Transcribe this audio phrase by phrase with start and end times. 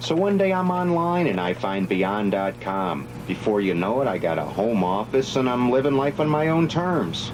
[0.00, 3.06] So one day I'm online and I find Beyond.com.
[3.26, 6.48] Before you know it, I got a home office and I'm living life on my
[6.48, 7.30] own terms.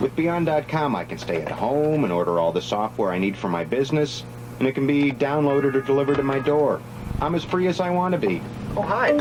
[0.00, 3.50] With Beyond.com, I can stay at home and order all the software I need for
[3.50, 4.24] my business,
[4.58, 6.80] and it can be downloaded or delivered to my door.
[7.20, 8.40] I'm as free as I want to be.
[8.74, 9.12] Oh, hi.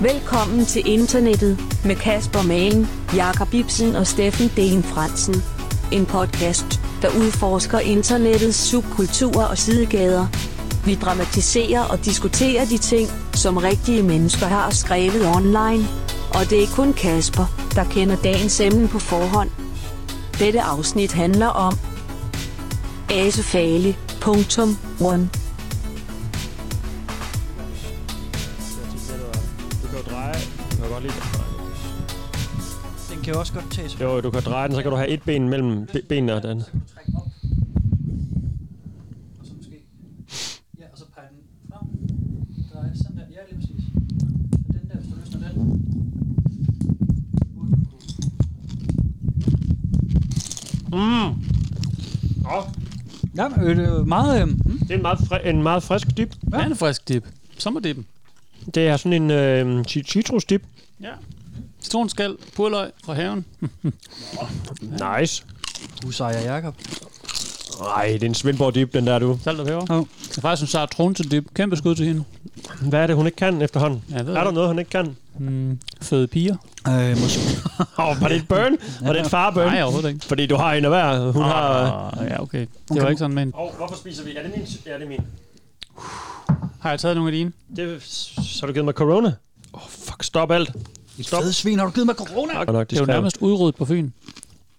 [0.00, 5.34] Velkommen til internettet med Kasper Magen, Jakob Ibsen og Steffen Dehn Fransen.
[5.92, 10.51] En podcast, der udforsker internettets subkulturer og sidegader.
[10.84, 15.86] Vi dramatiserer og diskuterer de ting, som rigtige mennesker har skrevet online.
[16.34, 19.50] Og det er kun Kasper, der kender dagens emne på forhånd.
[20.38, 21.72] Dette afsnit handler om
[23.10, 23.96] Asefali.
[24.20, 24.76] Punktum.
[25.00, 25.30] One.
[29.82, 30.34] Du kan jo dreje.
[30.70, 31.46] Du kan godt lide at dreje.
[33.14, 34.00] Den kan jo også godt tages.
[34.00, 36.42] Jo, du kan dreje den, så kan du have et ben mellem be- benene og
[36.42, 36.62] den.
[39.40, 39.76] Og så måske...
[40.78, 41.38] Ja, og så pege den
[41.70, 41.88] frem.
[42.72, 43.22] Drej sådan der.
[43.30, 43.84] Ja, lige præcis.
[44.68, 45.82] Og den der, hvis du løsner den.
[50.92, 51.24] Mm.
[52.44, 52.64] Oh,
[53.36, 54.42] Ja, øh, det er meget...
[54.42, 54.78] Øh, mm.
[54.78, 56.34] det er en meget, fri- en meget frisk dip.
[56.52, 57.24] Ja, en frisk dip.
[57.58, 58.06] Sommerdippen.
[58.74, 60.62] Det er sådan en øh, ci- citrusdip.
[61.00, 61.08] Ja.
[61.82, 63.44] Citronskal, purløg fra haven.
[65.20, 65.44] Nice.
[66.04, 66.74] Husejer Jakob.
[67.80, 69.38] Nej, det er en Svendborg dip, den der du.
[69.44, 69.80] Salt og peber.
[70.28, 71.44] Det er faktisk en sartronse dip.
[71.54, 72.24] Kæmpe skud til hende.
[72.80, 74.02] Hvad er det, hun ikke kan efterhånden?
[74.10, 74.52] Ja, Er der ikke.
[74.54, 75.16] noget, hun ikke kan?
[75.38, 76.56] Mm, fede piger.
[76.88, 77.40] Øh, måske.
[77.98, 78.76] Åh, oh, var det et burn?
[79.02, 79.66] Var det et farburn?
[79.66, 80.26] Nej, overhovedet ikke.
[80.26, 81.32] Fordi du har en af hver.
[81.32, 82.18] Hun har...
[82.20, 82.66] Ah, ja, okay.
[82.88, 83.52] Det var ikke sådan, men...
[83.56, 84.36] Oh, hvorfor spiser vi?
[84.36, 84.66] Er det min?
[84.86, 85.20] Ja, det er min.
[86.80, 87.52] Har jeg taget nogle af dine?
[87.76, 89.28] Det, så har du givet mig corona?
[89.28, 90.70] Åh, oh, fuck, stop alt.
[91.20, 91.42] Stop.
[91.42, 92.54] Fede svin, har du givet mig corona?
[92.54, 94.10] Nok, nok, Det er jo nærmest udryddet på Fyn.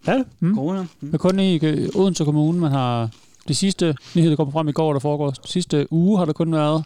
[0.07, 0.25] Ja, det?
[0.55, 0.81] Corona?
[0.81, 0.87] Mm.
[1.01, 3.09] Det er kun i øh, Odense Kommune, man har...
[3.47, 5.29] De sidste nyheder, der kommer frem i går, der foregår.
[5.29, 6.83] De sidste uge har der kun været...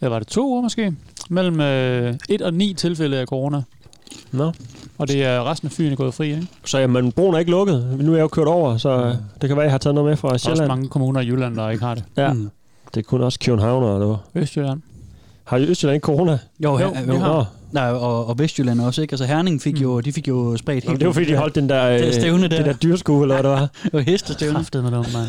[0.00, 0.94] Var det to uger måske?
[1.30, 3.62] Mellem øh, et og ni tilfælde af corona.
[4.32, 4.52] Nå.
[4.98, 6.46] Og det er resten af Fyn er gået fri, ikke?
[6.64, 7.96] Så jamen, broen er ikke lukket.
[8.00, 9.16] Nu er jeg jo kørt over, så mm.
[9.40, 10.68] det kan være, jeg har taget noget med fra Der er også Sjælland.
[10.68, 12.04] mange kommuner i Jylland, der ikke har det.
[12.16, 12.50] Ja, Mm.
[12.94, 14.00] det er kun også København og
[14.34, 14.80] det Østjylland.
[15.44, 16.32] Har I Østjylland ikke corona?
[16.64, 17.18] Jo, Jo, jo, vi jo.
[17.18, 17.28] har.
[17.36, 19.12] Nå, Nej, og, og Vestjylland også, ikke?
[19.12, 21.68] Altså Herning fik jo, de fik jo spredt Jamen, det var fordi, de holdt den
[21.68, 22.56] der, øh, Det stævne der.
[22.56, 23.68] det der dyrskue, eller hvad det var.
[23.84, 24.54] Det var hestestævne.
[24.54, 25.26] Kræftet med dem, mand.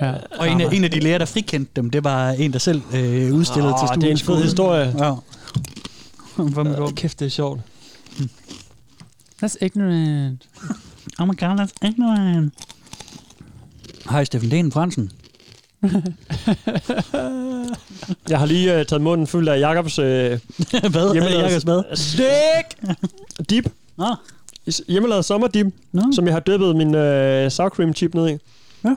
[0.00, 0.12] Ja.
[0.38, 2.82] Og en af, en af de læger, der frikendte dem, det var en, der selv
[2.94, 4.94] øh, udstillede Åh, til det er en fed historie.
[4.98, 5.14] Ja.
[6.36, 7.60] Hvor man går, Åh, Kæft, det er sjovt.
[9.44, 10.48] That's ignorant.
[11.18, 12.54] oh my god, that's ignorant.
[14.10, 15.10] Hej, Steffen Dehn Fransen.
[18.28, 21.12] Jeg har lige uh, taget munden fuld af Jakobs uh, Hvad?
[21.12, 21.82] hjemmelavet Jakobs mad?
[21.94, 22.96] Stik!
[23.50, 23.72] Dip.
[23.96, 24.16] Nå,
[24.88, 26.02] Hjemmelavet sommerdip, nå.
[26.12, 28.38] som jeg har dyppet min uh, sour cream chip ned i.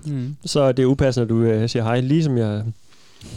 [0.05, 0.35] Mm.
[0.45, 2.63] Så det er upassende, at du uh, siger hej, ligesom jeg...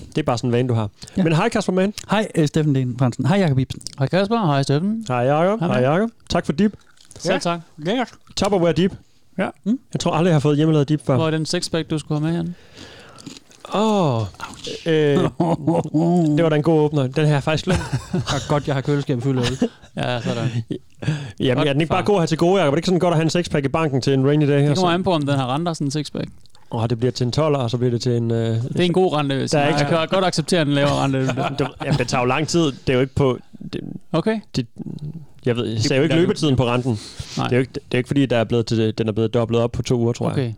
[0.09, 0.91] Det er bare sådan en vane, du har.
[1.16, 1.22] Ja.
[1.22, 1.94] Men hej, Kasper Mann.
[2.11, 3.27] Hej, øh, Steffen Dehn Fransen.
[3.27, 3.83] Hej, Jakob Ibsen.
[3.99, 5.05] Hej Kasper, hej Steffen.
[5.09, 5.60] Hej, Jakob.
[5.60, 5.91] Hej, Hej.
[5.91, 6.10] Jakob.
[6.28, 6.72] Tak for dip.
[7.19, 7.60] Selv tak.
[7.77, 8.12] Lækkert.
[8.37, 8.93] Tupperware dip.
[9.39, 9.49] Ja.
[9.65, 9.78] Mm.
[9.93, 11.16] Jeg tror aldrig, jeg har fået hjemmelavet dip før.
[11.16, 12.55] Hvor er den sexpack, du skulle have med hen?
[13.75, 14.17] Åh.
[14.17, 14.27] Oh.
[14.87, 15.17] Øh,
[16.37, 17.07] det var da en god åbner.
[17.07, 17.67] Den har jeg faktisk
[18.13, 19.69] er godt, jeg har køleskabet fyldt øl.
[19.97, 20.49] Ja, sådan.
[21.41, 22.67] Jamen, Godt, er den ikke bare god at have til gode, Jacob?
[22.73, 24.69] Er det ikke sådan godt at have en sexpack i banken til en rainy day?
[24.69, 26.29] Det kommer an på, om den har renter, sådan en sexpack.
[26.73, 28.31] Åh, det bliver til en 12, og så bliver det til en...
[28.31, 30.69] Øh, Det er en god rente, hvis Der er ikke- jeg kan godt acceptere en
[30.69, 31.19] lavere rente.
[31.59, 32.61] det, jamen, det tager jo lang tid.
[32.73, 33.39] Det er jo ikke på...
[33.73, 33.81] Det,
[34.13, 34.41] Okay.
[34.57, 34.67] det,
[35.47, 36.99] jeg ved, jeg ser jo ikke løbetiden på renten.
[37.37, 37.47] Nej.
[37.47, 39.35] Det er jo ikke, det er ikke fordi, der er blevet til, den er blevet
[39.35, 40.55] dobblet op på to uger, tror jeg.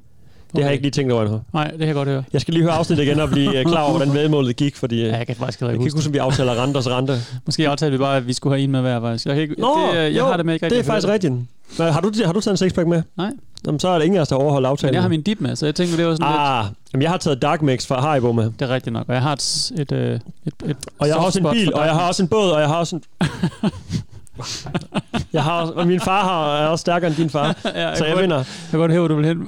[0.52, 0.58] Okay.
[0.58, 1.40] Det har jeg ikke lige tænkt over endnu.
[1.52, 2.24] Nej, det kan jeg godt høre.
[2.32, 4.94] Jeg skal lige høre afsnittet igen og blive øh, klar over, hvordan vedmålet gik, fordi
[5.00, 7.12] øh, Ja, jeg jeg kan faktisk kan ikke ikke huske om vi aftaler renters rente.
[7.12, 7.40] det.
[7.46, 9.26] Måske aftalte vi bare, at vi skulle have en med hver, faktisk.
[9.26, 11.08] Jeg, kan ikke, Nå, det, øh, jeg jo, har det med ikke Det er faktisk
[11.08, 11.32] rigtigt.
[11.78, 13.02] Men har du, har du taget en sexpack med?
[13.16, 13.30] Nej.
[13.66, 14.94] Jamen, så er der ingen af os, der overholder Men aftalen.
[14.94, 16.40] jeg har min dip med, så jeg tænker, det var sådan lidt...
[16.40, 18.44] Ah, jamen, jeg har taget Dark Mix fra Haribo med.
[18.44, 19.04] Det er rigtigt nok.
[19.08, 20.20] Og jeg har et, et, øh, et,
[20.66, 22.68] et Og jeg har også en bil, og jeg har også en båd, og jeg
[22.68, 23.02] har også en...
[25.32, 27.98] jeg har også, og min far har, er også stærkere end din far, ja, jeg
[27.98, 28.36] så jeg vinder.
[28.36, 29.38] Jeg kan godt høre, hvor du vil hen.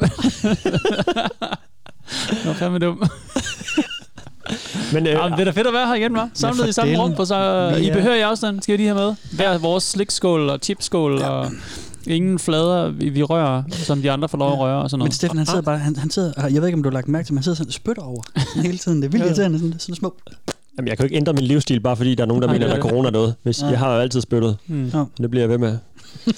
[2.45, 3.03] Nå, fandme dum.
[4.93, 6.29] Men, øh, Ja, men det er da fedt at være her igen, hva'?
[6.35, 8.63] Samlet i samme rum, på så Vi I er- behøver I afstand.
[8.63, 9.15] Skal I lige have med?
[9.33, 11.51] Hver vores slikskål og chipskål og
[12.07, 15.05] ingen flader, vi, vi rører, som de andre får lov at røre og sådan Men
[15.05, 15.15] noget.
[15.15, 17.27] Steffen, han sidder bare, han, han sidder, jeg ved ikke, om du har lagt mærke
[17.27, 18.23] til, men han sidder sådan og spytter over
[18.63, 19.03] hele tiden.
[19.03, 20.15] Det er vildt irriterende, sådan, sådan små.
[20.79, 22.55] Jamen, jeg kan jo ikke ændre min livsstil, bare fordi der er nogen, der Nej,
[22.55, 23.35] mener, der er er corona noget.
[23.43, 23.67] Hvis, Ja.
[23.67, 24.57] Jeg har jo altid spyttet.
[24.67, 24.91] Mm.
[25.21, 25.79] Det bliver jeg ved med.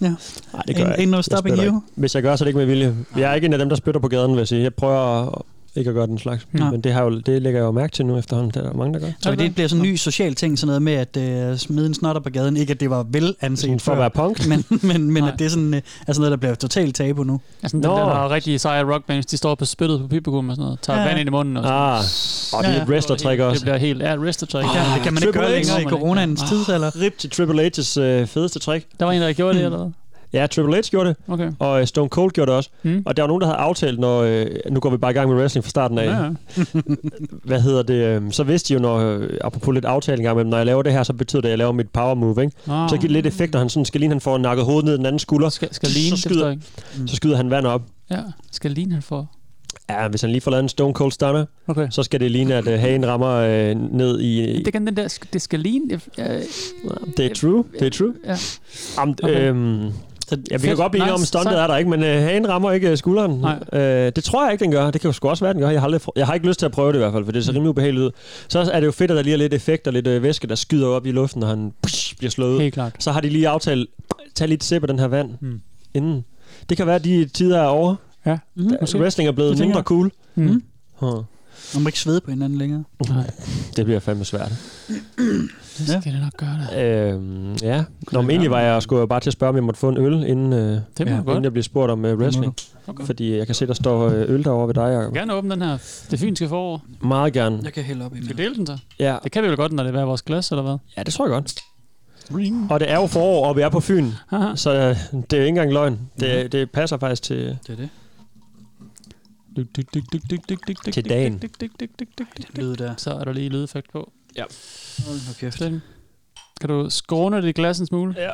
[0.00, 0.08] Ja.
[0.52, 1.78] Nej, det gør Ain't- jeg ain't no Jeg stopping spytter you.
[1.78, 1.86] ikke.
[1.94, 2.96] Hvis jeg gør, så er det ikke med vilje.
[3.16, 4.62] Jeg er ikke en af dem, der spytter på gaden, vil jeg sige.
[4.62, 5.42] Jeg prøver at
[5.78, 6.46] ikke at gøre den slags.
[6.52, 6.70] Nå.
[6.70, 8.50] Men det, har jo, det lægger jeg jo mærke til nu efterhånden.
[8.54, 9.12] Det er der mange, der gør.
[9.20, 11.94] Så det bliver sådan en ny social ting, sådan noget med at uh, smide en
[11.94, 12.56] snotter på gaden.
[12.56, 14.46] Ikke at det var vel anset For at være punk.
[14.46, 15.32] men, men, men Nej.
[15.32, 17.40] at det er sådan, uh, er sådan noget, der bliver totalt tabu nu.
[17.62, 17.90] Altså, den Nå.
[17.96, 20.80] der, der er rigtig seje rockbands, de står på spyttet på pipekum og sådan noget.
[20.82, 21.14] Tager Ja, ja, ja.
[21.14, 21.98] vand ind i munden og sådan Ah,
[22.52, 23.62] og det er Ja, et wrestler-trick Det også.
[23.62, 24.02] bliver helt...
[24.02, 24.74] Ja, wrestler-trick.
[24.76, 26.48] Ja, det kan man ikke gøre længere i coronaens Ah.
[26.48, 27.00] tid, eller?
[27.00, 28.86] Rip til Triple H's øh, fedeste trick.
[29.00, 29.90] Der var en, der gjorde det, eller hvad?
[30.32, 31.52] Ja, Triple H gjorde det, Okay.
[31.58, 32.70] og øh, Stone Cold gjorde det også.
[32.82, 33.02] Mm.
[33.06, 34.20] Og der var nogen, der havde aftalt, når...
[34.22, 36.04] Øh, nu går vi bare i gang med wrestling fra starten af.
[36.04, 36.30] Ja, ja.
[37.44, 37.94] Hvad hedder det?
[37.94, 40.66] Øh, så vidste de jo, når, øh, apropos lidt aftale en gang imellem, når jeg
[40.66, 42.56] laver det her, så betyder det, at jeg laver mit power move, ikke?
[42.70, 42.88] Ah.
[42.88, 44.94] Så giver det lidt effekt, når han sådan skal ligne, han får nakket hovedet ned
[44.94, 45.48] i den anden skulder.
[45.48, 46.62] Skal, skal ligne, så, skyder, ikke.
[47.06, 47.82] så skyder han vand op.
[48.10, 48.20] Ja,
[48.52, 49.30] skal ligne han for.
[49.90, 51.86] Ja, hvis han lige får lavet en Stone Cold Stunner, Okay.
[51.90, 54.62] så skal det ligne, at øh, hagen rammer øh, ned i...
[54.62, 56.00] Det kan den der, det skal ligne.
[56.18, 56.42] Jeg,
[57.16, 58.12] Det er true, det er true.
[58.26, 58.36] ja.
[58.98, 59.48] Am, Okay.
[59.48, 59.90] øhm,
[60.28, 60.76] Så, ja, vi kan Fedt.
[60.76, 61.22] godt blive om, Nice.
[61.22, 61.62] at stuntet Sejt.
[61.62, 63.30] er der ikke, men øh, hagen rammer ikke øh, skulderen.
[63.40, 63.58] Nej.
[63.80, 64.90] Øh, det tror jeg ikke, den gør.
[64.90, 65.70] Det kan jo sgu også være, den gør.
[65.70, 67.32] Jeg har, aldrig, jeg har ikke lyst til at prøve det i hvert fald, for
[67.32, 68.10] det ser rimelig ubehageligt ud.
[68.48, 70.46] Så er det jo fedt, at der lige er lidt effekt og lidt øh, væske,
[70.46, 72.60] der skyder op i luften, når han psh, bliver slået.
[72.62, 72.92] Helt klart.
[72.98, 73.88] Så har de lige aftalt,
[74.34, 75.60] tag lidt sip af den her vand Mm.
[75.94, 76.24] inden.
[76.68, 77.94] Det kan være, at de tider er over.
[78.26, 78.38] Ja.
[78.54, 78.98] mm, Måske.
[78.98, 80.10] Wrestling er blevet mindre cool.
[80.34, 80.62] Mm.
[80.94, 81.22] Huh.
[81.74, 82.84] Man må ikke svede på hinanden længere.
[83.08, 83.30] Nej,
[83.76, 84.52] Det bliver fandme svært.
[85.78, 86.82] det skal det nok gøre det.
[86.82, 87.84] Øhm, ja.
[88.12, 89.96] Nå, men egentlig var jeg skulle bare til at spørge, om jeg måtte få en
[89.98, 92.54] øl, inden, øh, Det må Ja, inden jeg bliver spurgt om øh, wrestling.
[92.86, 93.04] Okay.
[93.04, 95.14] Fordi jeg kan se, der står øh, øl derovre ved dig, Jacob.
[95.14, 95.78] Gerne åbne den her.
[96.10, 96.82] Det fynske forår.
[97.00, 97.60] Meget gerne.
[97.62, 98.78] Jeg kan hælde op i Skal vi dele den så?
[98.98, 99.16] Ja.
[99.24, 100.76] Det kan vi vel godt, når det er vores glas, eller hvad?
[100.96, 101.54] ja, det tror jeg godt.
[102.36, 102.66] Ring.
[102.72, 104.56] Og det er jo forår, og vi er på Fyn, Haha.
[104.56, 105.98] så øh, det er jo ikke engang løgn.
[106.20, 107.36] Det, det passer faktisk til...
[107.66, 107.88] Det er det.
[109.58, 111.32] Dyk, dyk, dyk, dyk, dyk, dyk, dyk, dyk, Til dagen.
[111.42, 112.58] dyk, dyk, dyk, dyk, dyk, dyk, dyk.
[112.58, 112.94] Lyd der.
[112.96, 114.12] Så er der lige lydeffekt på.
[114.38, 114.48] Hold
[115.28, 115.58] nu kæft.
[115.58, 115.80] Sådan.
[116.60, 118.14] Kan du skråne det i glas en smule?
[118.18, 118.30] Ja.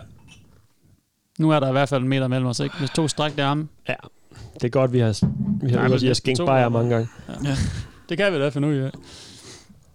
[1.38, 2.74] Nu er der i hvert fald en meter mellem os, ikke?
[2.80, 3.68] Med to strakte arme.
[3.88, 3.94] Ja.
[4.54, 5.18] Det er godt, vi har,
[5.66, 7.08] vi har, Nej, vi har skænkt bajer mange gange.
[8.08, 8.90] Det kan vi da finde ud af.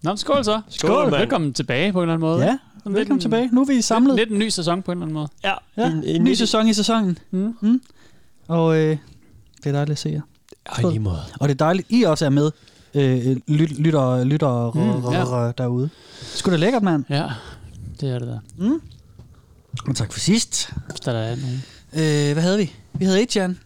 [0.04, 0.62] Nå, skål så.
[0.70, 1.22] Skål, mand.
[1.22, 2.46] Velkommen tilbage på en eller anden måde.
[2.46, 3.50] Ja, velkommen en- tilbage.
[3.54, 4.16] Nu er vi samlet.
[4.16, 5.28] Lidt, lidt en ny sæson på en eller anden måde.
[5.44, 5.54] Ja.
[5.78, 7.18] Ja, En, en ny sæson i sæsonen.
[7.31, 7.58] Mm.
[7.62, 7.81] Mm.
[8.48, 8.98] Og øh,
[9.58, 10.22] det er dejligt at se jer.
[10.65, 11.21] Ej, lige måde.
[11.39, 12.51] Og det er dejligt, I også er med.
[12.94, 15.45] Øh, lyt, lytter, lytter Mm, mm, ja.
[15.45, 15.51] ja.
[15.57, 15.89] derude.
[16.21, 17.03] Sgu da lækkert, mand.
[17.09, 17.25] Ja,
[18.01, 18.39] det er det der.
[18.57, 18.81] Mm.
[19.88, 20.73] Og tak for sidst.
[20.89, 21.63] Hvis der er nogen.
[21.94, 22.73] Øh, hvad havde vi?
[22.94, 23.59] Vi havde et, Jan.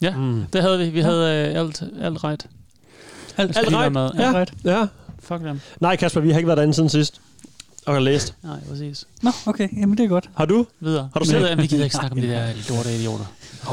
[0.00, 0.44] Ja, Mm.
[0.52, 0.88] det havde vi.
[0.90, 2.46] Vi havde øh, alt, alt right.
[3.36, 3.92] Alt, Alt right.
[3.92, 4.10] Med.
[4.18, 4.32] Ja.
[4.38, 4.54] right.
[4.64, 4.86] Ja.
[5.18, 5.60] Fuck dem.
[5.80, 7.20] Nej, Kasper, vi har ikke været derinde siden sidst.
[7.86, 8.34] Og har læst.
[8.42, 9.04] Nej, præcis.
[9.22, 9.68] Nå, okay.
[9.80, 10.30] Jamen, det er godt.
[10.34, 10.66] Har du?
[10.80, 11.08] Videre.
[11.12, 13.24] Har du set- øh, Vi gider ikke snakke om de der lorte idioter.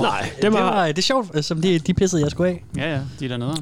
[0.01, 2.63] Nej, Det, var, det er sjovt, øh, som de, de pissede, jeg skulle af.
[2.77, 3.55] Ja, ja, de er dernede.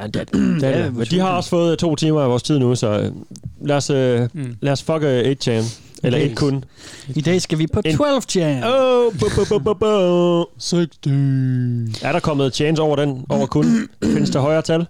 [0.00, 0.94] Ja, det, er- det Ja, det.
[0.96, 3.12] Men de har også fået to timer af vores tid nu, så øh,
[3.60, 4.56] lad os, øh, Mm.
[4.60, 5.64] lad os fuck øh, 8chan.
[6.02, 6.22] Eller.
[6.22, 6.64] 8 kun.
[7.14, 8.64] I dag skal vi på En- 12 Jan.
[8.64, 10.44] Oh, bu, bu, bu, bu, bu.
[10.58, 10.88] 60.
[12.02, 13.66] Er der kommet chance over den, over kun?
[14.04, 14.86] Findes der højere tal?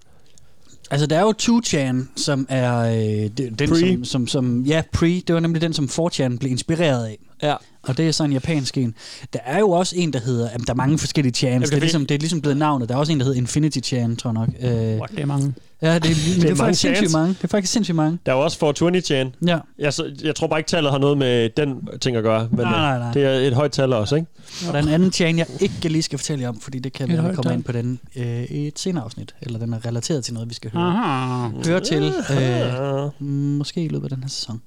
[0.91, 3.75] Altså, der er jo 2chan, som er øh, det- den, Pre.
[3.79, 4.61] som, som, som...
[4.61, 5.21] Ja, pre.
[5.27, 7.17] Det var nemlig den, som 4chan blev inspireret af.
[7.45, 7.55] Ja.
[7.87, 8.95] Og det er sådan en japansk en.
[9.33, 10.49] Der er jo også en, der hedder...
[10.51, 11.51] Jamen, der er mange forskellige chans.
[11.51, 12.89] Jamen, det, er er ligesom, det er ligesom blevet navnet.
[12.89, 14.49] Der er også en, der hedder Infinity Chan, tror jeg nok.
[14.59, 15.53] Øh, What, det er mange.
[15.81, 17.27] ja, det, det, det, mange er faktisk sindssygt mange.
[17.27, 18.19] Det er faktisk sindssygt mange.
[18.25, 19.35] Der er jo også 420 chan.
[19.47, 19.59] Ja.
[19.79, 22.47] Jeg, så, jeg tror bare ikke, tallet har noget med den ting at gøre.
[22.51, 23.11] Men Nej, øh, nej, nej.
[23.11, 24.27] det er et højt tal også, ikke?
[24.67, 26.93] Og der er en anden chain, jeg ikke lige skal fortælle jer om, fordi det
[26.93, 27.53] kan vi komme tal.
[27.53, 29.35] ind på den øh, i et senere afsnit.
[29.41, 30.83] Eller den er relateret til noget, vi skal høre.
[30.83, 31.49] Aha.
[31.65, 32.13] Høre til.
[32.31, 33.23] Øh,
[33.57, 34.61] måske i løbet af den her sæson.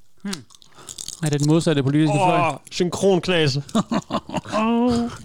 [1.22, 2.38] Er det den modsatte politiske fløj?
[2.48, 3.52] Åh, synkronknas.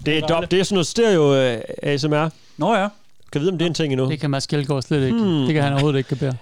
[0.06, 1.34] det, er dob, det er sådan noget stereo
[1.82, 2.28] ASMR.
[2.56, 2.88] Nå ja.
[3.32, 4.08] Kan vide, om det er en ting endnu.
[4.10, 5.18] Det kan Mads Kjeldgaard slet ikke.
[5.18, 5.44] Hmm.
[5.44, 6.34] Det kan han overhovedet ikke kapere.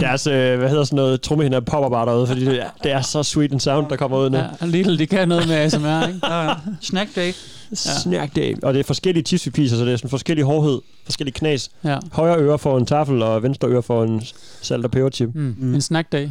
[0.00, 3.00] Deres, øh, hvad hedder sådan noget, trommehinder popper bare derude, fordi det, er- det er
[3.00, 4.38] så sweet en sound, der kommer ud nu.
[4.38, 6.20] Ja, Little, de kan noget med ASMR, ikke?
[6.26, 6.54] Ja, ja.
[6.80, 7.32] Snack day.
[7.74, 8.56] Snack day.
[8.62, 11.70] Og det er forskellige tissepiser, så det er sådan forskellig hårdhed, forskellige knas.
[11.84, 11.98] Ja.
[12.12, 14.22] Højre øre for en tafel, og venstre øre for en
[14.62, 15.28] salt og peberchip.
[15.34, 15.54] Mm.
[15.58, 15.74] Mm.
[15.74, 16.28] En snack day.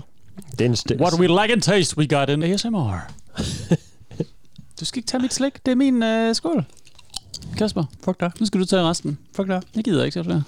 [0.60, 2.96] Det en st- What we like and taste, we got in ASMR.
[4.80, 5.66] du skal ikke tage mit slik.
[5.66, 6.66] Det er min øh, skål.
[7.58, 8.32] Kasper, Fuck dig.
[8.40, 9.18] nu skal du tage resten.
[9.36, 9.62] Fuck dig.
[9.76, 10.42] Jeg gider ikke, så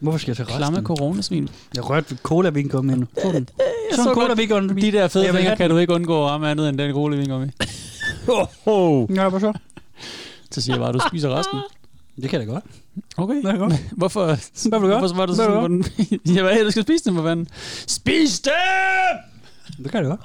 [0.00, 0.96] Hvorfor skal jeg tage Klamme resten?
[0.96, 1.48] coronasvin.
[1.74, 3.06] Jeg rørte ved cola-vingummi nu.
[3.22, 3.48] Få den.
[3.90, 4.26] så Sådan en godt.
[4.26, 4.80] cola-vingummi.
[4.80, 7.46] De der fede fingre kan du ikke undgå at ramme andet end den gode vingummi.
[8.28, 9.16] Oh, oh.
[9.16, 9.52] Ja, hvad så?
[10.50, 11.58] Så siger jeg bare, at du spiser resten.
[12.16, 12.64] Det kan jeg da godt.
[13.16, 13.34] Okay.
[13.34, 13.74] Det kan jeg godt.
[13.96, 14.98] Hvorfor, Hvad vil du gøre?
[14.98, 15.84] hvorfor var du sådan, du hvordan,
[16.36, 17.48] jeg var du skal spise dem, for fanden.
[17.86, 18.52] Spis dem!
[19.84, 20.20] Det kan jeg da godt.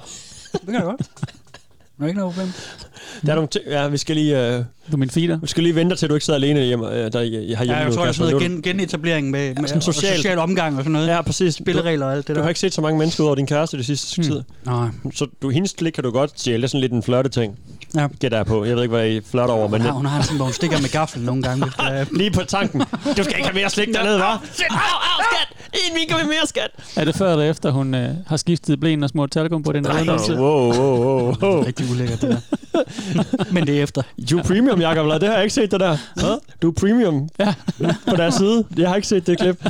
[0.52, 1.00] Det kan jeg da godt.
[1.98, 2.52] Der er ikke noget problem.
[3.26, 5.38] Der er nogle ting, ja, vi skal lige, øh, Du er min feeder.
[5.38, 7.64] vi skal lige vente til, du ikke sidder alene hjemme, øh, der, jeg, har Ja,
[7.64, 8.24] hjemme jeg nu, tror, jeg Kasper.
[8.24, 10.92] sådan Nu noget er gen, genetablering med, med sådan og social- social omgang og sådan
[10.92, 11.08] noget.
[11.08, 11.56] du- Ja, præcis.
[11.56, 12.42] Du, Spilleregler og alt det du der.
[12.42, 14.36] har ikke set så mange mennesker ud over din kæreste det sidste stykke Hmm.
[14.36, 14.44] tid.
[14.66, 14.88] Nej.
[15.14, 16.56] Så du, hendes klik kan du godt stjæle.
[16.56, 17.58] Det er sådan lidt en flotte ting.
[17.94, 18.06] Ja.
[18.20, 18.64] gætter jeg på.
[18.64, 20.52] Jeg ved ikke, hvad I flot over, men Hun har, hun har sådan, hvor hun
[20.54, 21.64] stikker med gaffel nogle gange.
[21.64, 22.80] Hvis det er, lige på tanken.
[23.16, 24.22] Du skal ikke have mere slik dernede, hva'?
[24.24, 24.36] Au,
[24.70, 25.56] au, skat!
[25.88, 26.70] En minker med mere, skat!
[26.96, 29.84] Er det før eller efter, hun øh, har skiftet blæen og smurt talkum på den
[29.84, 30.32] der rundelse?
[30.34, 31.62] Wow, wow, wow, wow.
[31.64, 32.40] rigtig ulækkert, det der.
[33.52, 34.02] Men det er efter.
[34.30, 35.20] Du er premium, Jacob.
[35.20, 35.96] Det har jeg ikke set, det der.
[36.14, 36.38] Hvad?
[36.62, 37.54] Du er premium Ja.
[38.08, 38.64] på deres side.
[38.76, 39.64] Jeg har ikke set det klip.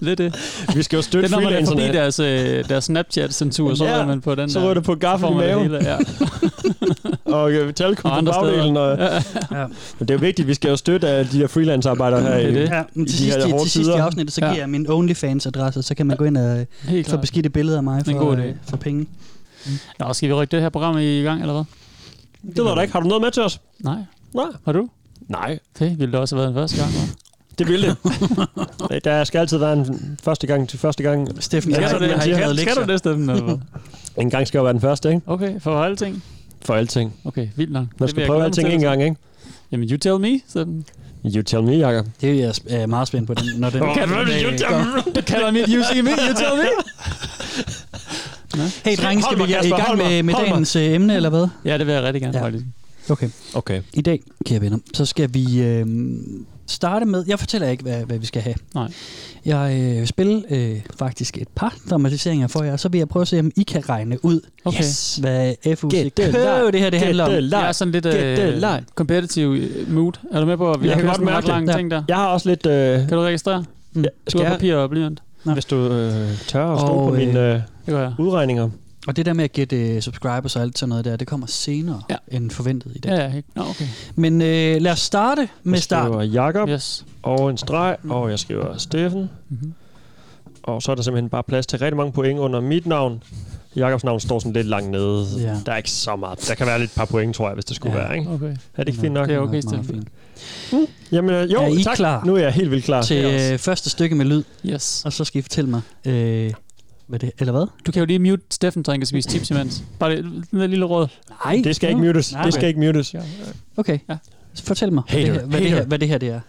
[0.00, 0.34] Det er det.
[0.74, 1.92] Vi skal jo Det støtte er, når man er forbi freelancerne.
[1.92, 4.64] deres, øh, deres Snapchat-censur, så Ja, er man på den så der.
[4.64, 5.62] ryger det på gaffel i det maven.
[5.62, 5.96] hele, Ja.
[7.24, 8.76] Og øh, talkum Og på bagdelen.
[8.76, 9.14] Og, Ja.
[9.14, 9.66] Ja.
[9.98, 12.34] men det er jo vigtigt, vi skal jo støtte alle de der freelance-arbejdere her.
[12.36, 12.68] Det er i- det.
[12.70, 14.50] Ja, men I til de sidst, her i, hårde til sidst i afsnittet, så Ja.
[14.52, 17.20] giver jeg min OnlyFans-adresse, så kan man gå ind og Helt få klart.
[17.20, 19.06] beskidte billeder af mig for, god øh, for penge.
[19.98, 21.64] Nå, skal vi rykke det her program i gang, eller hvad?
[22.50, 22.92] Det ved jeg da ikke.
[22.92, 23.60] Har du noget med til os?
[23.80, 23.96] Nej.
[24.34, 24.44] Nej.
[24.64, 24.88] Har du?
[25.28, 25.58] Nej.
[25.78, 27.23] Det ville det også have været den første gang, hva'?
[27.58, 27.86] Det ville
[28.90, 29.04] det.
[29.04, 31.28] Der skal altid være en første gang til første gang.
[31.42, 33.30] Steffen, Ja, så har, det- skal- Skal du det, Steffen?
[33.30, 33.58] eller?
[34.16, 35.20] En gang skal jo være den første, ikke?
[35.26, 36.22] Okay, for alle ting.
[36.62, 37.12] For alting.
[37.24, 37.80] Okay, vildt nok.
[37.82, 39.16] Man vil skal prøve alting en gang, ikke?
[39.72, 40.40] Jamen, you tell me.
[40.48, 40.84] Steffen.
[41.36, 42.06] You tell me, Jacob.
[42.20, 42.34] Det er
[42.68, 43.80] jeg er meget spændt på, den, når den...
[43.94, 44.42] Kan du det?
[44.44, 45.12] You tell me.
[45.14, 46.68] Det kalder mit you see me, you tell me.
[48.84, 51.46] Hey drenge, skal vi i gang med, med dagens øh, emne, eller hvad?
[51.64, 52.44] Ja, det vil jeg rigtig gerne, Ja.
[52.44, 52.64] faktisk.
[53.10, 53.28] Okay.
[53.54, 53.82] Okay.
[53.92, 55.86] I dag, kære venner, så skal vi øh,
[56.66, 57.24] starte med...
[57.26, 58.54] Jeg fortæller ikke, hvad, hvad vi skal have.
[58.74, 58.88] Nej.
[59.44, 63.20] Jeg øh, vil spille øh, faktisk et par dramatiseringer for jer, så vil jeg prøve
[63.20, 64.78] at se, om I kan regne ud, Okay.
[64.78, 65.16] Yes.
[65.20, 66.26] hvad FUC Get the
[66.72, 67.30] det her det handler om.
[67.32, 70.12] Jeg er sådan lidt øh, competitive øh, mood.
[70.32, 71.48] Er du med på, at vi Jeg har kan kørt ret mærke det.
[71.48, 71.76] lang Ja.
[71.76, 72.02] ting der?
[72.08, 72.66] Jeg har også lidt...
[72.66, 73.64] Øh, Kan du registrere?
[73.94, 75.22] Du skal har jeg, papir og blyant.
[75.42, 78.70] hvis du øh, tør at stå Og, på øh, mine øh, Det udregninger.
[79.06, 81.46] Og det der med at gætte uh, subscribers og alt sådan noget der, det kommer
[81.46, 82.16] senere Ja.
[82.28, 83.10] end forventet i dag.
[83.10, 83.40] Ja, ja.
[83.54, 83.84] Nå, okay.
[84.14, 86.06] Men øh, lad os starte med Jeg start.
[86.06, 87.04] skriver Jakob Yes.
[87.22, 89.30] og en streg, og jeg skriver Steffen.
[89.48, 89.72] Mhm.
[90.62, 93.22] Og så er der simpelthen bare plads til rigtig mange point under mit navn.
[93.76, 95.26] Jakobs navn står sådan lidt langt nede.
[95.38, 95.56] Ja.
[95.66, 96.48] Der er ikke så meget.
[96.48, 98.02] Der kan være lidt par point, tror jeg, hvis det skulle Ja.
[98.06, 98.18] være.
[98.18, 98.30] Ikke?
[98.30, 98.46] Okay.
[98.46, 99.28] Er det ikke fint nok?
[99.28, 99.84] Det er okay, Meget Steffen.
[100.70, 100.88] fint.
[101.12, 101.96] Jamen, øh, jo, Er I tak.
[101.96, 102.24] klar?
[102.24, 103.02] Nu er jeg helt vildt klar.
[103.02, 105.02] Til øh, første stykke med lyd, Yes.
[105.04, 106.52] og så skal I fortælle mig, øh,
[107.06, 107.66] hvad det, eller hvad?
[107.86, 109.84] Du kan jo lige mute Steffen, så han kan spise chips imens.
[109.98, 111.08] Bare det, den der lille råd.
[111.44, 112.32] Nej, Det skal ikke mutes.
[112.32, 113.14] Nej, Det skal ikke mutes.
[113.76, 114.16] Okay, Ja.
[114.54, 115.32] så fortæl mig, hvad, Hater.
[115.32, 116.40] det her, hvad, det her, hvad det her det er.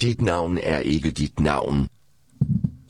[0.00, 1.88] Dit navn er ikke dit navn.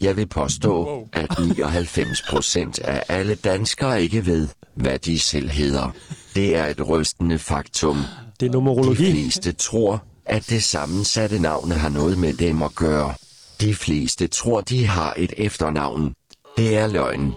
[0.01, 5.95] Jeg vil påstå, at 99 procent af alle danskere ikke ved, hvad de selv hedder.
[6.35, 7.97] Det er et rystende faktum.
[8.41, 9.11] Det er De numerologi.
[9.13, 13.15] fleste tror, at det sammensatte navn har noget med dem at gøre.
[13.61, 16.13] De fleste tror, de har et efternavn.
[16.57, 17.35] Det er løgn.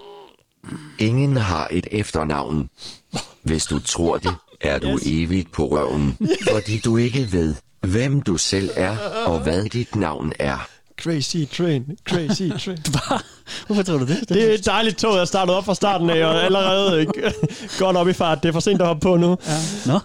[1.00, 2.70] Ingen har et efternavn.
[3.44, 4.32] Hvis du tror det,
[4.62, 6.18] er du evigt på røven,
[6.52, 10.68] fordi du ikke ved, hvem du selv er og hvad dit navn er.
[11.02, 11.86] Crazy train.
[12.10, 12.78] Crazy train.
[13.68, 14.30] Hvorfor tror du det?
[14.30, 17.34] Det er et dejligt tog, jeg startede op fra starten af, og allerede ikke
[17.80, 18.44] godt op i fart.
[18.44, 19.28] Det er for sent at hoppe på nu.
[19.86, 20.00] Nå?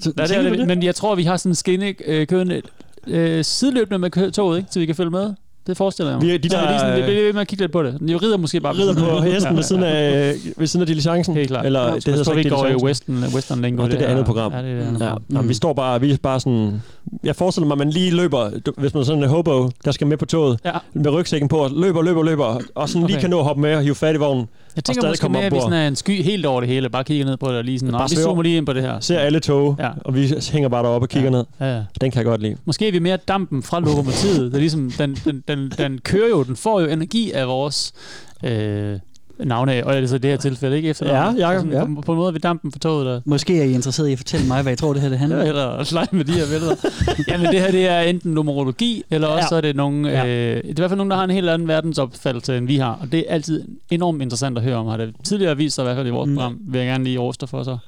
[0.00, 0.66] Så, Ja, det er det.
[0.66, 2.62] Men jeg tror, vi har sådan en skinne øh, kørende
[3.06, 4.68] øh, sideløbende med toget, ikke?
[4.72, 5.34] så vi kan følge med.
[5.66, 6.28] Det forestiller jeg mig.
[6.28, 7.72] Vi er de Så der, lige sådan, vi øh, bliver ved med at kigge lidt
[7.72, 8.00] på det.
[8.08, 11.34] De rider måske bare Rider på hesten ved siden af, ved siden af diligencen.
[11.34, 11.66] Helt klart.
[11.66, 13.82] Eller Ja, det så hedder så vi ikke går i western, western lingo.
[13.82, 14.52] Nå, det er det andet program.
[14.52, 15.42] Ja, det er det andet Ja, program.
[15.44, 15.48] mm.
[15.48, 16.82] vi står bare, vi er bare sådan...
[17.24, 20.06] Jeg forestiller mig, at man lige løber, hvis man er sådan en hobo, der skal
[20.06, 20.72] med på toget, Ja.
[20.92, 23.20] med rygsækken på, og løber, løber, løber, og sådan lige Okay.
[23.20, 24.46] kan nå at hoppe med og hive fat i vognen.
[24.76, 26.88] Jeg tænker stadig måske mere, at vi sådan er en sky helt over det hele.
[26.90, 28.82] Bare kigger ned på det og lige sådan, Bare vi zoomer lige ind på det
[28.82, 29.00] her.
[29.00, 29.90] Ser alle tog, Ja.
[30.04, 31.44] og vi hænger bare deroppe og kigger ned.
[31.60, 31.82] Ja, ja.
[32.00, 32.56] Den kan jeg godt lide.
[32.64, 34.40] Måske er vi mere dampen fra lokomotivet.
[34.52, 37.92] Det er ligesom, den, den, den, den kører jo, den får jo energi af vores
[38.44, 38.98] øh,
[39.38, 40.88] navne, og altså det her tilfælde, ikke?
[40.88, 41.84] Efter Ja, Jacob, ja.
[41.84, 44.18] På, på, en måde vi dampen for toget, der Måske er I interesseret i at
[44.18, 45.48] fortælle mig, hvad I tror, det her det handler om.
[45.48, 46.74] eller lege med de her billeder.
[47.28, 49.48] Jamen det her, det er enten numerologi, eller også Ja.
[49.48, 50.26] så er det nogle, Ja.
[50.26, 52.76] øh, det er i hvert fald nogen, der har en helt anden verdensopfattelse, end vi
[52.76, 52.98] har.
[53.02, 55.84] Og det er altid enormt interessant at høre om, har det tidligere vist sig i
[55.84, 56.34] hvert fald i vores Mm.
[56.36, 57.78] program, vil jeg gerne lige roste for sig.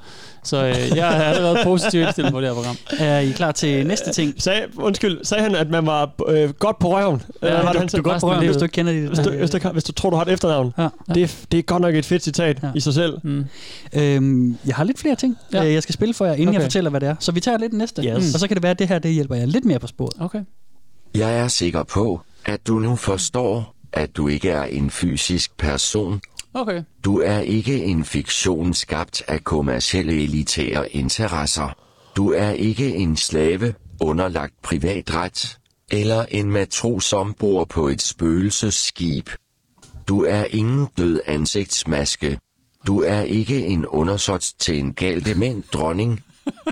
[0.46, 2.76] Så øh, jeg har allerede positivt indstillet på det her program.
[2.98, 4.34] Er I klar til næste ting?
[4.38, 7.22] Sag, undskyld, sagde han, at man var øh, godt på røven?
[7.42, 9.08] Eller hvad var det, han Du er godt på røven, hvis du ikke kender det.
[9.08, 10.72] Hvis du, hvis, du, hvis du tror, du har et efternavn.
[10.78, 10.88] Ja.
[11.14, 12.68] Det, er, det er godt nok et fedt citat Ja.
[12.74, 13.18] i sig selv.
[13.22, 13.44] Mm.
[13.94, 15.62] Øhm, jeg har lidt flere ting, Ja.
[15.62, 15.72] ja.
[15.72, 16.54] jeg skal spille for jer, inden okay.
[16.58, 17.14] Jeg fortæller, hvad det er.
[17.20, 18.02] Så vi tager lidt næste.
[18.02, 18.34] Yes.
[18.34, 20.12] Og så kan det være, at det her det hjælper jer lidt mere på sporet.
[20.20, 20.40] Okay.
[21.14, 26.20] Jeg er sikker på, at du nu forstår, at du ikke er en fysisk person.
[26.56, 26.82] Okay.
[27.04, 31.76] Du er ikke en fiktion skabt af kommercielle elitære interesser.
[32.16, 35.58] Du er ikke en slave underlagt privatret,
[35.90, 39.30] eller en matros ombord på et spøgelsesskib.
[40.08, 42.38] Du er ingen død ansigtsmaske.
[42.86, 46.20] Du er ikke en undersåt til en gal dement dronning.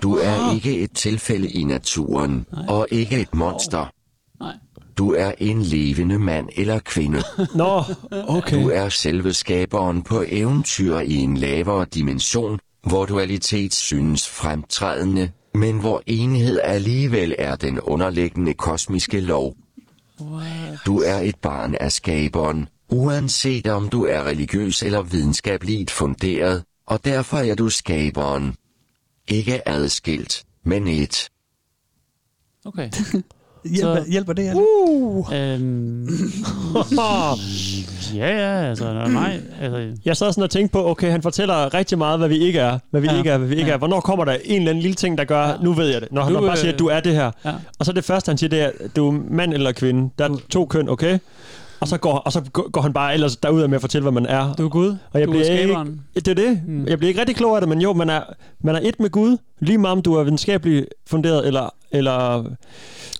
[0.02, 3.93] Du er ikke et tilfælde i naturen, og ikke et monster.
[4.98, 7.22] Du er en levende mand eller kvinde.
[7.54, 7.82] Nå,
[8.28, 8.62] okay.
[8.62, 15.78] Du er selve skaberen på eventyr i en lavere dimension, hvor dualitet synes fremtrædende, men
[15.78, 19.54] hvor enhed alligevel er den underliggende kosmiske lov.
[20.86, 27.04] Du er et barn af skaberen, uanset om du er religiøs eller videnskabeligt funderet, og
[27.04, 28.54] derfor er du skaberen.
[29.28, 31.28] Ikke adskilt, men et.
[32.64, 32.90] Okay.
[33.64, 34.54] Hjælper, hjælper det, her?
[34.54, 35.26] Uh.
[35.34, 36.04] Øhm,
[38.14, 39.40] ja, ja, altså, nej.
[39.60, 42.58] Altså, Jeg sad sådan og tænkte på, okay, han fortæller rigtig meget, hvad vi ikke
[42.58, 43.12] er, hvad vi Ja.
[43.12, 43.18] ja.
[43.18, 43.74] ikke er, hvad vi ikke Ja.
[43.74, 43.78] er.
[43.78, 45.54] Hvornår kommer der en eller anden lille ting, der gør, ja.
[45.62, 46.12] nu ved jeg det.
[46.12, 47.30] Når han Du, du, bare siger, øh, at du er det her.
[47.44, 47.52] ja.
[47.78, 50.10] Og så det første, han siger, det er, du er mand eller kvinde.
[50.18, 51.18] Der er to køn, okay?
[51.80, 52.40] Og så går, og så
[52.72, 54.54] går han bare ellers derud med at fortælle, hvad man er.
[54.54, 54.96] Du er Gud.
[55.12, 56.00] Og jeg Du er bliver skaberen.
[56.16, 56.60] ikke, det er det.
[56.66, 56.86] Mm.
[56.86, 58.20] Jeg bliver ikke rigtig klog af det, men jo, man er,
[58.60, 59.36] man er et med Gud.
[59.60, 62.44] Lige meget om du er videnskabeligt funderet, eller, eller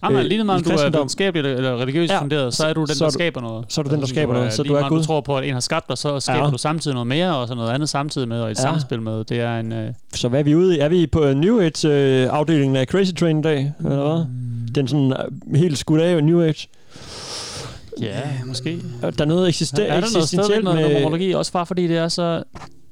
[0.03, 0.99] Jamen, øh, lige meget om du er kristendom.
[0.99, 3.65] videnskabeligt eller, eller religiøst Ja, funderet, så er du den, så der er skaber noget.
[3.69, 4.99] så er du den, der Altså, skaber noget, så lige du er meget, Gud.
[4.99, 6.51] Du tror på, at en har skabt dig, så skaber Ja.
[6.51, 8.63] du samtidig noget mere, og så noget andet samtidig med, og et Ja.
[8.63, 9.25] samspil med.
[9.25, 9.73] Det er en...
[9.73, 10.79] Øh, Så hvad er vi ude i?
[10.79, 13.73] Er vi på New Age-afdelingen af Crazy Train i dag?
[13.85, 14.25] Eller hvad?
[14.75, 15.13] Den sådan
[15.53, 16.69] øh, helt skudt af New Age.
[18.01, 18.79] ja, måske.
[19.03, 20.89] Der er noget eksister- er der noget stadigvæk eksistentielt noget med...
[20.95, 22.43] numerologi, også bare fordi det er så...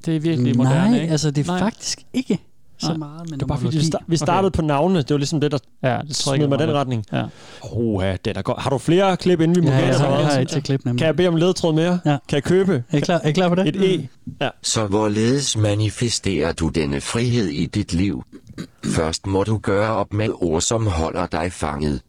[0.06, 1.12] Det er virkelig moderne, Nej, ikke?
[1.12, 1.58] altså det er Nej.
[1.58, 2.38] faktisk ikke
[2.82, 2.96] så Nej.
[2.96, 4.56] meget med Det var bare fordi, sta- vi startede okay.
[4.56, 4.98] på navnene.
[5.02, 7.04] Det var ligesom det, der Ja, det smed mig den var retning.
[7.12, 7.24] Ja.
[7.62, 8.60] Oha, det er da godt.
[8.62, 10.24] Har du flere klip, inden vi må Ja, eller har, jeg hvad?
[10.34, 10.98] har et til klip nemlig.
[10.98, 12.00] Kan jeg bede om ledtråd mere?
[12.04, 12.16] Ja.
[12.28, 13.68] Kan jeg købe Er I klar, er I klar på det?
[13.76, 14.08] et E?
[14.40, 14.48] Ja.
[14.62, 18.22] Så hvorledes manifesterer du denne frihed i dit liv?
[18.84, 22.00] Først må du gøre op med ord, som holder dig fanget.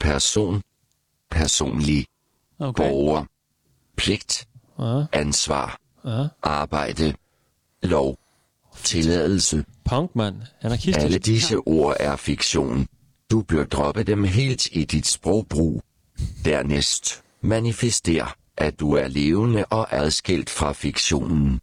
[0.00, 0.62] Person.
[1.30, 2.06] Personlig.
[2.58, 2.88] Okay.
[2.88, 3.24] Borger.
[3.96, 4.46] Pligt.
[4.78, 5.02] Ja.
[5.12, 5.78] Ansvar.
[6.04, 6.26] Ja.
[6.42, 7.14] Arbejde.
[7.82, 8.16] Lov.
[8.84, 9.64] Tilladelse.
[9.90, 10.36] Punk, mand.
[10.62, 11.04] Anarkistisk.
[11.04, 12.86] Alle disse ord er fiktion.
[13.30, 15.82] Du bør droppe dem helt i dit sprogbrug.
[16.44, 21.60] Dernæst, manifester, at du er levende og adskilt fra fiktionen.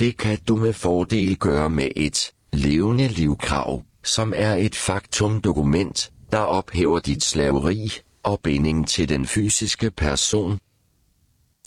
[0.00, 6.38] Det kan du med fordel gøre med et levende livkrav, som er et faktumdokument, der
[6.38, 7.92] ophæver dit slaveri
[8.22, 10.58] og binding til den fysiske person.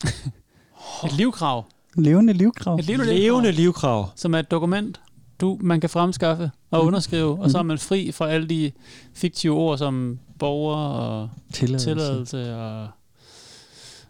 [1.05, 1.65] Et livkrav.
[1.97, 2.75] Levende livkrav.
[2.75, 4.09] Et levende, Levende livkrav.
[4.15, 5.01] Som er et dokument,
[5.41, 6.87] du, man kan fremskaffe og Mhm.
[6.87, 8.71] underskrive, og så er man fri fra alle de
[9.13, 11.89] fiktive ord som borger og Tilladelse.
[11.89, 12.87] tilladelse og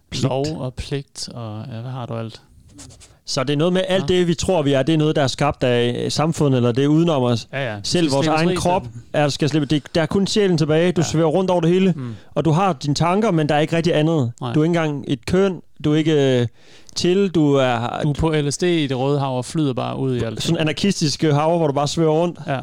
[0.10, 0.24] Pligt.
[0.24, 2.42] lov og pligt og ja, hvad har du alt?
[3.28, 5.22] Så det er noget med alt det, vi tror, vi er, det er noget, der
[5.24, 7.48] er skabt af samfundet, eller det er udenom os.
[7.54, 7.80] Ja, ja.
[7.84, 9.66] Selv vores egen krop er, skal slippe.
[9.66, 10.92] Det, der er kun sjælen tilbage.
[10.92, 11.08] Du ja.
[11.08, 11.94] svæver rundt over det hele.
[11.96, 12.16] Mm.
[12.36, 14.32] Og du har dine tanker, men der er ikke rigtig andet.
[14.42, 14.54] Nej.
[14.54, 15.62] Du er ikke engang et køn.
[15.84, 16.48] Du er ikke øh,
[16.96, 17.30] til.
[17.30, 20.20] Du er, Du er på LSD i det røde hav og flyder bare ud i
[20.24, 20.42] alt.
[20.44, 22.40] sådan en anarkistisk øh, hav, hvor du bare svæver rundt.
[22.48, 22.60] Ja.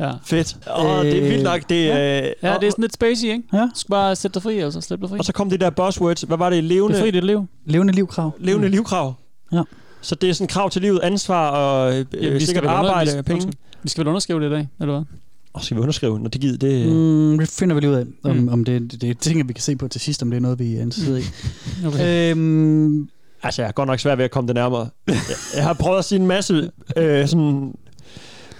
[0.00, 0.12] ja.
[0.24, 0.56] Fedt.
[0.78, 1.68] Åh, oh, det er vildt nok.
[1.68, 2.18] Det, ja.
[2.26, 3.42] øh, ja, det er sådan lidt spacey, ikke?
[3.52, 3.58] Ja.
[3.62, 5.18] Du skal bare sætte dig fri, altså slippe dig fri.
[5.18, 6.20] Og så kom det der buzzwords.
[6.22, 6.64] Hvad var det?
[6.64, 7.46] Levende, Det er fri dit liv.
[7.66, 8.32] Levende livkrav.
[8.40, 9.14] levende livkrav.
[9.52, 9.62] Ja.
[10.00, 12.70] Så det er sådan krav til livet, ansvar og øh, Ja, vi skal sikkert vel
[12.70, 13.52] under- arbejde vi- og penge.
[13.82, 15.04] Vi skal vel underskrive det i dag, eller hvad?
[15.52, 16.86] Og skal vi underskrive, når det gider det?
[16.88, 16.92] Mm.
[17.32, 18.42] Mm, det finder vi lige ud af, om, Mm.
[18.42, 18.48] mm.
[18.48, 20.40] om det, det, det er ting, vi kan se på til sidst, om det er
[20.40, 21.24] noget, vi er interesseret i.
[21.86, 22.30] Okay.
[22.30, 23.08] Øhm,
[23.42, 24.88] Altså, jeg er godt nok svært ved at komme det nærmere.
[25.56, 27.74] jeg, har prøvet at sige en masse øh, sådan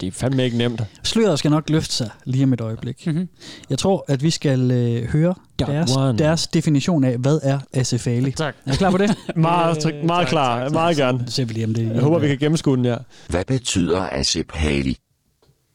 [0.02, 0.82] Det er fandme ikke nemt.
[1.04, 3.08] Sløret skal nok løfte sig lige om et øjeblik.
[3.08, 3.30] Mhm.
[3.70, 6.18] Jeg tror, at vi skal øh, høre deres, one.
[6.18, 8.32] deres definition af, hvad er asefali.
[8.32, 8.56] Tak.
[8.66, 9.16] Er I klar på det?
[9.36, 10.58] Meget, Øh, meget tak, klar.
[10.60, 10.74] tak, tak.
[10.74, 11.24] meget gerne.
[11.28, 12.98] Så ser vi lige, om det Jeg håber, vi kan gennemskue den her.
[13.30, 14.98] Hvad betyder asepali?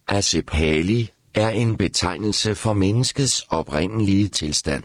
[0.09, 4.83] Asepali er en betegnelse for menneskets oprindelige tilstand.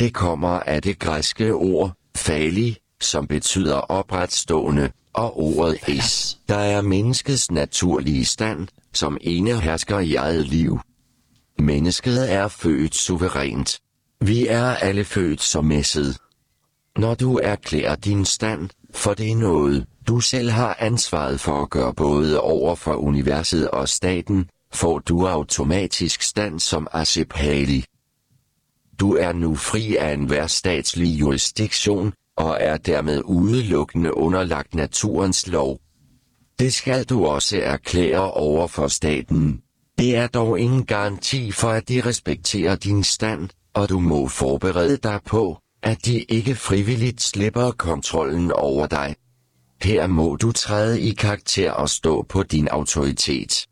[0.00, 6.80] Det kommer af det græske ord fali, som betyder opretstående, og ordet es, der er
[6.80, 10.80] menneskets naturlige stand, som ene hersker i eget liv.
[11.58, 13.78] Mennesket er født suverænt.
[14.20, 16.18] Vi er alle født som messet.
[16.96, 21.70] Når du erklærer din stand, for det er noget, du selv har ansvaret for at
[21.70, 27.84] gøre både over for universet og staten, får du automatisk stand som asepali.
[29.00, 35.78] Du er nu fri af enhver statslig jurisdiktion, og er dermed udelukkende underlagt naturens lov.
[36.58, 39.62] Det skal du også erklære over for staten.
[39.98, 44.96] Det er dog ingen garanti for, at de respekterer din stand, og du må forberede
[44.96, 49.16] dig på, at de ikke frivilligt slipper kontrollen over dig.
[49.82, 53.66] Her må du træde i karakter og stå på din autoritet.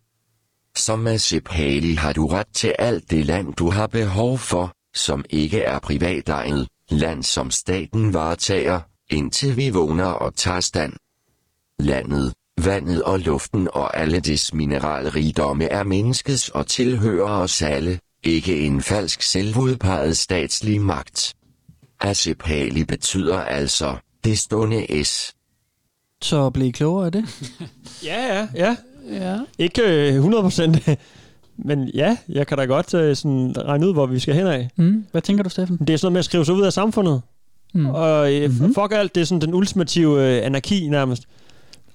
[0.76, 5.60] Som Masipali har du ret til alt det land, du har behov for, som ikke
[5.60, 10.92] er privatejet, land som staten varetager, indtil vi vågner og tager stand.
[11.78, 18.60] Landet, vandet og luften og alle dets mineralrigdomme er menneskets og tilhører os alle, ikke
[18.60, 21.34] en falsk selvudpeget statslig magt.
[22.00, 25.34] Asepali betyder altså, det stående S.
[26.22, 27.24] Så blev I klogere af det?
[28.04, 28.76] Ja, ja, ja.
[29.10, 29.38] Ja.
[29.58, 30.88] Ikke øh, 100 procent,
[31.58, 34.68] men ja, jeg kan da godt øh, sådan regne ud, hvor vi skal hen af.
[34.76, 35.04] Mm.
[35.12, 35.76] Hvad tænker du, Steffen?
[35.78, 37.20] Det er sådan noget med at skrive sig ud af samfundet.
[37.74, 37.86] Mm.
[37.86, 38.52] Og øh, Mhm.
[38.60, 38.74] mm-hmm.
[38.74, 41.22] fuck alt, det er sådan den ultimative øh, anarki nærmest.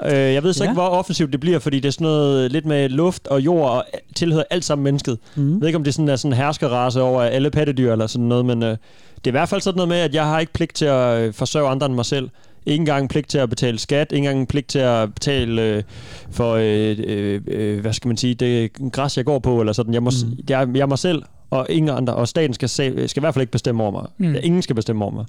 [0.06, 0.69] Øh, jeg ved så Ja.
[0.69, 3.69] ikke, hvor offensivt det bliver, fordi det er sådan noget lidt med luft og jord
[3.71, 5.17] og tilhører alt sammen mennesket.
[5.36, 5.52] Mm.
[5.54, 8.28] Jeg ved ikke, om det sådan er sådan en herskerrace over alle pattedyr eller sådan
[8.28, 8.78] noget, men øh, det
[9.24, 11.34] er i hvert fald sådan noget med, at jeg har ikke pligt til at øh,
[11.34, 12.30] forsørge andre end mig selv.
[12.65, 15.84] Ikke engang pligt til at betale skat, ikke engang pligt til at betale øh,
[16.32, 19.93] for, øh, øh, øh, hvad skal man sige, det græs, jeg går på, eller sådan.
[19.93, 20.38] Jeg, må, mm.
[20.50, 23.52] jeg, jeg mig selv, og ingen andre, og staten skal, skal i hvert fald ikke
[23.52, 24.06] bestemme over mig.
[24.17, 24.36] Mm.
[24.43, 25.26] Ingen skal bestemme over mig.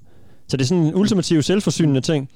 [0.49, 2.29] Så det er sådan en ultimativ selvforsynende ting.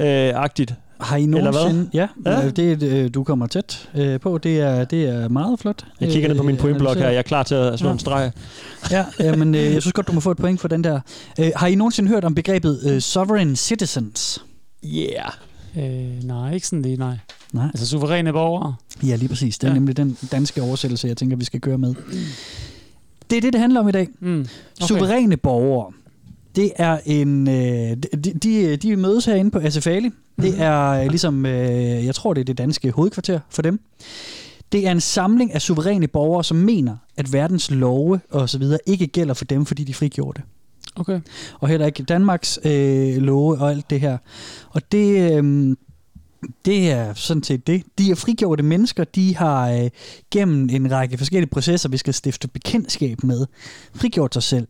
[0.00, 0.74] Øh, agtigt.
[1.00, 1.52] Har I Eller hvad?
[1.52, 1.90] nogensinde...
[1.94, 2.40] Ja, Ja.
[2.40, 2.50] ja.
[2.50, 4.38] det øh, du kommer tæt øh, på.
[4.38, 5.86] Det er, det er meget flot.
[6.00, 7.08] Jeg kigger ned på min Øh, pointblok her.
[7.08, 7.92] Jeg er klar til at slå Ja.
[7.92, 8.32] en streg.
[8.90, 9.04] Ja,
[9.36, 11.00] men øh, jeg synes godt, du må få et point for den der.
[11.40, 14.44] Øh, har I nogensinde hørt om begrebet øh, sovereign citizens?
[14.84, 15.30] Yeah.
[15.78, 17.16] Øh, nej, ikke sådan lige, nej.
[17.52, 17.64] Nej.
[17.66, 18.74] Altså suveræne borgere.
[19.06, 19.58] Ja, lige præcis.
[19.58, 19.74] Det er ja.
[19.74, 21.94] nemlig den danske oversættelse, jeg tænker, vi skal køre med.
[23.30, 24.08] Det er det, det handler om i dag.
[24.20, 24.40] Mm.
[24.40, 24.48] Okay.
[24.86, 25.92] Suveræne borgere.
[26.56, 27.48] Det er en...
[27.48, 30.10] Øh, de, de, de mødes herinde på Asefali.
[30.42, 31.46] Det er øh, ligesom...
[31.46, 33.80] Øh, jeg tror, det er det danske hovedkvarter for dem.
[34.72, 38.78] Det er en samling af suveræne borgere, som mener, at verdens love og så videre
[38.86, 40.44] ikke gælder for dem, fordi de frigjorde det.
[40.96, 41.20] Okay.
[41.60, 44.18] Og heller ikke Danmarks øh, love og alt det her.
[44.70, 45.76] Og det, øh,
[46.64, 47.82] det er sådan set det.
[47.98, 49.90] De er frigjorte mennesker, de har øh,
[50.30, 53.46] gennem en række forskellige processer, vi skal stifte bekendtskab med,
[53.94, 54.66] frigjort sig selv.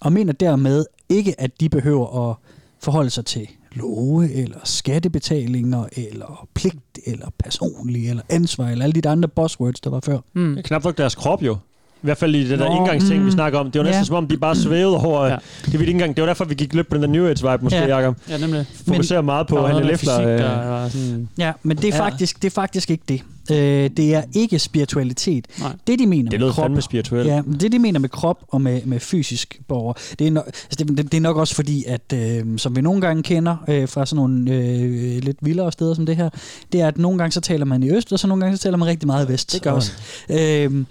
[0.00, 2.36] Og mener dermed ikke, at de behøver at
[2.80, 9.08] forholde sig til love, eller skattebetalinger, eller pligt, eller personlig, eller ansvar, eller alle de
[9.08, 10.18] andre buzzwords, der var før.
[10.34, 10.50] Mm.
[10.50, 11.56] Det er knap nok deres krop jo.
[12.02, 13.70] I hvert fald i det der Nå, indgangsting, vi mm, snakker om.
[13.70, 14.04] Det var næsten ja.
[14.04, 15.24] som om, de bare svævede over...
[15.24, 15.30] Ja.
[15.32, 15.36] Ja.
[15.64, 17.62] Det, var ikke engang, det var derfor, vi gik løb på den der New Age-vibe,
[17.62, 17.86] måske, Ja.
[17.86, 17.96] ja.
[17.98, 18.16] Jacob.
[18.28, 18.66] Ja, nemlig.
[18.88, 20.12] Fokuserer meget på Hanne med Leffler.
[20.16, 21.28] fysik, Øh, der var sådan...
[21.38, 22.02] Ja, men det er, Ja.
[22.04, 23.22] faktisk, det er faktisk ikke det.
[23.50, 25.46] Øh, det er ikke spiritualitet.
[25.60, 25.72] Nej.
[25.86, 27.28] Det, de mener det med krop, fandme spirituelt.
[27.28, 30.44] Ja, men det de mener med krop og med, med fysisk borger, det er, nok,
[30.46, 33.56] altså det, det, det er nok også fordi, at øh, som vi nogle gange kender
[33.68, 36.30] øh, fra sådan nogle øh, lidt vildere steder som det her,
[36.72, 38.62] det er, at nogle gange så taler man i øst, og så nogle gange så
[38.62, 39.52] taler man rigtig meget i vest.
[39.52, 39.76] Det gør man.
[39.76, 39.92] også.
[40.30, 40.84] Øh,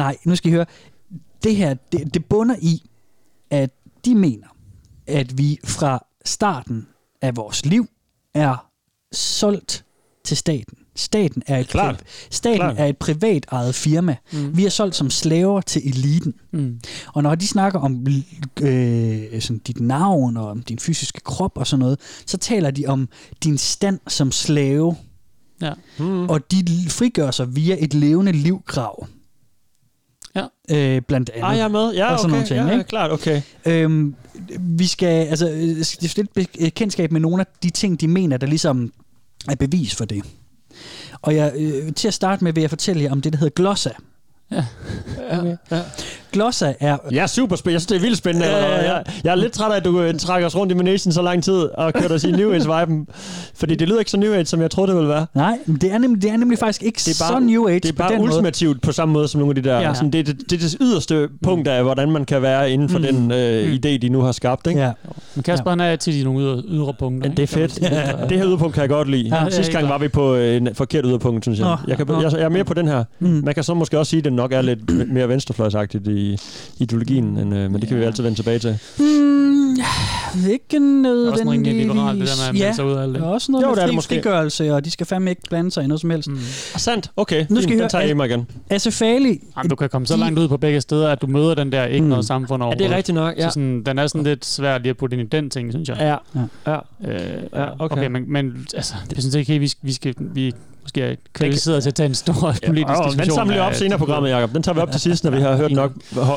[0.00, 0.66] nej, nu skal I høre.
[1.42, 2.82] Det her, det, det bunder i,
[3.50, 3.70] at
[4.04, 4.46] de mener,
[5.06, 6.86] at vi fra starten
[7.22, 7.86] af vores liv
[8.34, 8.66] er
[9.12, 9.84] solgt
[10.24, 10.76] til staten.
[10.96, 11.94] Staten er et, Klart.
[12.02, 12.78] pri- staten Klart.
[12.78, 14.16] er et privat ejet firma.
[14.32, 14.56] Mm.
[14.56, 16.34] Vi er solgt som slaver til eliten.
[16.52, 16.80] Mm.
[17.14, 18.06] Og når de snakker om
[18.62, 22.86] øh, sådan dit navn og om din fysiske krop og sådan noget, så taler de
[22.86, 23.08] om
[23.44, 24.96] din stand som slave.
[25.62, 25.72] Ja.
[25.98, 26.28] Mm.
[26.28, 29.06] Og de frigør sig via et levende livkrav.
[30.70, 30.96] Ja.
[30.96, 31.48] Øh, blandt andet.
[31.48, 31.92] Ah, jeg er med.
[31.94, 32.34] Ja, Og sådan okay.
[32.34, 32.88] nogle ting, ja, ikke?
[32.88, 33.42] klart, okay.
[33.66, 34.14] Øhm,
[34.60, 38.46] vi skal altså øh, stifte lidt bekendtskab med nogle af de ting, de mener, der
[38.46, 38.92] ligesom
[39.48, 40.24] er bevis for det.
[41.22, 43.54] Og jeg, øh, til at starte med vil jeg fortælle jer om det, der hedder
[43.54, 43.90] glossa.
[44.50, 44.64] Ja.
[45.30, 45.56] Ja, Okay.
[45.70, 45.80] ja.
[46.32, 46.96] Glossa er...
[47.12, 47.74] Jeg er super spændende.
[47.74, 48.46] Jeg synes, det er vildt spændende.
[48.46, 48.94] Ja, ja, ja.
[48.94, 51.22] Jeg, jeg er lidt træt af, at du øh, trækker os rundt i Manation så
[51.22, 53.06] lang tid og kører os i New Age-viben.
[53.54, 55.26] Fordi det lyder ikke så New Age, som jeg troede, det ville være.
[55.34, 57.68] Nej, men det er nemlig, det er nemlig faktisk ikke Det er bare, så New
[57.68, 58.22] Age det er på bare måde.
[58.22, 59.74] ultimativt på samme måde som nogle af de der.
[59.76, 59.88] Ja.
[59.88, 59.94] Ja.
[59.94, 62.88] Sådan, det, er det, det er det yderste punkt af, hvordan man kan være inden
[62.88, 63.04] for Mm.
[63.04, 63.28] mm.
[63.28, 63.72] den øh, Mm.
[63.74, 64.66] idé, de nu har skabt.
[64.66, 64.80] Ikke?
[64.80, 64.90] Ja.
[65.34, 67.28] Men Kasper, han er til de nogle ydre, ydre punkter.
[67.28, 67.74] Men det er fedt.
[68.30, 69.28] Det her yderpunkt kan jeg godt lide.
[69.36, 71.66] Ja, Ja, Sidste ja, gang var vi på øh, en forkert yderpunkt, synes jeg.
[71.68, 72.20] Nå, Jeg, kan, nå.
[72.22, 73.04] jeg, jeg er mere på den her.
[73.20, 73.28] Mm.
[73.44, 74.78] Man kan så måske også sige, at den nok er lidt
[75.14, 76.19] mere venstrefløjsagtigt i
[76.78, 78.78] ideologien, end, øh, men det kan vi altid vende tilbage til.
[78.98, 79.76] Mm,
[80.50, 81.40] ikke nødvendigvis.
[81.40, 83.22] Også rimelig liberalt, det der med at ja, sig ud af alt det.
[83.22, 85.70] og også noget Jo, med det er det frigørelse, og de skal fandme ikke blande
[85.70, 86.28] sig i noget som helst.
[86.28, 86.34] Mm.
[86.74, 87.10] Ah, sandt.
[87.16, 88.30] Okay, Nu skal I den tager jeg hjemme igen.
[88.40, 91.72] Jamen, Asefali, du kan komme så langt ud på begge steder, at du møder den
[91.72, 92.04] der ikke Mm.
[92.04, 92.08] mm.
[92.08, 92.78] noget samfund Ja, overhovedet.
[92.88, 93.36] det er rigtigt nok.
[93.36, 93.42] Ja.
[93.48, 95.88] Så sådan, den er sådan lidt svær lige at putte ind i den ting, synes
[95.88, 95.96] jeg.
[96.00, 96.40] Ja.
[96.66, 96.76] Ja.
[97.04, 97.12] ja.
[97.12, 97.96] Øh, Ja, okay.
[97.96, 98.06] okay.
[98.06, 100.52] men, men altså, jeg synes ikke helt, vi skal, vi skal vi
[100.82, 103.18] måske er kvalificeret til at tage en stor politisk Ja, diskussion.
[103.18, 104.54] den samler vi op senere i programmet, Jacob.
[104.54, 105.92] Den tager vi op til sidst, når vi har hørt nok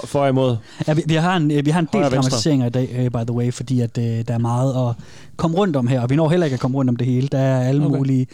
[0.06, 0.56] for og imod.
[0.88, 3.34] ja, vi, vi, har en, vi har en del dramatiseringer i dag, uh, by the
[3.34, 4.96] way, fordi at, uh, der er meget at
[5.38, 7.28] komme rundt om her, og vi når heller ikke at komme rundt om det hele.
[7.28, 7.98] Der er alle Okay.
[7.98, 8.28] mulige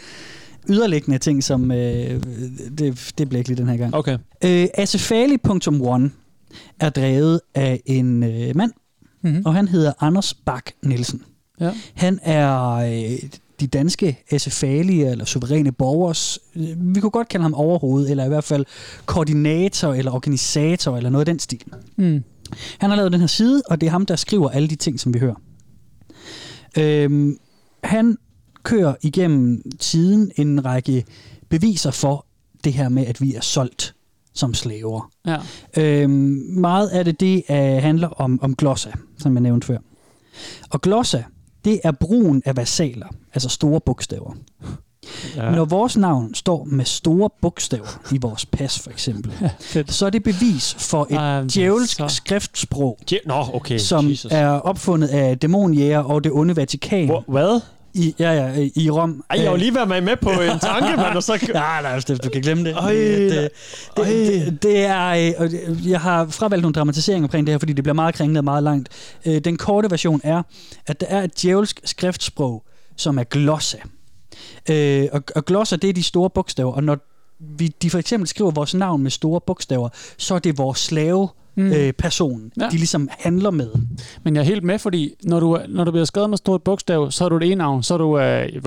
[0.68, 3.94] yderliggende ting, som uh, det, det bliver ikke lige den her gang.
[3.94, 4.18] Okay.
[4.44, 6.10] Øh, Asefali.one
[6.80, 8.72] er drevet af en øh, mand,
[9.22, 9.42] Mhm.
[9.44, 11.22] og han hedder Anders Bak Nielsen.
[11.60, 11.70] Ja.
[11.94, 13.18] Han er øh,
[13.60, 18.28] de danske Asefali, eller suveræne borgers, øh, vi kunne godt kalde ham overhoved, eller i
[18.28, 18.64] hvert fald
[19.06, 21.62] koordinator, eller organisator, eller noget af den stil.
[21.96, 22.24] Mm.
[22.78, 25.00] Han har lavet den her side, og det er ham, der skriver alle de ting,
[25.00, 25.34] som vi hører.
[26.78, 27.36] Øhm,
[27.84, 28.16] han
[28.62, 31.04] kører igennem tiden en række
[31.48, 32.26] beviser for
[32.64, 33.94] det her med, at vi er solgt
[34.34, 35.10] som slaver.
[35.26, 35.36] Ja.
[35.76, 36.10] Øhm,
[36.48, 39.78] meget af det, det uh, handler om, om glossa, som jeg nævnte før.
[40.70, 41.22] Og glossa,
[41.64, 44.32] det er brugen af versaler, altså store bogstaver.
[45.36, 45.50] Ja.
[45.50, 49.32] Når vores navn står med store bogstaver i vores pas, for eksempel,
[49.88, 53.78] så er det bevis for et men djævelsk så- skriftsprog, Je- Nå, okay.
[53.78, 54.32] som Jesus.
[54.32, 57.60] er opfundet af dæmonjæger og det onde Vatikan Hvor, hvad?
[57.94, 59.24] I, ja, ja, i Rom.
[59.30, 61.38] Ej, jeg var lige været med, med på en tanke, mand, og så...
[61.54, 62.76] Nej, nej, Steff, du kan glemme det.
[62.76, 63.50] Øj, det,
[63.96, 67.84] det, det, det er, øh, jeg har fravalgt nogle dramatiseringer omkring det her, fordi det
[67.84, 68.88] bliver meget kringlet og meget langt.
[69.26, 70.42] Øh, Den korte version er,
[70.86, 72.64] at der er et djævelsk skriftsprog,
[72.96, 73.78] som er glossa.
[74.70, 76.98] Øh, Og, og glossa, det er de store bogstaver, og når
[77.58, 81.28] vi, de for eksempel skriver vores navn med store bogstaver, så er det vores slave
[81.54, 81.72] Mm.
[81.72, 82.68] øh, person, Ja.
[82.68, 83.68] de ligesom handler med.
[84.24, 87.10] Men jeg er helt med, fordi når du, når du bliver skrevet med stort bogstav,
[87.10, 88.18] så er du det ene navn, så er du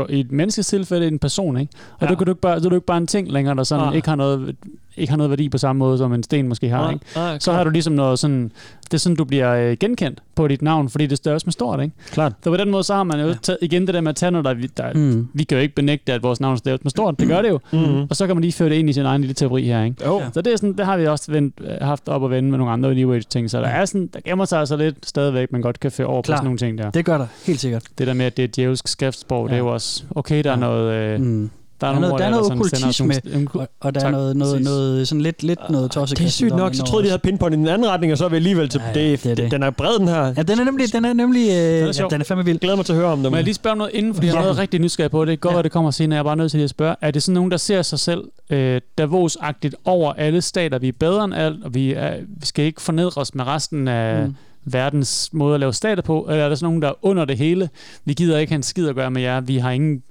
[0.03, 1.71] uh, i et menneskes tilfælde en person, ikke?
[1.75, 2.05] Og Ja.
[2.05, 2.11] ja.
[2.11, 3.85] du kan du ikke bare, så er du ikke bare en ting længere, der sådan
[3.85, 3.95] Nej.
[3.95, 4.55] ikke har, noget,
[4.97, 7.05] ikke har noget værdi på samme måde, som en sten måske har, ikke?
[7.15, 8.51] Ah, Så har du ligesom noget sådan,
[8.83, 11.81] det er sådan, du bliver øh, genkendt på dit navn, fordi det størres med stort,
[11.81, 11.95] ikke?
[12.11, 12.33] Klart.
[12.43, 14.31] Så på den måde, så har man jo taget, igen det der med at tage
[14.31, 14.53] noget, der,
[14.83, 15.27] der Mm.
[15.33, 17.59] vi kan jo ikke benægte, at vores navn staves med stort, det gør det jo.
[17.73, 18.01] Mm.
[18.09, 20.05] Og så kan man lige føre det ind i sin egen lille teori her, ikke?
[20.05, 20.21] Jo.
[20.33, 22.57] Så det, er sådan, det har vi også vendt, øh, haft op og vende med
[22.57, 25.51] nogle andre New Age ting, så der, er sådan, der gemmer sig altså lidt stadigvæk,
[25.51, 26.35] man godt kan føre over Klar.
[26.35, 26.91] på sådan nogle ting der.
[26.91, 27.83] Det, gør der, helt sikkert.
[27.97, 29.53] det der med, at det er djævelsk skriftsprog, ja.
[29.53, 29.67] det er Ja.
[29.69, 30.59] jo også, okay, der er Ja.
[30.59, 31.49] noget, øh, Mm.
[31.83, 33.13] Der er, Der er noget- der er noget okkultisme,
[33.53, 34.65] Og, og der Tak, er noget, noget, præcis.
[34.65, 36.17] noget sådan lidt, lidt noget tosset.
[36.17, 38.25] Det er sygt nok, så troede de havde pinpoint i den anden retning, og så
[38.25, 38.81] er vi alligevel til...
[38.95, 39.51] Ja, ja, det, det det.
[39.51, 40.33] Den er bred, den her.
[40.37, 42.59] Ja, den er nemlig, den er nemlig, øh, er ja, den er fandme vild.
[42.59, 43.31] Glæder mig til at høre om dem.
[43.31, 45.27] Må jeg lige spørge om noget inden, fordi jeg er noget rigtig nysgerrig på det.
[45.31, 45.55] Det kan godt Ja.
[45.55, 46.15] være, det kommer senere.
[46.15, 46.95] Jeg er bare nødt til at spørge.
[47.01, 50.79] Er det sådan nogen, der ser sig selv øh, Davos-agtigt over alle stater?
[50.79, 53.87] Vi er bedre end alt, og vi, er, vi skal ikke fornedre os med resten
[53.87, 54.35] af mm.
[54.65, 56.27] verdens måde at lave stater på?
[56.29, 57.69] Eller er der sådan nogen, der er under det hele?
[58.05, 59.41] Vi gider ikke have en skid at gøre med jer.
[59.41, 60.03] Vi har ingen,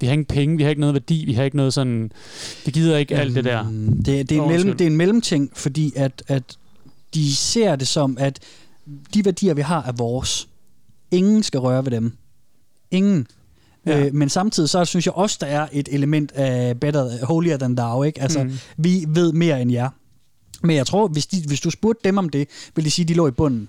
[0.00, 2.12] vi har ingen penge, vi har ikke noget værdi, vi har ikke noget sådan...
[2.66, 3.62] Vi gider ikke alt det der.
[3.70, 6.42] Mm, Det, det, er en mellem, det er en mellemting, fordi at, at
[7.14, 8.38] de ser det som, at
[9.14, 10.48] de værdier, vi har, er vores.
[11.10, 12.12] Ingen skal røre ved dem.
[12.90, 13.26] Ingen.
[13.86, 14.06] Ja.
[14.06, 17.76] Øh, men samtidig så synes jeg også, der er et element af better, holier than
[17.76, 18.02] thou.
[18.02, 18.22] Ikke?
[18.22, 18.52] Altså, Mm.
[18.76, 19.88] vi ved mere end jer.
[20.62, 23.08] Men jeg tror, hvis, de, hvis du spurgte dem om det, vil de sige, at
[23.08, 23.68] de lå i bunden.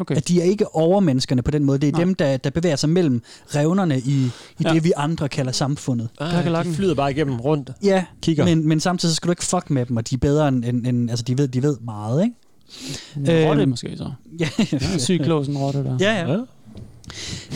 [0.00, 0.16] Okay.
[0.16, 1.78] At de er ikke overmenneskerne på den måde.
[1.78, 2.00] Det er Nej.
[2.04, 3.22] dem, der, der bevæger sig mellem
[3.54, 4.30] revnerne i, i
[4.64, 4.72] Ja.
[4.72, 6.08] det, vi andre kalder samfundet.
[6.20, 6.72] Ah, Kakelakken.
[6.72, 7.70] de flyder bare igennem rundt.
[7.82, 8.44] Ja, Kigger.
[8.44, 10.64] men, men samtidig så skal du ikke fuck med dem, og de er bedre end,
[10.64, 12.34] end, end altså de ved, de ved meget, ikke?
[13.16, 14.10] En rotte Øhm, måske så.
[14.40, 15.96] Ja, Ja, sygt klog sådan en rotte der.
[16.00, 16.12] ja.
[16.12, 16.32] ja.
[16.32, 16.38] Ja.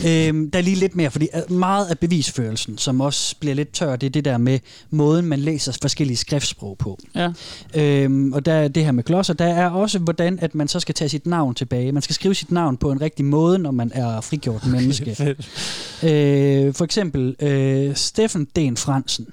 [0.07, 3.71] Øhm, der er lige lidt mere, fordi øh, meget af bevisførelsen, som også bliver lidt
[3.71, 6.99] tør, det er det der med måden, man læser forskellige skriftsprog på.
[7.15, 7.29] Ja.
[7.75, 9.33] Øhm, og der er det her med glosser.
[9.33, 11.91] Der er også, hvordan at man så skal tage sit navn tilbage.
[11.91, 15.35] Man skal skrive sit navn på en rigtig måde, når man er frigjort menneske.
[16.03, 19.27] Øh, for eksempel øh, Steffen Den Fransen.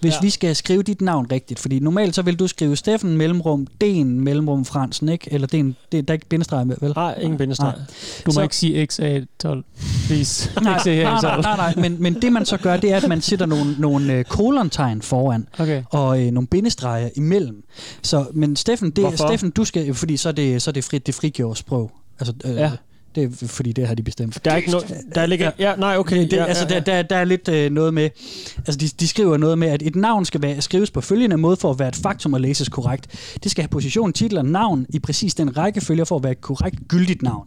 [0.00, 0.18] Hvis Ja.
[0.22, 4.20] vi skal skrive dit navn rigtigt, fordi normalt så vil du skrive Steffen mellemrum Den
[4.20, 5.28] mellemrum Fransen, ikke?
[5.32, 6.92] Eller Den, det, der er ikke bindestreg med, vel?
[6.96, 7.72] Nej, ingen bindestreg.
[7.76, 7.82] Du
[8.26, 9.62] må Så- ikke sige XA12.
[10.06, 10.50] please.
[10.62, 11.74] Nej, nej, nej, nej, nej.
[11.76, 15.02] Men, men det man så gør, det er, at man sætter nogle, nogle øh, kolontegn
[15.02, 15.82] foran, Okay.
[15.90, 17.64] og øh, nogle bindestreger imellem.
[18.02, 19.26] Så, men Steffen, det, Hvorfor?
[19.28, 21.90] Steffen, du skal, fordi så er det, så er det, frit, det frigjorde sprog.
[22.20, 22.70] Altså, øh, Ja.
[23.14, 24.44] Det er fordi, det har de bestemt.
[24.44, 24.96] Der er ikke noget...
[25.14, 25.50] Der ligger...
[25.58, 26.22] Ja, nej, okay.
[26.22, 28.10] Det, ja, altså, ja, der, der, der er lidt øh, noget med...
[28.56, 31.56] Altså, de, de skriver noget med, at et navn skal være, skrives på følgende måde
[31.56, 33.06] for at være et faktum og læses korrekt.
[33.42, 36.40] Det skal have position, titel og navn i præcis den rækkefølge for at være et
[36.40, 37.46] korrekt gyldigt navn.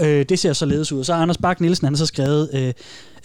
[0.00, 1.04] Øh, det ser således ud.
[1.04, 2.72] Så Anders Bak Nielsen, han har så skrevet øh,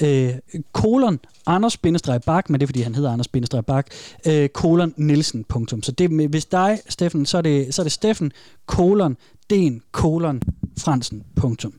[0.01, 0.33] øh,
[0.73, 1.77] kolon Anders
[2.25, 3.27] Bak, men det er fordi, han hedder Anders
[3.67, 3.87] Bak,
[4.27, 5.83] øh, kolon Nielsen, punktum.
[5.83, 8.31] Så det, hvis dig, Steffen, så er det, så er det Steffen,
[8.65, 9.17] kolon,
[9.49, 10.41] Den, kolon,
[10.79, 11.73] Fransen, punktum.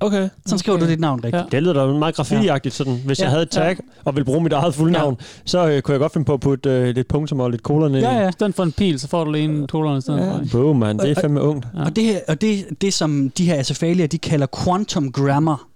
[0.00, 0.28] Okay.
[0.46, 1.42] Så skriver du dit navn rigtigt.
[1.42, 1.56] Ja.
[1.56, 3.00] Det lyder da meget graffiti sådan.
[3.06, 5.92] Hvis Ja, jeg havde et tag og ville bruge mit eget fuldnavn, så øh, kunne
[5.92, 8.04] jeg godt finde på at putte øh, lidt punktum og lidt kolon ind.
[8.04, 8.28] Ja, ja.
[8.28, 10.32] I stedet for en pil, så får du lige en kolon i stedet Ja.
[10.32, 10.42] for.
[10.52, 10.98] Boom, man.
[10.98, 11.66] Det er fandme ungt.
[11.74, 11.84] Ja.
[11.84, 15.68] Og, det, her, og det, det, som de her asafalier, de kalder quantum grammar.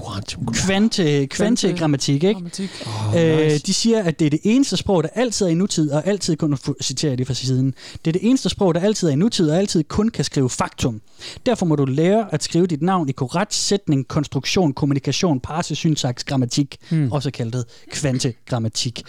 [0.00, 0.46] Quantum.
[0.46, 2.32] Kvante, kvantegrammatik, ikke?
[2.34, 2.70] Grammatik.
[2.86, 5.90] Oh, Øh, de siger, at det er det eneste sprog, der altid er i nutid,
[5.90, 7.74] og altid kun, nu citerer det fra siden,
[8.04, 10.50] det er det eneste sprog, der altid er i nutid, og altid kun kan skrive
[10.50, 11.00] faktum.
[11.46, 16.24] Derfor må du lære at skrive dit navn i korrekt sætning, konstruktion, kommunikation, parse, syntaks,
[16.24, 17.12] grammatik, Hmm.
[17.12, 19.02] også kaldet kvantegrammatik.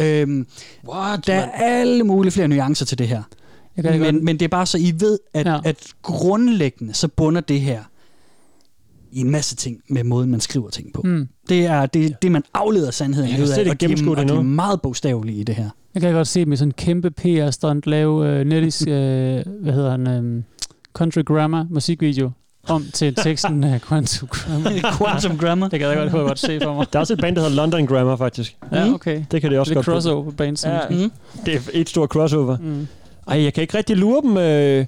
[0.00, 0.46] Øhm,
[0.88, 3.22] What, der er alle mulige flere nuancer til det her.
[3.76, 4.00] Jeg.
[4.00, 5.58] Men, men det er bare så, I ved, at, ja.
[5.64, 7.82] at grundlæggende så bunder det her
[9.12, 11.02] i en masse ting med måden, man skriver ting på.
[11.02, 11.28] Hmm.
[11.48, 14.42] Det er det, det man afleder sandheden ud af, og de, det og de er
[14.42, 15.70] meget bogstavelige i det her.
[15.94, 18.92] Jeg kan godt se dem i sådan en kæmpe PR-stunt lave øh, Nellis, øh,
[19.62, 20.42] hvad hedder han, øh,
[20.92, 22.30] Country Grammar musikvideo
[22.68, 24.70] om til teksten af Quantum Grammar.
[24.98, 25.68] Quantum Grammar.
[25.68, 26.86] Det kan jeg godt, kunne jeg godt se for mig.
[26.92, 28.56] Der er også et band, der hedder London Grammar, faktisk.
[28.72, 29.24] Ja, okay.
[29.30, 29.94] Det kan det også Det er godt blive.
[29.94, 30.66] crossover band.
[30.66, 30.80] Ja.
[31.04, 31.12] Mm.
[31.46, 32.56] Det er et stort crossover.
[32.58, 32.88] Mm.
[33.28, 34.36] Ej, jeg kan ikke rigtig lure dem.
[34.36, 34.86] Øh,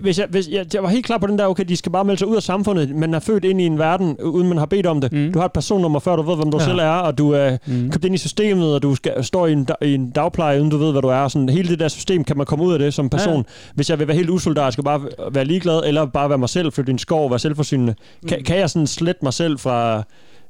[0.00, 2.04] hvis jeg, hvis jeg, jeg var helt klar på den der, okay, de skal bare
[2.04, 2.96] melde sig ud af samfundet.
[2.96, 5.12] Man er født ind i en verden, uden man har bedt om det.
[5.12, 5.32] Mm.
[5.32, 6.64] Du har et personnummer, før du ved, hvem du Ja.
[6.64, 7.90] selv er, og du er Mm.
[7.90, 10.76] købt ind i systemet, og du skal, står i en, i en dagpleje, uden du
[10.76, 11.28] ved, hvad du er.
[11.28, 13.36] Sådan, hele det der system, kan man komme ud af det som person.
[13.36, 13.42] Ja.
[13.74, 15.00] Hvis jeg vil være helt usolidarisk og bare
[15.32, 18.28] være ligeglad, eller bare være mig selv, flytte i en skov være selvforsynende, Mm.
[18.28, 20.02] kan, kan jeg sådan slette mig selv fra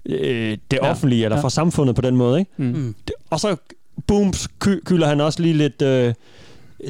[0.06, 0.90] øh, det Ja.
[0.90, 1.42] offentlige, eller Ja.
[1.42, 2.50] fra samfundet på den måde, ikke?
[2.56, 2.64] Mm.
[2.66, 2.94] Mm.
[3.08, 3.56] Det, og så,
[4.06, 4.32] boom,
[4.64, 5.82] ky- kylder han også lige lidt...
[5.82, 6.14] Øh,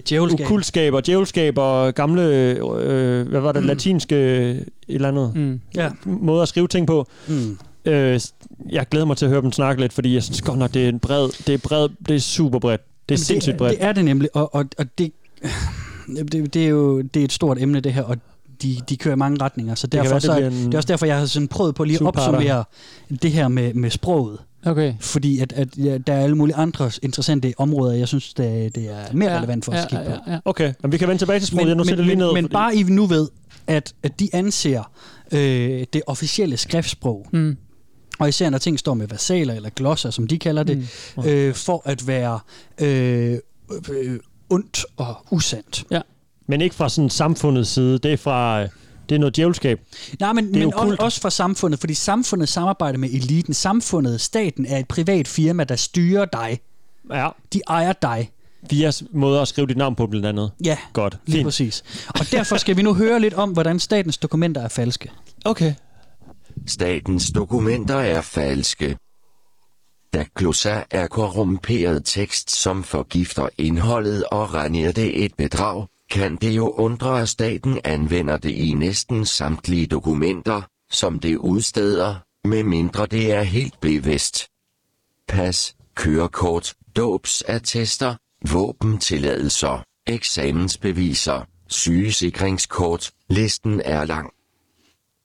[0.08, 0.46] Djævelskab.
[0.46, 3.66] Okultskab og djævelskab og gamle, øh, hvad var det, Mm.
[3.68, 4.16] latinske
[4.50, 5.60] et eller andet Mm.
[5.74, 5.88] Ja.
[6.04, 7.06] måde at skrive ting på.
[7.28, 7.58] Mm.
[7.84, 8.20] Øh,
[8.70, 10.84] jeg glæder mig til at høre dem snakke lidt, fordi jeg synes godt nok, det
[10.84, 12.80] er en bred, det er bred, det er super bredt.
[13.08, 13.78] Det er Jamen, sindssygt det, bredt.
[13.78, 15.12] det er det nemlig, og, og, og det,
[16.32, 18.16] det, det er jo det er et stort emne, det her, og
[18.62, 20.78] de, de kører i mange retninger, så derfor, være, det så, bliver en det er
[20.78, 22.64] også derfor, jeg har sådan prøvet på lige at opsummere
[23.22, 24.38] det her med, med sproget.
[24.66, 24.94] Okay.
[25.00, 28.90] Fordi at, at ja, der er alle mulige andre interessante områder, jeg synes, det, det
[28.90, 30.10] er mere Ja, relevant for os ja, at kigge på.
[30.26, 30.38] ja, ja.
[30.44, 31.62] Okay, men vi kan vende tilbage til sproget.
[31.64, 32.32] Men, Jeg nu men, sætter lige men, ned.
[32.32, 33.28] men fordi- bare I nu ved,
[33.66, 34.90] at, at de anser
[35.32, 37.56] øh, det officielle skriftsprog, Mm.
[38.18, 41.22] og især når ting står med versaler eller glosser, som de kalder det, Mm.
[41.24, 42.40] øh, for at være
[42.80, 43.38] øh,
[43.90, 44.18] øh,
[44.50, 45.84] ondt og usandt.
[46.50, 47.98] Men ikke fra sådan samfundets side.
[47.98, 48.66] Det er fra...
[49.08, 49.80] Det er noget djævelskab.
[50.20, 53.54] Nej, men, men også fra samfundet, fordi samfundet samarbejder med eliten.
[53.54, 56.60] Samfundet, staten, er et privat firma, der styrer dig.
[57.12, 57.28] Ja.
[57.52, 58.30] De ejer dig.
[58.70, 60.50] Via måder at skrive dit navn på, blandt andet.
[60.64, 61.18] Ja, Godt.
[61.26, 61.46] lige Fint.
[61.46, 61.84] præcis.
[62.08, 65.10] Og derfor skal vi nu høre lidt om, hvordan statens dokumenter er falske.
[65.44, 65.74] Okay.
[66.66, 68.96] Statens dokumenter er falske.
[70.14, 76.56] Da glossar er korrumperet tekst, som forgifter indholdet og regner det et bedrag, kan det
[76.56, 83.32] jo undre, at staten anvender det i næsten samtlige dokumenter, som det udsteder, medmindre det
[83.32, 84.48] er helt bevidst.
[85.28, 88.14] Pas, kørekort, dåbsattester,
[88.52, 94.30] våbentilladelser, eksamensbeviser, sygesikringskort, listen er lang.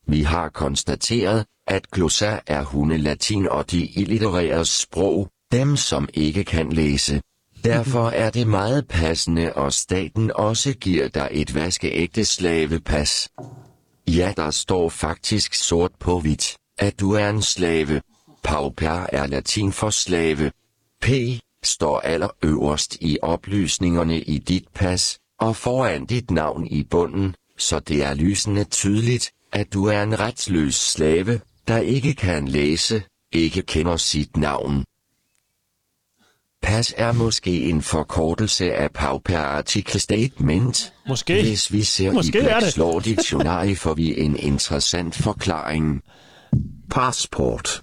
[0.07, 6.73] Vi har konstateret, at glossa er hundelatin og de illitterære sprog, dem som ikke kan
[6.73, 7.21] læse.
[7.63, 13.29] Derfor er det meget passende, og staten også giver dig et vaskeægte slavepas.
[14.07, 18.01] Ja, der står faktisk sort på hvidt, at du er en slave.
[18.43, 20.51] Pauper er latin for slave.
[21.01, 21.07] P
[21.63, 28.03] står allerøverst i oplysningerne i dit pas, og foran dit navn i bunden, så det
[28.03, 33.97] er lysende tydeligt, at du er en retsløs slave, der ikke kan læse, ikke kender
[33.97, 34.83] sit navn.
[36.63, 40.93] Pas er måske en forkortelse af Pauper Article Statement.
[41.07, 41.41] Måske.
[41.41, 42.77] Hvis vi ser Måske i er Black's det.
[42.77, 46.01] Law Dictionary får vi en interessant forklaring.
[46.91, 47.81] Passport.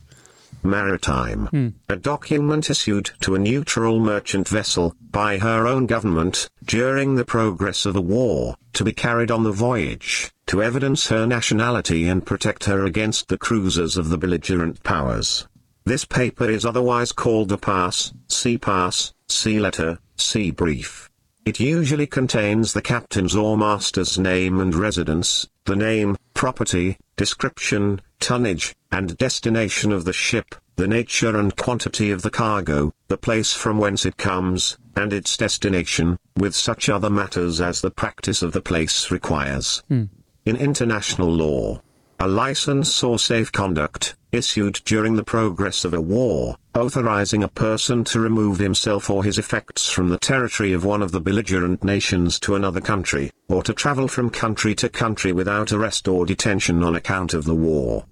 [0.63, 1.73] Maritime.
[1.89, 7.87] A document issued to a neutral merchant vessel by her own government during the progress
[7.87, 12.65] of a war to be carried on the voyage to evidence her nationality and protect
[12.65, 15.47] her against the cruisers of the belligerent powers.
[15.85, 21.09] This paper is otherwise called a pass, sea pass, sea letter, sea brief.
[21.45, 28.75] It usually contains the captain's or master's name and residence, the name, property, description, tonnage,
[28.93, 33.79] and destination of the ship, the nature and quantity of the cargo, the place from
[33.79, 38.61] whence it comes, and its destination, with such other matters as the practice of the
[38.61, 39.83] place requires.
[39.89, 40.05] Hmm.
[40.45, 41.81] In international law,
[42.21, 48.05] a license or safe conduct, issued during the progress of a war, authorizing a person
[48.05, 52.39] to remove himself or his effects from the territory of one of the belligerent nations
[52.39, 56.95] to another country, or to travel from country to country without arrest or detention on
[56.95, 58.05] account of the war.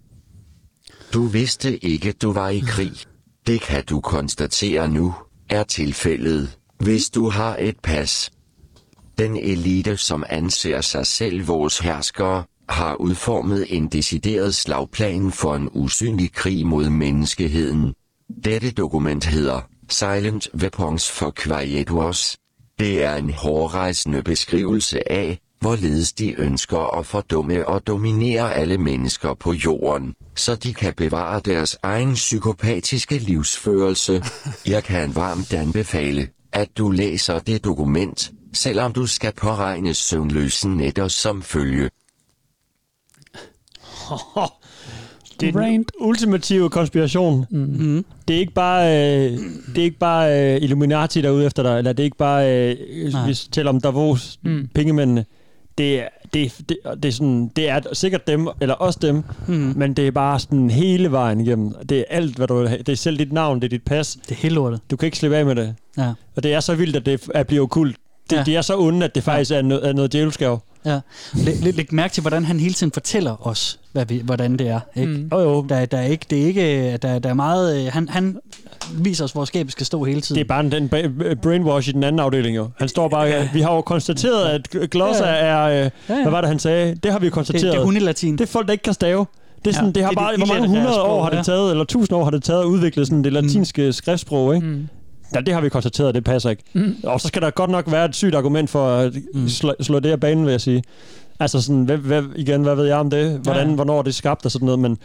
[1.13, 2.93] Du vidste ikke, du var i krig.
[3.47, 5.15] Det kan du konstatere nu,
[5.51, 8.31] er tilfældet, hvis du har et pas.
[9.19, 15.69] Den elite, som anser sig selv vores herskere, har udformet en decideret slagplan for en
[15.73, 17.95] usynlig krig mod menneskeheden.
[18.45, 22.37] Dette dokument hedder Silent Weapons for Quiet Wars.
[22.79, 29.35] Det er en hårrejsende beskrivelse af, hvorledes de ønsker at fordumme og dominere alle mennesker
[29.35, 34.25] på jorden, så de kan bevare deres egen psykopatiske livsførelse.
[34.67, 41.09] Jeg kan varmt anbefale, at du læser det dokument, selvom du skal påregne søvnløse nætter
[41.09, 41.91] som følge.
[45.41, 47.47] Det er den ultimative konspiration.
[47.51, 48.05] Mm.
[48.29, 49.33] Det er ikke bare, øh,
[49.75, 52.17] det er ikke bare øh, Illuminati, der er ude efter dig, eller det er ikke
[52.17, 52.77] bare, øh,
[53.13, 53.27] Nej.
[53.27, 54.69] vi taler om Davos, Mm.
[54.75, 55.25] pengemændene.
[55.79, 59.73] Det er, det, det, det, er sådan, det er sikkert dem, eller også dem, Mm.
[59.77, 61.73] men det er bare sådan hele vejen igennem.
[61.89, 62.67] Det er alt, hvad du.
[62.67, 64.19] Det er selv dit navn, det er dit pas.
[64.29, 64.81] Det er helt lortet.
[64.91, 65.75] Du kan ikke slippe af med det.
[65.99, 66.13] Ja.
[66.37, 67.97] Og det er så vildt, at det er bliver okult.
[68.31, 68.39] Det, Ja.
[68.39, 68.45] ja.
[68.45, 70.59] De er så onde, at det faktisk er noget, er noget djævelskab.
[70.85, 71.01] Ja.
[71.35, 74.69] Læg, læg, læg mærke til, hvordan han hele tiden fortæller os, hvad vi, hvordan det
[74.69, 74.81] er.
[74.97, 75.13] Ikke?
[75.13, 75.29] Mm.
[75.33, 75.67] Jo, jo.
[75.69, 78.39] Der, der er ikke, det er ikke, der, der er meget, øh, han, han
[78.93, 80.35] viser os, hvor skabet skal stå hele tiden.
[80.39, 82.69] Det er bare en, en ba- brainwash i den anden afdeling jo.
[82.79, 83.49] Han står bare, ja.
[83.53, 85.35] vi har jo konstateret, at Glosser Ja.
[85.35, 85.75] er, øh,
[86.09, 86.23] ja, ja.
[86.23, 86.95] hvad var det han sagde?
[86.95, 87.73] Det har vi jo det, konstateret.
[87.73, 88.33] det er hundelatin.
[88.39, 89.27] Det er folk, der ikke kan stave.
[89.65, 91.31] Det er sådan, Ja, ja, det har det bare, det hvor mange hundrede år har
[91.31, 91.43] det ja.
[91.43, 94.67] taget, eller tusind år har det taget at udvikle sådan det latinske skriftsprog, ikke?
[94.67, 94.89] Mm.
[95.35, 96.63] Ja, det har vi konstateret, det passer ikke.
[96.73, 96.97] Mm.
[97.05, 99.49] Og så skal der godt nok være et sygt argument for at Mm.
[99.49, 100.83] slå, slå det af banen, vil jeg sige.
[101.41, 103.31] Altså sådan, hvad, hvad, igen, hvad ved jeg om det?
[103.43, 103.75] Hvordan, Ja, ja.
[103.75, 104.99] hvornår det er skabt og sådan noget, men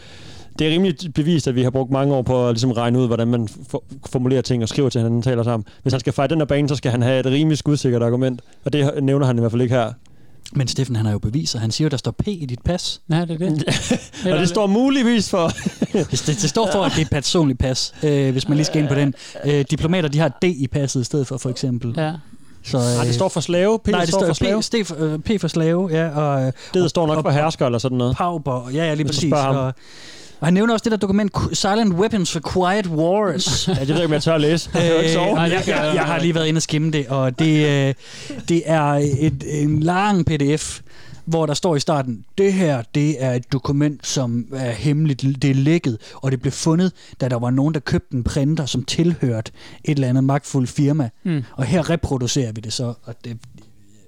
[0.60, 3.08] det er rimelig bevist, at vi har brugt mange år på at ligesom regne ud,
[3.08, 5.66] hvordan man for, formulerer ting og skriver til hinanden taler sammen.
[5.82, 8.42] Hvis han skal fejre den her bane, så skal han have et rimelig skudsikkert argument,
[8.66, 9.92] og det nævner han i hvert fald ikke her.
[10.56, 11.60] Men Steffen, han har jo beviser.
[11.60, 13.02] Han siger jo, der står P i dit pas.
[13.10, 13.64] Ja, det er det.
[14.34, 15.52] og det står muligvis for...
[15.94, 18.80] Det, det, står for, at det er et personligt pas, øh, hvis man lige skal
[18.82, 19.14] ind på den.
[19.46, 21.94] Øh, diplomater, de har D i passet i stedet for, for eksempel.
[21.98, 22.12] Ja.
[22.66, 23.80] Så, øh, Nej, det står for slave.
[23.80, 24.62] P nej, det står, står for slave.
[24.84, 27.80] P, for, øh, P for slave, ja, og, Det står nok og- for hersker eller
[27.80, 28.16] sådan noget.
[28.18, 29.34] Pauper, ja, ja, lige præcis.
[29.34, 29.74] Og,
[30.44, 33.68] og han nævner også det der dokument, Silent Weapons for Quiet Wars.
[33.68, 34.70] Ja, det ved jeg ikke, om jeg tør at læse.
[34.74, 35.40] Jeg ikke Øh, sove.
[35.42, 37.94] jeg, jeg, jeg har lige været inde og skimme det, og det, øh,
[38.50, 38.84] det er
[39.20, 40.80] et, en lang pdf,
[41.26, 45.50] hvor der står i starten, det her, det er et dokument, som er hemmeligt, det
[45.52, 46.92] er lækket, og det blev fundet,
[47.22, 49.52] da der var nogen, der købte en printer, som tilhørte
[49.84, 51.10] et eller andet magtfuldt firma.
[51.24, 51.44] Mm.
[51.56, 53.38] Og her reproducerer vi det så, og det,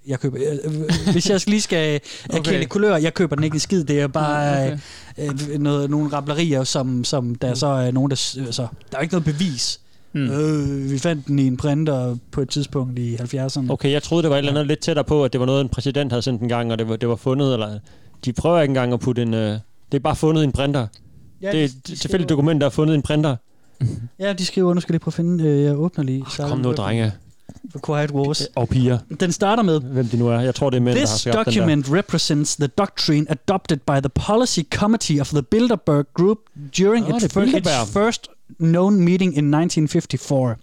[0.08, 2.00] jeg køber, øh, hvis jeg lige skal
[2.30, 2.40] Okay.
[2.40, 4.78] erkende kulør, jeg køber den ikke en skid, det er bare Okay.
[5.18, 5.54] okay.
[5.54, 9.02] øh, noget, nogle rablerier, som, som der så er nogen, der, øh, så, der er
[9.02, 9.80] ikke noget bevis.
[10.14, 10.22] Mm.
[10.22, 10.30] Mm.
[10.30, 13.72] Øh, vi fandt den i en printer på et tidspunkt i 70'erne.
[13.72, 15.62] Okay, jeg troede, det var et eller andet lidt tættere på, at det var noget,
[15.62, 17.80] en præsident havde sendt en gang, og det var, det var fundet, eller...
[18.26, 19.34] De prøver ikke engang at putte en...
[19.34, 19.52] Øh,
[19.92, 20.88] det er bare fundet i en printer.
[21.42, 23.36] Ja, det er et tilfældigt dokument, der er fundet i en printer.
[24.20, 26.22] Ja, de skriver, nu skal jeg lige prøve at finde, øh, jeg åbner lige.
[26.40, 27.12] Oh, kom nu, drenge.
[27.86, 28.42] Quiet Wars.
[28.56, 28.98] Og piger.
[29.20, 30.40] Den starter med, Hvem de nu er.
[30.40, 31.52] Jeg tror, det er mænd, der har This skabt den der.
[31.60, 36.38] document represents the doctrine adopted by the Policy Committee of the Bilderberg Group
[36.78, 38.28] during Åh, its, er its first
[38.60, 40.56] known meeting in 1954.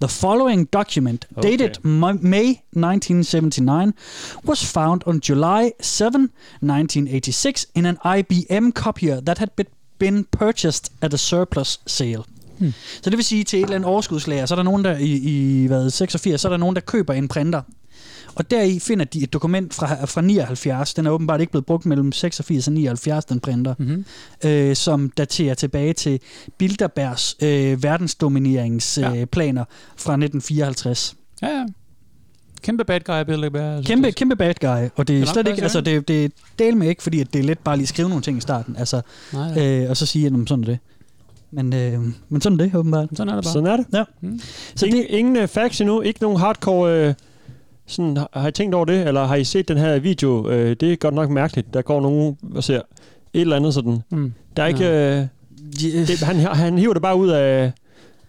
[0.00, 1.50] The following document, Okay.
[1.50, 1.84] dated
[2.22, 3.92] May 1979,
[4.48, 6.30] was found on July 7,
[6.60, 9.48] 1986, in an IBM copier that had
[9.98, 12.24] been purchased at a surplus sale.
[12.60, 12.72] Hmm.
[13.02, 15.10] Så det vil sige, til et eller andet overskudslager, så er der nogen, der i,
[15.62, 17.62] i hvad, 86, så er der nogen, der køber en printer.
[18.34, 20.94] Og deri finder de et dokument fra, fra 79.
[20.94, 23.74] Den er åbenbart ikke blevet brugt mellem 86 og 79, den printer.
[23.78, 24.04] Mm-hmm.
[24.44, 26.20] Øh, som daterer tilbage til
[26.58, 29.20] Bilderbergs øh, verdensdomineringsplaner Ja.
[29.20, 29.64] øh, planer
[29.96, 31.14] fra 1954.
[31.42, 31.64] Ja, ja.
[32.62, 33.84] Kæmpe bad guy, Bilderberg.
[33.84, 37.02] Kæmpe, kæmpe bad guy, og det er slet ikke, altså det, det del med ikke,
[37.02, 39.00] fordi at det er let bare lige at skrive nogle ting i starten, altså,
[39.32, 39.82] Nej, ja.
[39.84, 40.78] øh, og så sige, at "Nå, sådan er det.
[41.52, 41.98] Men, øh,
[42.28, 43.08] men sådan er det, åbenbart.
[43.14, 43.52] Sådan er det bare.
[43.52, 43.86] Sådan er det.
[43.92, 44.04] Ja.
[44.20, 44.40] Mm.
[44.74, 47.14] Så ingen, ingen uh, facts endnu, ikke nogen hardcore uh,
[47.86, 50.50] Sådan, har, I tænkt over det, eller har I set den her video?
[50.50, 51.74] Øh, det er godt nok mærkeligt.
[51.74, 52.80] Der går nogen og ser
[53.32, 53.98] et eller andet sådan.
[54.10, 54.32] Mm.
[54.56, 54.88] Der er ikke...
[54.88, 55.26] Øh,
[55.80, 57.72] det, han, han hiver det bare ud af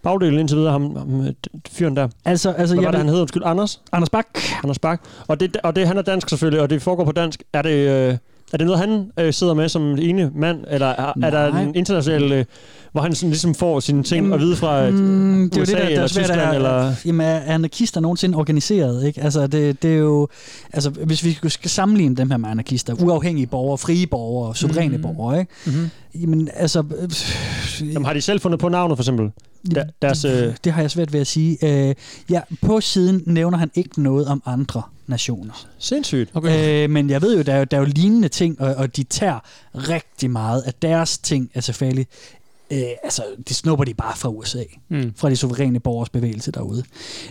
[0.03, 1.33] bagdelen indtil videre, ham, ham øh,
[1.69, 2.07] fyren der.
[2.25, 3.21] Altså, altså Hvad var det, han hed?
[3.21, 3.81] Undskyld, Anders?
[3.91, 4.25] Anders Bak.
[4.63, 5.01] Anders Bak.
[5.27, 7.43] Og, det, og det, han er dansk selvfølgelig, og det foregår på dansk.
[7.53, 8.17] Er det, øh,
[8.53, 11.75] er det noget, han øh, sidder med som ene mand, eller er, er der en
[11.75, 12.45] international, øh,
[12.91, 15.63] hvor han sådan ligesom får sine ting at vide fra øh, Mm, det er jo
[15.63, 16.41] USA det, der, der eller er svært, Tyskland?
[16.49, 16.93] er, eller...
[17.05, 19.05] Jamen, er anarkister nogensinde organiseret?
[19.05, 19.21] Ikke?
[19.21, 20.27] Altså, det, det er jo...
[20.73, 25.01] Altså, hvis vi skal sammenligne dem her med anarkister, uafhængige borgere, frie borgere, suveræne Mhm.
[25.01, 25.51] borgere, ikke?
[25.65, 25.89] Mm-hmm.
[26.15, 26.83] Jamen, altså...
[27.81, 29.31] Jamen, har de selv fundet på navnet, for eksempel?
[29.75, 31.57] Der, deres, øh, Det har jeg svært ved at sige.
[31.89, 31.95] Øh,
[32.29, 35.67] ja, på siden nævner han ikke noget om andre nationer.
[35.79, 36.29] Sindssygt.
[36.33, 36.83] Okay.
[36.83, 38.95] Øh, men jeg ved jo, der er jo, der er jo lignende ting, og, og
[38.95, 39.39] de tager
[39.75, 42.07] rigtig meget af deres ting, altså selvfølgelig.
[42.71, 44.63] Øh, altså, det snupper de bare fra USA.
[44.89, 45.13] Mm.
[45.15, 46.83] Fra de suveræne borgers bevægelse derude.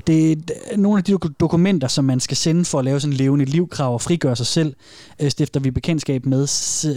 [0.06, 3.12] Det er nogle af de dok- dokumenter, som man skal sende for at lave sådan
[3.12, 4.74] en levende livkrav og frigøre sig selv,
[5.20, 6.42] øh, stifter vi bekendtskab med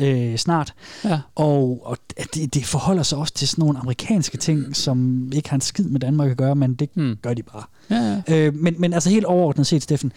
[0.02, 0.74] øh, snart.
[1.06, 1.20] Ja.
[1.36, 1.98] Og, og
[2.34, 5.86] det, det forholder sig også til sådan nogle amerikanske ting, som ikke har en skid
[5.86, 7.18] med Danmark at gøre, men det Mm.
[7.22, 7.64] gør de bare.
[7.90, 8.36] Ja, ja.
[8.48, 10.12] Øh, men, men altså helt overordnet set, Steffen,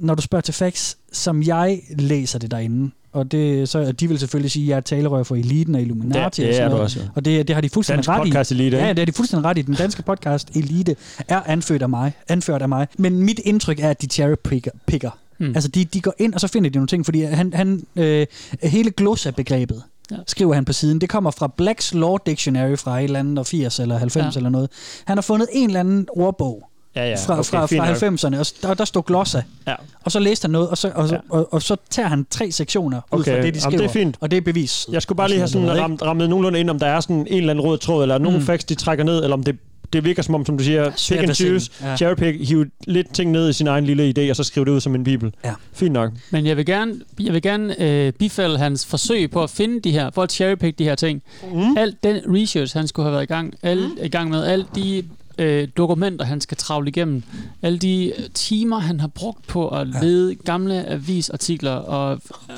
[0.00, 4.18] når du spørger til facts, som jeg læser det derinde, og det, så de vil
[4.18, 6.68] selvfølgelig sige, at jeg er talerør for eliten og Illuminati Det- det og sådan er
[6.68, 6.84] noget.
[6.84, 7.06] også, ja.
[7.14, 8.30] Og det, det har de fuldstændig Dansk ret i.
[8.30, 9.62] podcast elite, Ja, det har de fuldstændig ret i.
[9.62, 10.96] Den danske podcast elite
[11.28, 12.12] er anført af mig.
[12.28, 12.86] Anført af mig.
[12.98, 14.70] Men mit indtryk er, at de cherrypicker.
[14.86, 15.10] Picker.
[15.38, 15.46] Mm.
[15.54, 18.26] Altså, de, de går ind, og så finder de nogle ting, fordi han, han øh,
[18.62, 20.16] hele glossa-begrebet, Ja.
[20.26, 23.80] skriver han på siden, det kommer fra Black's Law Dictionary fra et eller andet 80
[23.80, 24.30] eller 90 Ja.
[24.30, 24.36] ja.
[24.36, 24.70] eller noget.
[25.04, 27.14] Han har fundet en eller anden ordbog, ja, ja.
[27.26, 29.42] fra, okay, fra, fra 90'erne, og der, der stod glossa.
[29.66, 29.74] Ja.
[30.04, 31.20] Og så læste han noget, og så, og, så, Ja.
[31.32, 31.38] ja.
[31.38, 33.76] og, og så tager han tre sektioner ud Okay, fra det, de jamen, skriver.
[33.78, 34.16] det er fint.
[34.20, 34.86] Og det er bevis.
[34.92, 37.26] Jeg skulle bare lige have sådan ramt, rammet nogenlunde ind, om der er sådan en
[37.28, 38.42] eller anden rød tråd, eller nogle Mm.
[38.42, 38.46] mm.
[38.46, 39.56] facts, de trækker ned, eller om det,
[39.92, 41.96] det virker som om, som du siger, pick and choose, Ja.
[41.96, 44.70] cherry pick, hive lidt ting ned i sin egen lille idé, og så skrive det
[44.70, 45.32] ud som en bibel.
[45.44, 45.52] Ja.
[45.72, 46.12] Fint nok.
[46.30, 49.90] Men jeg vil gerne, jeg vil gerne øh, bifalde hans forsøg på at finde de
[49.92, 51.22] her, for at cherrypick de her ting.
[51.52, 51.76] Mm.
[51.76, 55.02] Alt den research, han skulle have været i gang, alle, i gang med, alle de
[55.40, 57.22] øh, dokumenter, han skal travle igennem,
[57.62, 60.00] alle de øh, timer, han har brugt på at Ja.
[60.02, 62.20] lede gamle avisartikler og
[62.50, 62.56] øh,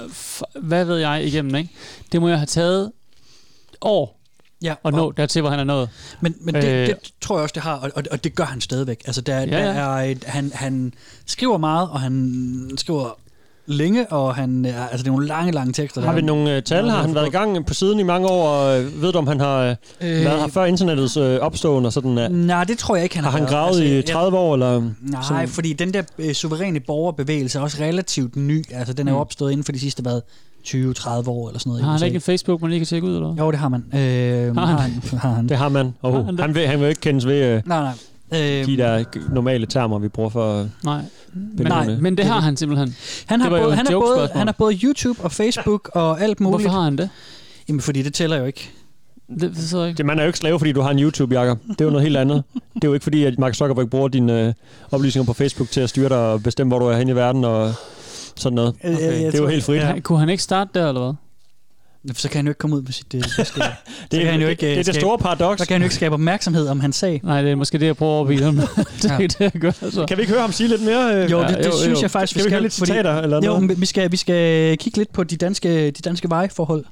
[0.62, 1.70] hvad ved jeg igennem, ikke?
[2.12, 2.92] Det må jeg have taget
[3.80, 4.18] år
[4.62, 5.88] Ja, at nå dertil, hvor han er nået.
[6.20, 6.86] Men, men det, Øh.
[6.86, 9.02] det tror jeg også, det har, og, og, og det gør han stadigvæk.
[9.06, 9.72] Altså, der, Ja, der ja.
[9.72, 10.94] er et, han, han
[11.26, 13.18] skriver meget, og han skriver
[13.66, 16.00] længe, og han, er- altså, det er nogle lange, lange tekster.
[16.00, 16.14] Har der.
[16.14, 16.88] vi nogle uh, tal?
[16.88, 19.26] Har han været i gang på siden i mange år, og øh, ved du, om
[19.26, 21.86] han har øh, Øh, været her før internettets øh, opståen?
[21.86, 23.52] Og sådan, uh, Nej, det tror jeg ikke, han har har han været.
[23.54, 24.54] gravet Altså, i jeg- 30 år?
[24.54, 28.64] Eller, Nej, sådan- fordi den der øh, suveræne borgerbevægelse er også relativt ny.
[28.74, 29.20] Altså, den er jo Mm.
[29.20, 30.20] opstået inden for de sidste hvad,
[30.66, 31.84] 20-30 år eller sådan noget.
[31.84, 33.34] Har han ikke en Facebook, man lige kan tjekke ud, eller?
[33.38, 33.84] Jo, det har man.
[33.94, 34.90] Øh, Har har han?
[34.90, 35.18] han?
[35.18, 35.48] Har han.
[35.48, 35.94] Det har man.
[36.04, 36.40] Har Oh, han det?
[36.44, 37.92] han, vil, han vil ikke kendes ved uh, Nej, nej.
[38.60, 40.68] Øh, de der normale termer, vi bruger for...
[40.84, 41.00] Nej.
[41.34, 41.98] Men, benævne.
[42.00, 42.96] men det har han simpelthen.
[43.26, 46.40] han, har det både, han, har både, han har både YouTube og Facebook og alt
[46.40, 46.62] muligt.
[46.62, 47.08] Hvorfor har han det?
[47.68, 48.70] Jamen, fordi det tæller jo ikke.
[49.40, 49.98] Det forstår jeg ikke.
[49.98, 51.58] Det, man er jo ikke slave, fordi du har en YouTube, Jacob.
[51.68, 52.44] Det er jo noget helt andet.
[52.74, 54.54] Det er jo ikke fordi, at Mark Zuckerberg bruger dine øh,
[54.90, 57.44] oplysninger på Facebook til at styre dig og bestemme, hvor du er henne i verden
[57.44, 57.74] og
[58.36, 58.74] sådan noget.
[58.84, 59.76] Øh, jeg det er jo helt frit.
[59.76, 60.00] Ja.
[60.00, 61.14] Kunne han ikke starte der, eller hvad?
[62.14, 63.62] Så kan han jo ikke komme ud med sit øh, budskab.
[64.10, 65.60] Det, kan er, han jo ikke, det, øh, det er det store paradoks.
[65.60, 67.20] Så kan han jo ikke skabe opmærksomhed om hans sag.
[67.24, 68.54] Nej, det er måske det, jeg prøver at overbevise ham.
[69.02, 69.26] det er Ja.
[69.26, 69.70] det, jeg gør.
[69.70, 70.04] Så.
[70.08, 71.24] Kan vi ikke høre ham sige lidt mere?
[71.24, 71.30] øh?
[71.30, 73.16] Jo, det, Ja, det synes jeg faktisk, skal vi ikke have lidt citater?
[73.16, 73.62] Eller jo, noget?
[73.62, 76.84] men vi skal, vi skal kigge lidt på de danske, de danske vejforhold.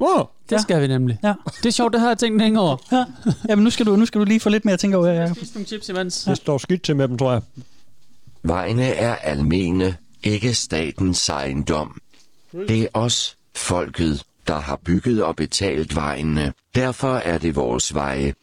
[0.00, 0.18] Wow.
[0.48, 0.58] Det Ja.
[0.62, 1.18] skal vi nemlig.
[1.24, 1.32] Ja.
[1.62, 2.76] Det er sjovt, det har jeg tænkt længe over.
[2.92, 3.04] Ja.
[3.48, 5.06] Jamen, nu skal, du, nu skal du lige få lidt mere at tænke over.
[5.06, 5.32] Ja, ja.
[5.34, 6.24] Spis nogle chips imens.
[6.24, 7.40] Det står skidt til med dem, tror jeg.
[8.42, 12.00] Vejene er almene, ikke statens ejendom.
[12.68, 16.52] Det er os, folket, der har bygget og betalt vejene.
[16.74, 18.34] Derfor er det vores veje.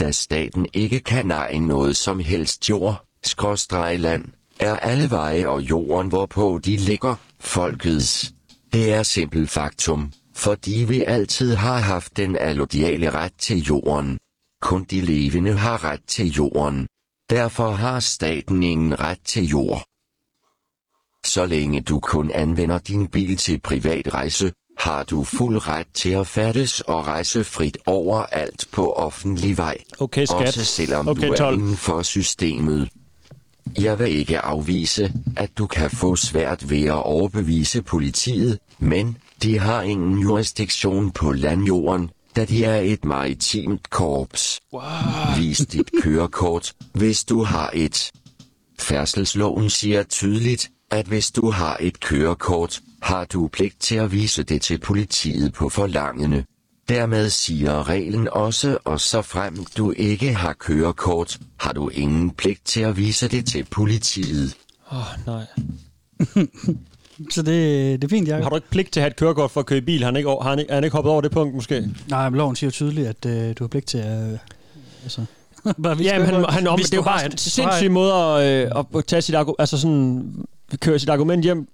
[0.00, 4.24] Da staten ikke kan eje noget som helst jord, skråstregland,
[4.60, 8.32] er alle veje og jorden, hvorpå de ligger, folkets.
[8.72, 14.18] Det er simpelt faktum, fordi vi altid har haft den allodiale ret til jorden.
[14.62, 16.86] Kun de levende har ret til jorden.
[17.30, 19.82] Derfor har staten ingen ret til jord.
[21.26, 26.10] Så længe du kun anvender din bil til privat rejse, har du fuld ret til
[26.10, 29.76] at færdes og rejse frit overalt på offentlig vej.
[29.98, 30.46] Okay, skat.
[30.46, 31.54] Også selvom Okay, du er 12.
[31.58, 32.88] inden for systemet.
[33.78, 39.58] Jeg vil ikke afvise, at du kan få svært ved at overbevise politiet, men de
[39.58, 44.60] har ingen jurisdiktion på landjorden, da de er et maritimt korps.
[44.72, 44.82] Wow.
[45.36, 48.12] Vis dit kørekort, hvis du har et.
[48.78, 54.42] Færdselsloven siger tydeligt, at hvis du har et kørekort, har du pligt til at vise
[54.42, 56.44] det til politiet på forlangende.
[56.88, 62.66] Dermed siger reglen også, og så frem du ikke har kørekort, har du ingen pligt
[62.66, 64.56] til at vise det til politiet.
[64.92, 65.46] Åh, oh, nej.
[67.30, 68.42] Så det, det er fint, jeg.
[68.42, 69.98] Har du ikke pligt til at have et kørekort for at køre i bil?
[69.98, 71.90] Har han ikke, har han ikke, er han ikke hoppet over det punkt, måske?
[72.08, 74.32] Nej, men loven siger jo tydeligt, at øh, du har pligt til at...
[74.32, 74.38] Øh,
[75.02, 75.24] altså,
[75.82, 78.12] bare Ja, men han, han, om, det er jo har bare en har sindssyg måde
[78.12, 80.34] at, øh, at tage sit, altså sådan,
[80.80, 81.68] køre sit argument hjem.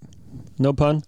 [0.57, 1.03] No pun.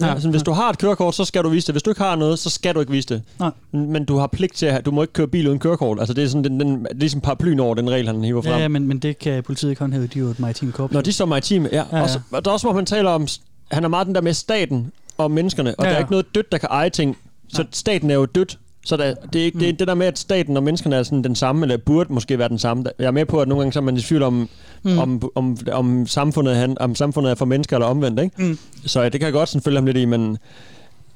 [0.00, 1.74] Ja, altså, hvis du har et kørekort, så skal du vise det.
[1.74, 3.22] Hvis du ikke har noget, så skal du ikke vise det.
[3.38, 3.50] Nej.
[3.72, 5.98] Men du har pligt til at have, du må ikke køre bil uden kørekort.
[5.98, 8.42] Altså det er sådan den, den det er ligesom paraplyen over den regel, han hiver
[8.42, 8.52] frem.
[8.52, 10.06] Ja, ja men, men det kan politiet ikke håndhæve.
[10.06, 10.92] De er jo et maritim korps.
[10.92, 11.76] Når de er så maritime, ja.
[11.76, 12.02] Ja, ja.
[12.02, 13.26] Og, så, og der er også, hvor man taler om,
[13.72, 16.10] han er meget den der med staten og menneskerne, og Ja, ja, der er ikke
[16.10, 17.16] noget dødt, der kan eje ting.
[17.48, 18.58] Så staten er jo dødt.
[18.84, 21.02] Så der, det, er ikke, det er det der med, at staten og menneskerne er
[21.02, 22.84] sådan den samme, eller burde måske være den samme.
[22.98, 24.48] Jeg er med på, at nogle gange så er man i tvivl om,
[24.84, 24.90] Mm.
[24.90, 24.98] mm.
[24.98, 28.20] om, om, om, samfundet, han, om samfundet er for mennesker eller omvendt.
[28.20, 28.42] Ikke?
[28.42, 28.58] Mm.
[28.86, 30.38] Så ja, det kan jeg godt sådan følge ham lidt i, men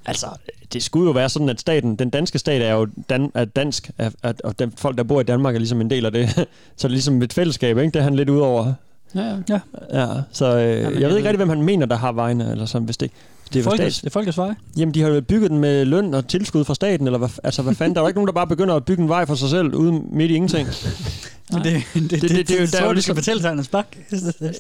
[0.07, 0.27] altså,
[0.73, 3.91] det skulle jo være sådan, at staten, den danske stat er jo dan, er dansk,
[3.99, 6.29] at, at, og den, folk, der bor i Danmark, er ligesom en del af det.
[6.35, 6.45] så
[6.79, 7.91] det er ligesom et fællesskab, ikke?
[7.91, 8.73] det er han lidt ud over.
[9.15, 9.61] Ja, ja.
[9.93, 10.01] Ja.
[10.01, 12.51] Ja, så øh, Jamen, jeg, jeg ved ikke rigtig, hvem han mener, der har vejene,
[12.51, 14.03] eller sådan, hvis det, hvis det er Folkets, stat.
[14.05, 14.55] det er folkets vej.
[14.77, 17.63] Jamen, de har jo bygget den med løn og tilskud fra staten, eller hvad, altså,
[17.63, 17.95] hvad fanden?
[17.95, 19.75] Der er jo ikke nogen, der bare begynder at bygge en vej for sig selv,
[19.75, 20.69] uden midt i ingenting.
[21.53, 23.87] Men det, det, det, det, det, det, det er jo- ligesom- fortælle til Anders Bak.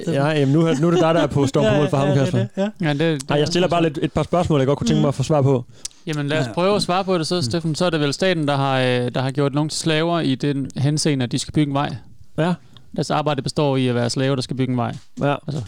[0.06, 1.96] Ja, jamen, nu, er- nu er det dig, der er på stå på mål for
[1.96, 2.38] ham, ja, Kasper.
[2.38, 2.86] er ja.
[2.86, 5.00] Ja, det, det, Nej, jeg stiller bare lidt, et par spørgsmål, jeg godt kunne tænke
[5.00, 5.64] mig at få svar på.
[6.06, 7.74] Jamen lad os prøve at svare på det så, Steffen.
[7.74, 10.34] Så er det vel staten, der har, øh, der har gjort nogen til slaver i
[10.34, 11.94] den henseende, at de skal bygge en vej.
[12.38, 12.54] Ja,
[12.96, 14.94] Deres arbejde består i at være slaver, der skal bygge en vej.
[15.20, 15.34] ja.
[15.48, 15.62] Altså,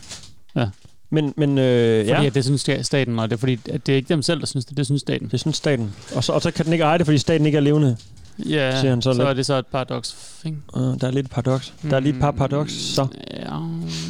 [0.57, 0.67] ja.
[1.11, 3.93] Men, men øh, Fordi ja, at det synes staten, og det er fordi, at det
[3.93, 5.29] er ikke dem selv, der synes det, det synes staten.
[5.31, 5.95] det synes staten.
[6.15, 7.97] Og så, og så kan den ikke eje det, fordi staten ikke er levende.
[8.39, 9.29] Ja, siger han så så, lidt.
[9.29, 10.17] er det så et paradoks.
[10.45, 10.59] Ikke?
[10.75, 11.75] Uh, der er lidt et paradoks.
[11.91, 13.07] Der er lige et par paradoks, så.
[13.31, 13.55] Ja,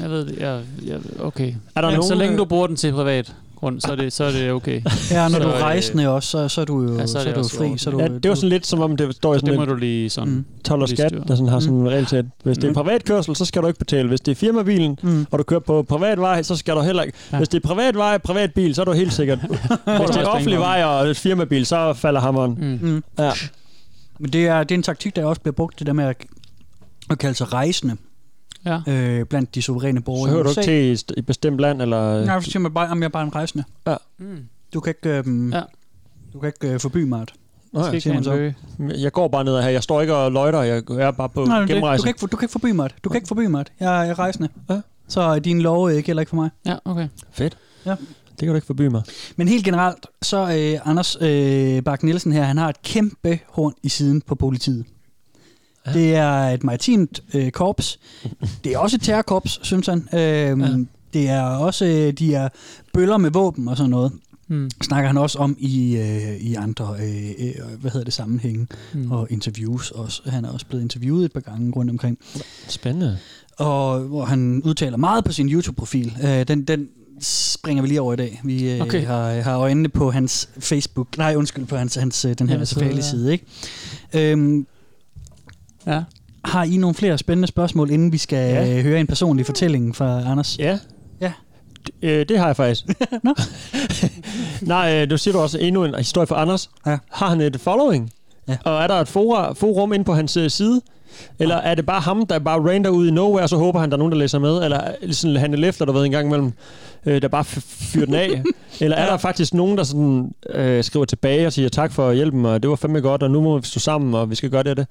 [0.02, 0.36] jeg ved det.
[0.38, 1.54] Jeg, jeg, okay.
[1.74, 3.96] Er der ja, nogen, så længe øh, du bruger den til privat grund, så er
[3.96, 4.82] det, så er det okay.
[5.10, 7.12] Ja, når Så, du er øh, rejsende også, så, så er du jo ja, så
[7.12, 7.78] så er er det du fri.
[7.78, 9.50] Så er du, Ja, det var sådan lidt som om, det står i Så sådan
[9.52, 10.34] det må du lige sådan...
[10.34, 10.44] Mm.
[10.64, 11.86] 12 og skat, der sådan har sådan Mm.
[11.86, 12.24] en regelsæt.
[12.44, 12.74] Hvis det er Mm.
[12.74, 14.08] privatkørsel, så skal du ikke betale.
[14.08, 15.26] Hvis det er firmabilen, Mm.
[15.30, 17.18] og du kører på privat vej, så skal du heller ikke.
[17.32, 17.36] Ja.
[17.36, 19.38] Hvis det er privat vej, privat bil, så er du helt sikkert.
[19.48, 22.56] Hvis det er offentlig vej og firmabil, så falder hammeren.
[22.82, 22.88] Mm.
[22.88, 23.02] Mm.
[23.18, 23.32] Ja.
[24.18, 26.16] Men det er, det er en taktik, der også bliver brugt, det der med at,
[27.10, 27.96] at kalde sig rejsende
[28.64, 28.80] Ja.
[28.88, 31.82] øh, blandt de suveræne borgere Så hører i du ikke til i et- bestemt land,
[31.82, 32.24] eller...
[32.24, 33.64] Nej, så siger man bare, om jeg er bare en rejsende.
[34.18, 34.38] Mm.
[34.74, 35.62] Du kan ikke, øh, Ja.
[36.32, 37.26] du kan ikke øh, forby mig.
[37.76, 37.82] Ja.
[38.00, 38.52] siger have man så.
[38.98, 39.68] Jeg går bare ned her.
[39.68, 40.62] Jeg står ikke og løjter.
[40.62, 42.02] Jeg er bare på Nej, det, du, gennemrejse.
[42.02, 42.90] kan ikke, du kan ikke forby mig.
[43.04, 43.64] Du kan ikke forby mig.
[43.80, 44.48] Jeg, jeg er rejsende.
[44.70, 44.80] Ja.
[45.08, 46.50] Så er din lov ikke heller ikke for mig.
[46.66, 47.08] Ja, okay.
[47.32, 47.56] Fedt.
[47.86, 47.90] Ja.
[47.90, 49.02] Det kan du ikke forby mig.
[49.36, 53.72] Men helt generelt, så øh, Anders øh, Bak Nielsen her, han har et kæmpe horn
[53.82, 54.84] i siden på politiet.
[55.86, 55.92] Ja.
[55.92, 57.98] Det er et maritimt øh, korps.
[58.64, 60.08] Det er også et terrorkorps, synes han.
[60.14, 60.54] Øh, ja.
[61.12, 62.48] Det er også, øh, de er
[62.92, 64.12] bøller med våben og sådan noget.
[64.48, 64.70] Mm.
[64.82, 69.10] Snakker han også om i, øh, i andre øh, øh, hvad hedder det, sammenhænge Mm.
[69.12, 69.90] og interviews.
[69.90, 70.22] Også.
[70.26, 72.18] Han er også blevet interviewet et par gange rundt omkring.
[72.68, 73.18] Spændende.
[73.56, 76.16] og hvor han udtaler meget på sin YouTube-profil.
[76.24, 76.88] Øh, den, den
[77.20, 78.40] springer vi lige over i dag.
[78.44, 79.06] Vi øh, Okay.
[79.06, 82.58] har, har øjnene på hans Facebook, nej undskyld, på hans, hans øh, den her Ja,
[82.60, 83.00] ja, så, ja.
[83.00, 83.32] side.
[83.32, 83.44] Ikke?
[84.14, 84.66] Øhm,
[85.88, 86.02] Ja.
[86.44, 88.64] har I nogle flere spændende spørgsmål, inden vi skal Ja.
[88.64, 88.82] ja.
[88.82, 90.58] høre en personlig fortælling fra Anders?
[90.58, 90.78] Ja.
[91.20, 91.32] Ja.
[92.02, 92.84] Øh, det har jeg faktisk.
[93.24, 93.34] Nå.
[94.62, 96.70] Nej, øh, du siger du også endnu en historie for Anders.
[96.86, 96.98] Ja.
[97.12, 98.10] Har han et following?
[98.48, 98.56] Ja.
[98.64, 100.80] Og er der et fora, forum inde på hans øh, side?
[101.38, 103.90] Eller er det bare ham, der bare rander ud i nowhere, og så håber han,
[103.90, 104.64] der er nogen, der læser med?
[104.64, 106.52] Eller er sådan han efter, der ved en gang imellem,
[107.06, 108.42] øh, der bare fyrer den af?
[108.80, 112.46] Eller er der faktisk nogen, der sådan, øh, skriver tilbage og siger tak for hjælpen,
[112.46, 114.62] og det var fandme godt, og nu må vi stå sammen, og vi skal gøre
[114.62, 114.86] det og det?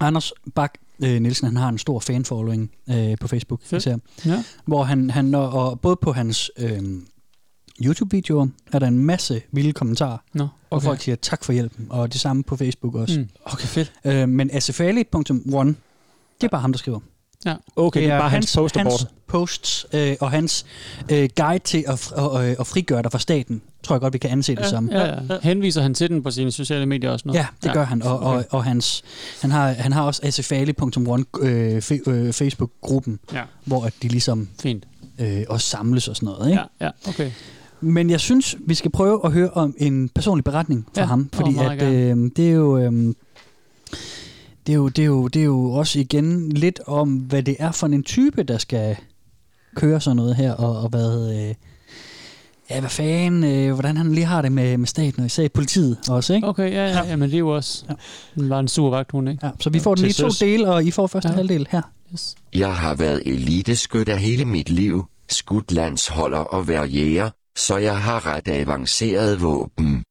[0.00, 0.74] Anders Bak
[1.04, 3.82] øh, Nielsen, han har en stor fanfollowing øh, på Facebook, Fedt.
[3.82, 4.44] især, Ja.
[4.66, 6.82] hvor han, han og, og både på hans øh,
[7.84, 10.84] YouTube-videoer er der en masse vilde kommentarer, Nå, og okay.
[10.86, 13.20] folk siger tak for hjælpen, og det samme på Facebook også.
[13.20, 13.28] Mm.
[13.44, 13.92] Okay, fedt.
[14.04, 15.74] Øh, men asifali.one,
[16.40, 17.00] det er bare ham, der skriver.
[17.76, 18.98] Okay, det er, bare hans, posterboard.
[19.00, 20.66] hans posts øh, og hans
[21.12, 24.18] øh, guide til at, fr- øh, at frigøre dig fra staten, tror jeg godt, vi
[24.18, 24.90] kan anse det som.
[24.90, 25.20] Ja, ja.
[25.42, 27.34] Henviser han til den på sine sociale medier også nu?
[27.34, 29.02] Ja, det gør han, og, og, og hans,
[29.42, 33.42] han, har, han har også asifali.one øh, fe, øh, Facebook-gruppen, Ja.
[33.64, 34.86] hvor at de ligesom Fint.
[35.20, 36.50] øh, også samles og sådan noget.
[36.50, 36.62] Ikke?
[36.80, 37.30] Ja, ja, okay.
[37.80, 41.28] Men jeg synes, vi skal prøve at høre om en personlig beretning fra Ja, ham,
[41.32, 42.78] fordi meget at, øh, det er jo...
[42.78, 43.14] Øh,
[44.66, 47.56] det er, jo, det, er jo, det er jo også igen lidt om, hvad det
[47.58, 48.96] er for en type, der skal
[49.76, 51.54] køre sådan noget her, og, og hvad, øh,
[52.70, 55.98] ja, hvad fanden, øh, hvordan han lige har det med, med staten, og især politiet
[56.10, 56.48] også, ikke?
[56.48, 57.84] Okay, ja, ja, ja, men det er jo også...
[57.88, 57.94] Ja.
[58.34, 59.46] Den var en sur vagthund, ikke?
[59.46, 61.32] Ja, så vi får den lige i to dele, og I får første Ja.
[61.32, 61.36] ja.
[61.36, 61.82] halvdel her.
[62.12, 62.34] Yes.
[62.54, 68.26] Jeg har været eliteskytter hele mit liv, skudt landsholder og været jæger, så jeg har
[68.26, 70.04] ret avanceret våben.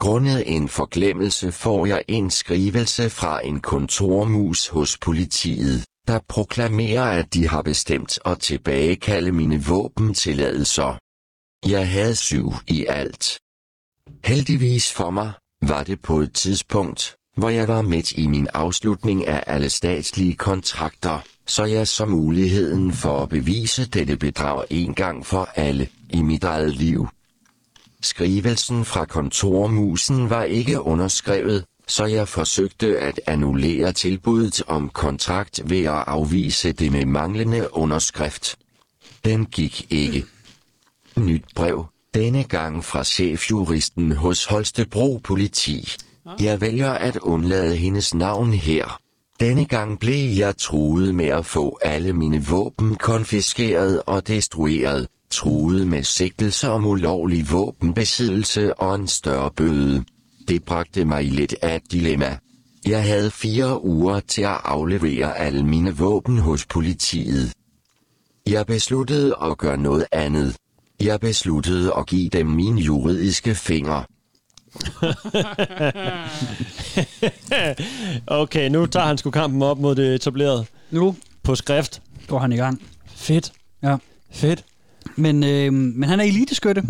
[0.00, 5.84] Grundet en forglemmelse får jeg en skrivelse fra en kontormus hos politiet.
[6.08, 10.98] der proklamerer, at de har bestemt at tilbagekalde mine våbentilladelser.
[11.68, 13.38] Jeg havde syv i alt.
[14.24, 19.26] Heldigvis for mig, var det på et tidspunkt, hvor jeg var midt i min afslutning
[19.26, 25.26] af alle statslige kontrakter, så jeg så muligheden for at bevise dette bedrag en gang
[25.26, 27.08] for alle i mit eget liv.
[28.02, 35.84] Skrivelsen fra kontormusen var ikke underskrevet, så jeg forsøgte at annullere tilbuddet om kontrakt ved
[35.84, 38.56] at afvise det med manglende underskrift.
[39.24, 40.24] Den gik ikke.
[41.16, 45.88] Nyt brev, denne gang fra chefjuristen hos Holstebro Politi.
[46.40, 48.98] Jeg vælger at undlade hendes navn her.
[49.40, 55.86] Denne gang blev jeg truet med at få alle mine våben konfiskeret og destrueret, truet
[55.86, 60.04] med sigtelse om ulovlig våbenbesiddelse og en større bøde.
[60.48, 62.38] Det bragte mig i lidt af et dilemma.
[62.86, 67.52] Jeg havde fire uger til at aflevere alle mine våben hos politiet.
[68.46, 70.56] Jeg besluttede at gøre noget andet.
[71.04, 74.04] Jeg besluttede at give dem mine juridiske fingre.
[78.26, 80.64] okay, nu tager han sgu kampen op mod det etablerede.
[80.90, 82.02] Nu På skrift.
[82.28, 82.82] går han i gang.
[83.14, 83.52] Fedt.
[83.82, 83.96] Ja.
[84.30, 84.64] Fedt.
[85.16, 86.82] Men, øh, men han er eliteskytte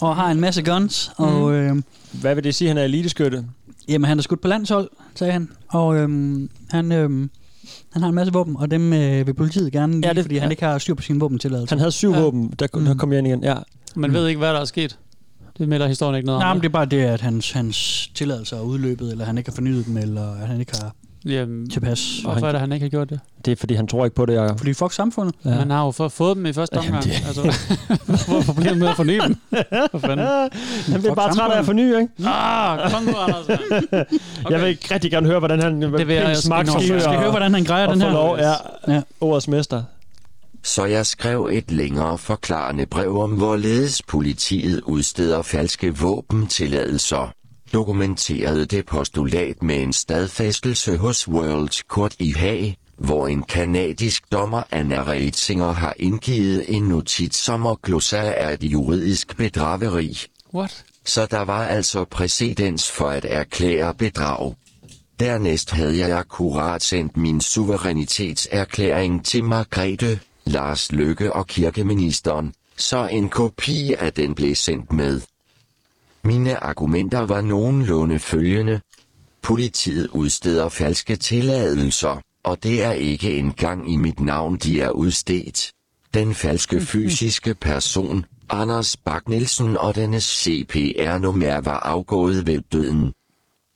[0.00, 1.76] og har en masse guns, og øh,
[2.12, 3.44] Hvad vil det sige, han er eliteskytte?
[3.88, 5.48] jamen, han er skudt på landshold, sagde han.
[5.68, 6.08] Og øh,
[6.70, 7.28] han, øh,
[7.92, 10.34] han har en masse våben, og dem øh, vil politiet gerne lide, Ja, det- fordi
[10.34, 10.40] ja.
[10.40, 11.76] han ikke har styr på sine våbentilladelser.
[11.76, 12.20] Han havde syv Ja.
[12.20, 12.98] våben, der, der Mm.
[12.98, 13.44] kom jeg ind igen.
[13.44, 13.54] Ja.
[13.96, 14.98] Man ved ikke, hvad der er sket.
[15.58, 16.56] Det melder historien ikke noget Nej, om.
[16.56, 19.54] men det er bare det, at hans, hans tilladelser er udløbet, eller han ikke har
[19.54, 20.94] fornyet dem, eller at han ikke har
[21.26, 22.18] Jamen, tilpas.
[22.24, 23.20] hvorfor er det, han ikke har gjort det?
[23.44, 24.58] Det er, fordi han tror ikke på det, Jacob.
[24.58, 25.34] Fordi fuck samfundet.
[25.44, 25.50] Ja.
[25.50, 27.04] Man har jo for, fået dem i første Jamen, omgang.
[27.04, 27.42] det- Altså,
[28.28, 29.36] hvor er problemet med at forny dem?
[29.90, 30.26] For fanden.
[30.92, 32.08] Han bliver bare træt af at forny, ikke?
[32.28, 33.46] Ah, kom nu, Anders.
[34.44, 34.50] Okay.
[34.50, 36.36] Jeg vil rigtig gerne høre, hvordan han vil jeg gerne.
[36.36, 38.12] Skal vi høre, hvordan han grejer den her?
[38.12, 38.52] Lov, ja,
[38.88, 39.02] Ja.
[39.20, 39.82] ordets mester.
[40.62, 47.32] Så jeg skrev et længere forklarende brev om, hvorledes politiet udsteder falske våbentilladelser.
[47.72, 54.62] Dokumenterede det postulat med en stadfæstelse hos World Court i Haag, hvor en kanadisk dommer
[54.70, 60.18] Anna Reitzinger har indgivet en notits om at glossar af et juridisk bedrageri.
[60.54, 60.84] What?
[61.04, 64.54] Så der var altså præcedens for at erklære bedrag.
[65.20, 73.28] Dernæst havde jeg akkurat sendt min suverænitetserklæring til Margrethe, Lars Løkke og kirkeministeren, så en
[73.28, 75.20] kopi af den blev sendt med.
[76.26, 78.80] Mine argumenter var nogenlunde følgende.
[79.42, 85.72] Politiet udsteder falske tilladelser, og det er ikke engang i mit navn, de er udstedt.
[86.14, 93.12] Den falske fysiske person, Anders Bak Nielsen og dennes CPR-nummer var afgået ved døden.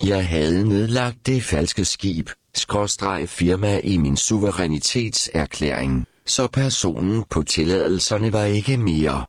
[0.03, 8.33] Jeg havde nedlagt det falske skib, skråstreg firma i min suverænitetserklæring, så personen på tilladelserne
[8.33, 9.25] var ikke mere.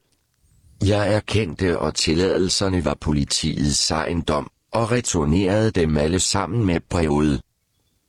[0.85, 7.41] Jeg erkendte, og tilladelserne var politiets ejendom, og returnerede dem alle sammen med brevet.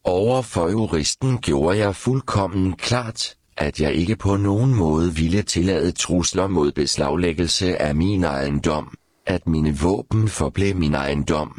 [0.04, 5.92] Over for juristen gjorde jeg fuldkommen klart, at jeg ikke på nogen måde ville tillade
[5.92, 8.94] trusler mod beslaglæggelse af min ejendom,
[9.26, 11.58] at mine våben forblev min ejendom.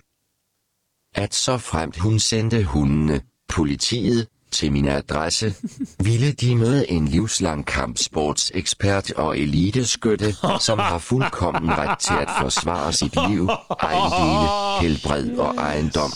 [1.16, 5.56] At så fremt hun sendte hundene, politiet, til min adresse,
[6.00, 12.94] ville de møde en livslang kampsportsekspert og eliteskytte, som har fuldkommen ret til at forsvare
[12.94, 13.50] sit liv,
[13.80, 14.48] ejendele,
[14.82, 16.12] helbred og ejendom.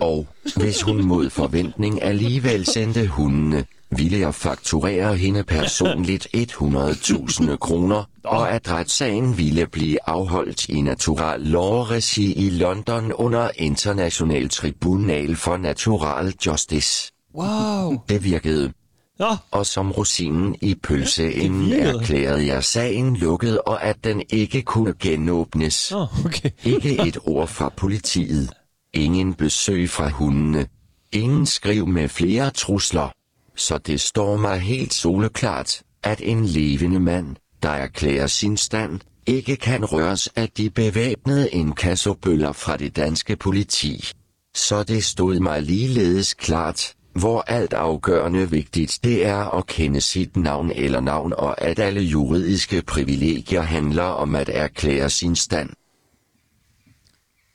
[0.00, 3.64] Og hvis hun mod forventning alligevel sendte hundene,
[3.98, 11.40] ville jeg fakturere hende personligt 100.000 kroner, og at retssagen ville blive afholdt i Natural
[11.40, 17.12] Law Regi i London under International Tribunal for Natural Justice.
[17.34, 18.02] Wow.
[18.08, 18.72] Det virkede.
[19.18, 21.88] Nå, Og som rosinen i pølseenden virkede.
[21.98, 25.90] erklærede jeg sagen lukket, og at den ikke kunne genåbnes.
[25.90, 26.50] Nå, okay.
[26.74, 28.50] Ikke et ord fra politiet.
[28.94, 30.66] Ingen besøg fra hundene.
[31.12, 33.08] Ingen skriv med flere trusler.
[33.56, 39.56] Så det står mig helt soleklart, at en levende mand, der erklærer sin stand, ikke
[39.56, 44.10] kan røres af de bevæbnede inkassobøller fra det danske politi.
[44.54, 50.36] Så det stod mig ligeledes klart, hvor alt afgørende vigtigt det er at kende sit
[50.36, 55.70] navn eller navn og at alle juridiske privilegier handler om at erklære sin stand.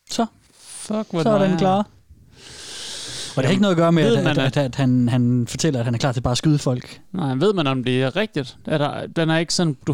[0.10, 0.26] Så,
[0.60, 1.88] Fuck, hvor så er den klar.
[3.40, 5.46] Og det har ikke noget at gøre med, at, man, at, at, at han, han
[5.50, 7.00] fortæller, at han er klar til bare at skyde folk.
[7.14, 8.58] Nej, ved man, om det er rigtigt?
[8.66, 9.76] Er der, den er ikke sådan...
[9.88, 9.94] Du,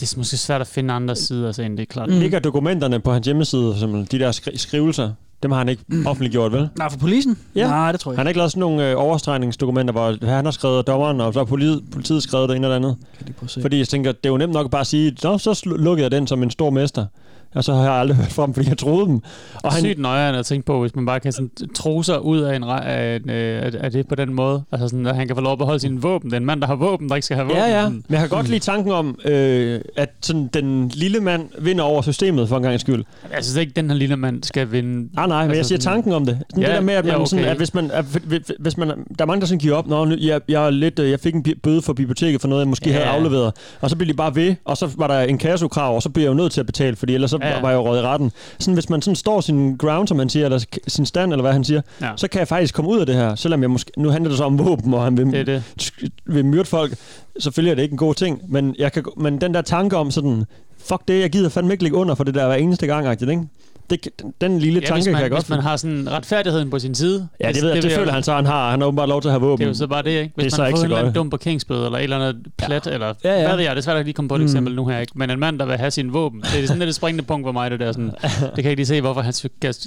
[0.00, 2.08] det er måske svært at finde andre sider af sagen, det er klart.
[2.08, 2.18] Mm.
[2.20, 5.10] Ligger dokumenterne på hans hjemmeside, eksempel, de der skri- skrivelser?
[5.42, 6.68] Dem har han ikke offentliggjort, vel?
[6.78, 7.38] Nej, for polisen?
[7.54, 7.68] Ja.
[7.68, 10.52] Nej, det tror jeg Han har ikke lavet sådan nogle øh, overstregningsdokumenter, hvor han har
[10.52, 12.96] skrevet dommeren, og så har politiet, politiet skrevet det ene eller andet.
[13.18, 13.60] Kan de prøve at se.
[13.60, 16.10] Fordi jeg tænker, det er jo nemt nok at bare sige, Nå, så lukkede jeg
[16.10, 17.06] den som en stor mester.
[17.54, 19.20] Og så har jeg aldrig hørt fra dem, fordi jeg troede dem.
[19.62, 22.38] Og han, Sygt nøjeren at tænke på, hvis man bare kan sådan tro sig ud
[22.40, 24.62] af, en, af, en, øh, af, af det på den måde.
[24.72, 26.30] Altså sådan, at han kan få lov at beholde sine våben.
[26.30, 27.62] Det er en mand, der har våben, der ikke skal have våben.
[27.62, 27.88] Ja, ja.
[27.88, 32.02] Men jeg kan godt lide tanken om, øh, at sådan, den lille mand vinder over
[32.02, 33.04] systemet for en gang skyld.
[33.34, 35.08] Jeg synes ikke, den her lille mand skal vinde.
[35.16, 36.38] Ah, nej, men Altså jeg siger sådan- tanken om det.
[36.50, 37.26] Sådan Ja, det der med, at, man, ja, okay.
[37.26, 38.04] sådan, at hvis man, at,
[38.58, 39.86] hvis- man, der er mange, der sådan giver op.
[39.86, 42.68] Nå, jeg, jeg, er lidt, øh, jeg fik en bøde for biblioteket for noget, jeg
[42.68, 42.92] måske Ja.
[42.96, 43.52] havde afleveret.
[43.80, 46.24] Og så blev de bare ved, og så var der en kassokrav, og så blev
[46.24, 48.06] jeg jo nødt til at betale, fordi ellers så Ja, var jeg jo røget i
[48.06, 48.32] retten.
[48.58, 51.52] Sådan, hvis man sådan står sin ground, som han siger, eller sin stand, eller hvad
[51.52, 52.10] han siger, Ja.
[52.16, 54.38] så kan jeg faktisk komme ud af det her, selvom jeg måske, nu handler det
[54.38, 55.62] så om våben, og han vil, Det det.
[56.26, 56.94] vil myrde folk.
[57.38, 60.10] Selvfølgelig er det ikke en god ting, men, jeg kan, men den der tanke om
[60.10, 60.44] sådan,
[60.78, 63.42] fuck det, jeg gider fandme ikke ligge under for det der hver eneste gang, ikke?
[63.90, 64.08] Det,
[64.40, 66.94] den, lille Ja, tanke man, kan jeg godt hvis man har sådan retfærdigheden på sin
[66.94, 67.28] side.
[67.40, 68.70] Ja, det, ved jeg, det, vil føler jeg- han så, han har.
[68.70, 69.58] Han har åbenbart lov til at have våben.
[69.60, 70.32] Det er jo så bare det, ikke?
[70.34, 72.90] Hvis Det man har fået en eller dum parkeringsbøde, eller et eller andet plat, ja.
[72.92, 73.46] eller Ja, ja.
[73.46, 74.44] hvad ved jeg, det er svært at lige komme på et Mm.
[74.46, 75.12] eksempel nu her, ikke?
[75.16, 77.46] Men en mand, der vil have sin våben, det er sådan lidt et springende punkt
[77.46, 79.32] for mig, det der sådan, det kan jeg ikke lige se, hvorfor han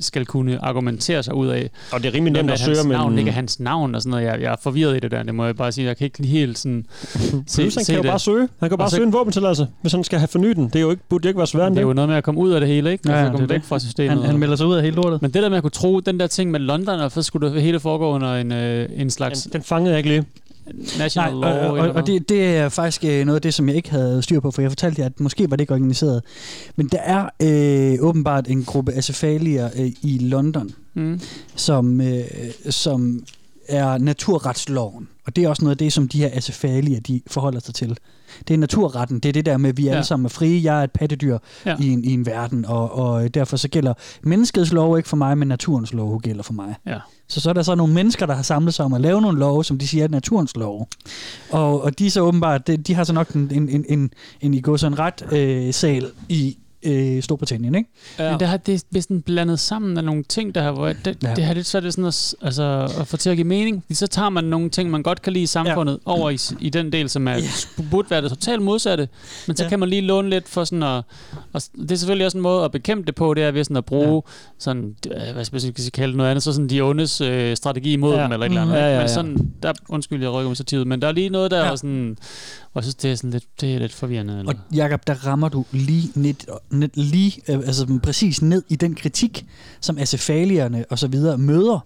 [0.02, 1.70] skal, kunne argumentere sig ud af.
[1.92, 2.92] Og det er rimelig nemt at søge, men...
[2.92, 4.26] navn ikke hans navn og sådan noget.
[4.26, 5.88] Jeg, jeg er forvirret i det der, det må jeg bare sige.
[5.88, 6.86] Jeg kan ikke lige helt sådan
[7.48, 8.10] se, Plus, han se kan jo det.
[8.12, 8.40] bare søge.
[8.40, 10.66] Han kan jo bare søge en våbentilladelse, hvis han skal have fornyet den.
[10.68, 11.90] Det er jo ikke, burde det ikke være end Det er det.
[11.90, 13.12] jo noget med at komme ud af det hele, ikke?
[13.12, 13.68] Ja, altså, det er væk det.
[13.68, 14.18] fra systemet.
[14.18, 15.22] Han, han melder sig ud af hele lortet.
[15.22, 17.54] Men det der med at kunne tro, den der ting med London, og så skulle
[17.54, 20.26] det hele foregå under en, øh, en slags Den, den fangede jeg ikke lige.
[21.00, 21.70] national Nej, law.
[21.70, 24.22] og, og, og det, det er faktisk øh, noget af det, som jeg ikke havde
[24.22, 26.22] styr på, for jeg fortalte jer, at måske var det ikke organiseret.
[26.76, 31.20] Men der er øh, åbenbart en gruppe asefalier øh, i London, Mm.
[31.56, 32.22] som, øh,
[32.70, 33.24] som
[33.68, 35.08] er naturretsloven.
[35.26, 37.98] Og det er også noget af det, som de her asefalier, de forholder sig til.
[38.48, 39.20] Det er naturretten.
[39.20, 39.92] Det er det der med, at vi Ja.
[39.92, 40.64] alle sammen er frie.
[40.64, 41.76] Jeg er et pattedyr Ja.
[41.80, 43.94] i, en, i en verden, og, og derfor så gælder
[44.24, 46.76] menneskets lov ikke for mig, men naturens lov gælder for mig.
[46.88, 46.98] Ja.
[47.28, 49.40] Så så er der så nogle mennesker, der har samlet sig om at lave nogle
[49.40, 50.88] love, som de siger er naturens lov.
[51.52, 54.12] Og, og de så åbenbart, de, de har så nok en, en, en, en,
[54.42, 57.90] en i går sådan ret øh, sal i øh, Storbritannien, ikke?
[58.20, 58.32] Ja.
[58.32, 61.18] Men det har det er sådan blandet sammen af nogle ting, der har været, det,
[61.24, 61.30] ja.
[61.30, 61.36] Ja.
[61.36, 63.84] det har lidt svært sådan at, altså, at få til at give mening.
[63.92, 66.12] Så tager man nogle ting, man godt kan lide i samfundet, ja.
[66.12, 67.84] over i, i den del, som er, ja.
[67.92, 69.10] burde være det totalt modsatte.
[69.48, 69.66] Men så ja.
[69.66, 69.70] Ja.
[69.70, 71.04] kan man lige låne lidt for sådan at,
[71.54, 73.78] og det er selvfølgelig også en måde at bekæmpe det på, det er ved sådan
[73.78, 74.32] at bruge ja.
[74.60, 77.94] sådan, øh, hvad skal jeg sige, kalde noget andet, så sådan de ondes øh, strategi
[77.94, 78.18] imod Ja.
[78.18, 78.24] ja.
[78.24, 78.76] dem, eller et eller andet.
[78.76, 78.78] Mhm.
[78.78, 78.86] ikke?
[78.86, 79.14] Ja, ja, Men ja.
[79.14, 81.66] sådan, der, undskyld, jeg rykker mig så tid, men der er lige noget, der ja.
[81.66, 81.72] Ja.
[81.72, 82.18] er sådan,
[82.64, 84.40] og jeg synes, det er sådan lidt, det er lidt forvirrende.
[84.40, 84.54] Eller?
[84.54, 88.96] Og Jakob, der rammer du lige, net, net, lige øh, altså præcis ned i den
[88.96, 89.46] kritik,
[89.82, 91.86] som asefalierne og så videre møder.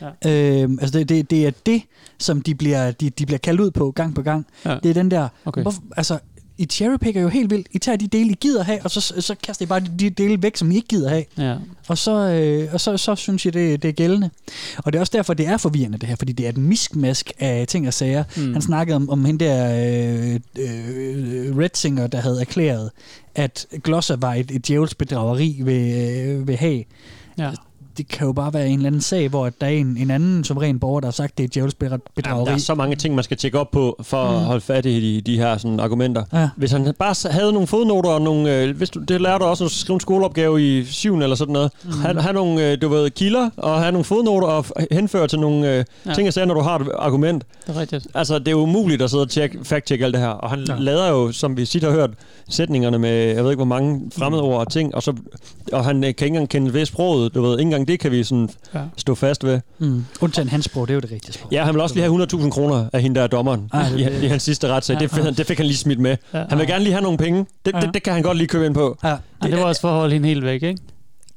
[0.00, 0.62] Ja.
[0.62, 1.82] Øhm, altså det, det, det er det,
[2.18, 4.46] som de bliver, de, de bliver kaldt ud på gang på gang.
[4.64, 4.78] Ja.
[4.82, 5.62] Det er den der, Okay.
[5.62, 6.18] hvorfor, altså
[6.60, 7.66] I cherrypicker jo helt vildt.
[7.72, 10.10] I tager de dele, I gider have, og så, så kaster I bare de, de
[10.10, 11.24] dele væk, som I ikke gider have.
[11.38, 11.56] Ja.
[11.88, 14.30] Og så, øh, og så, så synes jeg, det, det er gældende.
[14.76, 17.32] Og det er også derfor, det er forvirrende det her, fordi det er et miskmask
[17.38, 18.24] af ting og sager.
[18.36, 18.52] Mm.
[18.52, 22.90] Han snakkede om, om hende der øh, øh, Redsinger, der havde erklæret,
[23.34, 26.86] at Glosser var et, et djævels bedrageri ved, øh, ved Haag.
[27.38, 27.50] Ja.
[28.00, 30.44] Det kan jo bare være en eller anden sag, hvor der er en, en anden
[30.44, 31.76] suveræn borger, der har sagt, det er et djævels
[32.26, 34.36] Jamen, der er så mange ting, man skal tjekke op på, for mm.
[34.36, 36.24] at holde fat i de, de her sådan, argumenter.
[36.32, 36.48] Ja.
[36.56, 39.64] Hvis han bare havde nogle fodnoter, og nogle, øh, hvis du, det lærer du også,
[39.64, 41.16] når du skal skrive en skoleopgave i 7.
[41.18, 41.70] eller sådan noget.
[41.84, 41.90] Mm.
[41.90, 45.74] Have, have nogle, øh, du ved, kilder, og have nogle fodnoter, og henføre til nogle
[45.74, 46.14] øh, Ja.
[46.14, 47.44] ting, og sager, når du har et argument.
[47.66, 48.06] Det er rigtigt.
[48.14, 50.28] Altså, det er jo umuligt at sidde og tjekke, fact-check alt det her.
[50.28, 50.74] Og han Ja.
[50.78, 52.10] lader jo, som vi sit har hørt,
[52.48, 55.12] sætningerne med, jeg ved ikke, hvor mange fremmedord og ting, og, så,
[55.72, 57.52] og han øh, kan ikke engang kende ved sproget, du ved.
[57.52, 58.80] Ikke engang det kan vi sådan Ja.
[58.96, 59.60] stå fast ved.
[59.78, 60.04] Mm.
[60.20, 61.52] Undtagen hans sprog, det er jo det rigtige sprog.
[61.52, 64.24] Ja, han vil også lige have 100.000 kroner af hende der dommeren Ej, det- i,
[64.24, 64.94] i hans sidste retssag.
[64.94, 65.00] Ja.
[65.00, 66.16] Det, fik han- det fik han lige smidt med.
[66.34, 66.44] Ja.
[66.48, 67.46] Han vil gerne lige have nogle penge.
[67.66, 67.80] Det, Ja.
[67.80, 68.98] det, det kan han godt lige købe ind på.
[69.04, 69.08] Ja.
[69.08, 70.78] Ej, det var også for at holde hende helt væk, ikke?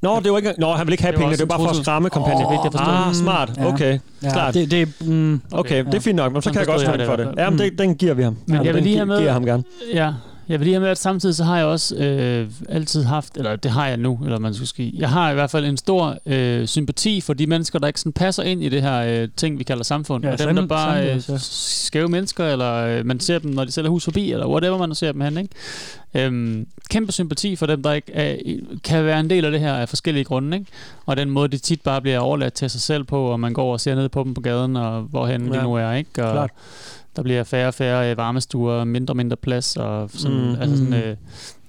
[0.02, 1.34] Nå, det var ikke, nå han vil ikke have Det var pengene.
[1.34, 2.92] også Det var bare for at skræmme er vigtigt at forstå.
[3.10, 3.52] ah, smart.
[3.58, 3.74] Ja.
[3.74, 4.00] Okay.
[4.24, 4.54] Ja, Klart.
[4.54, 6.34] Det, det, mm, Okay, det er fint nok.
[6.34, 7.34] Men så kan jeg godt stå jeg for det det.
[7.34, 8.38] hvert Jamen, det, den giver vi ham.
[8.46, 9.64] Men jeg vil den lige gi- have med- giver jeg ham gerne.
[9.94, 10.12] Ja,
[10.54, 13.56] jeg vil lige have med, at samtidig så har jeg også øh, altid haft, eller
[13.56, 16.18] det har jeg nu, eller man skal sige, jeg har i hvert fald en stor
[16.26, 19.60] øh, sympati for de mennesker, der ikke sådan passer ind i det her øh, ting,
[19.60, 20.26] vi kalder samfund.
[20.26, 21.38] Ja, og dem, der sand- bare øh, ja.
[21.40, 24.96] skæve mennesker, eller øh, man ser dem, når de sælger hus forbi, eller whatever man
[24.96, 25.50] ser dem hen, ikke?
[26.16, 28.36] Øhm, kæmpe sympati for dem, der ikke er,
[28.84, 30.72] kan være en del af det her af forskellige grunde, ikke?
[31.06, 33.74] Og den måde, det tit bare bliver overladt til sig selv på, og man går
[33.74, 35.54] og ser ned på dem på gaden, og hvorhen ja.
[35.54, 36.10] Ja, de nu er, ikke?
[36.10, 36.52] Og klart.
[37.16, 40.44] Der bliver færre og færre øh, varmestuer, mindre og mindre plads, og sådan, Mm.
[40.44, 40.56] mm.
[40.62, 40.94] altså sådan, Mm.
[40.94, 41.16] øh,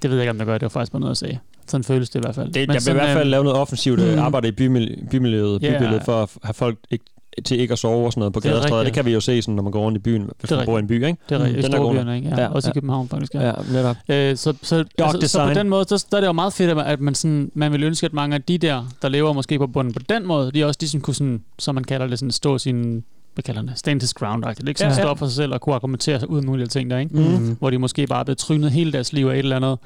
[0.03, 1.41] det ved jeg ikke, om der gør, det var faktisk bare noget at sige.
[1.67, 2.47] Sådan føles det i hvert fald.
[2.47, 4.07] Det, der Men vil i sådan, hvert fald øh, lave noget offensivt mm.
[4.13, 4.19] mm.
[4.19, 5.79] arbejde i bymiljø, bymiljøet, Ja.
[5.79, 7.05] bybilledet, for at have folk ikke
[7.45, 8.81] til ikke at sove og sådan noget på Det er gadestræder.
[8.81, 8.95] rigtigt.
[8.95, 10.67] Det kan vi jo se, sådan, når man går rundt i byen, hvis Det man
[10.67, 11.19] bor i en by, ikke?
[11.29, 11.67] Det er rigtigt.
[11.67, 11.87] Er god nok.
[11.87, 12.29] Storbyerne, ikke?
[12.29, 13.35] Ja, også i København faktisk.
[13.35, 13.97] Ja, netop.
[14.09, 16.79] Øh, så, så, altså, så på den måde, så, der er det jo meget fedt,
[16.79, 19.67] at man, sådan, man vil ønske, at mange af de der, der lever måske på
[19.67, 22.59] bunden på den måde, de også ligesom kunne, sådan, som man kalder det, sådan, stå
[22.59, 23.05] sin
[23.35, 24.69] hvad kalder det, stand his ground -agtigt.
[24.69, 25.11] Ikke sådan Ja, ja, ja.
[25.11, 27.17] op for sig selv og kunne argumentere sig uden nogle af de ting der, ikke?
[27.17, 27.57] Mhm.
[27.59, 29.79] Hvor de måske bare er blevet trynet hele deres liv af et eller andet,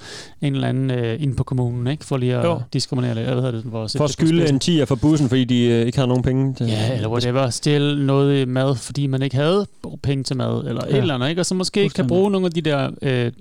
[0.42, 2.04] en eller anden øh, inde på kommunen, ikke?
[2.04, 2.60] For lige at Jo.
[2.72, 3.64] diskriminere, eller hvad hedder det?
[3.70, 5.86] For, at sætte For at det på skylde en tiger for bussen, fordi de øh,
[5.86, 6.54] ikke havde nogen penge.
[6.54, 7.50] Til, Ja, eller whatever.
[7.50, 9.66] Stjæle noget mad, fordi man ikke havde
[10.02, 10.96] penge til mad, eller ja.
[10.96, 11.42] Et eller andet, ikke?
[11.42, 13.32] Og så måske ikke kan bruge nogle af de der, øh,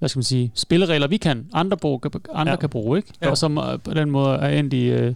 [0.00, 2.02] hvad skal man sige, spilleregler, vi kan, andre, brug,
[2.34, 2.56] andre Ja.
[2.56, 3.08] kan bruge, ikke?
[3.22, 3.30] Ja.
[3.30, 5.14] Og som øh, på den måde er endt i, øh,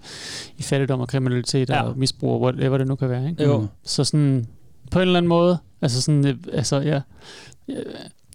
[0.59, 1.83] i fattigdom og kriminalitet ja.
[1.83, 3.45] Og misbrug, whatever det nu kan være, ikke?
[3.45, 3.67] Jo.
[3.85, 4.47] Så sådan,
[4.91, 7.01] på en eller anden måde, altså sådan, øh, altså, ja,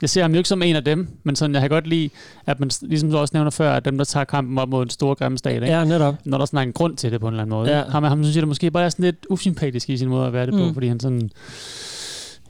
[0.02, 2.10] jeg, ser ham jo ikke som en af dem, men sådan, jeg kan godt lide,
[2.45, 4.89] at man, ligesom du også nævner før, at dem, der tager kampen op mod en
[4.89, 5.66] stor grimme stat, ikke?
[5.66, 6.16] Ja, netop.
[6.26, 7.78] når der er sådan en grund til det på en eller anden måde.
[7.78, 7.84] Ja.
[7.89, 10.34] Ham, ham synes jeg, det måske bare er sådan lidt usympatisk i sin måde at
[10.34, 10.74] være det på, Mm.
[10.74, 11.30] fordi han sådan...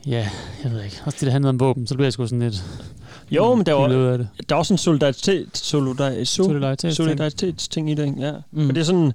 [0.06, 0.28] Ja,
[0.64, 0.96] jeg ved ikke.
[1.06, 2.64] Også det, der handlede om våben, så bliver jeg sgu sådan lidt...
[3.30, 4.28] Jo, men der var, det.
[4.48, 6.94] der er også en solidaritet, solidaritet, Solidaritetsting.
[7.08, 8.06] solidaritetsting i det.
[8.06, 8.20] ikke?
[8.20, 8.32] Ja.
[8.32, 8.38] Mm.
[8.60, 8.66] Mm.
[8.66, 9.12] Men det er sådan,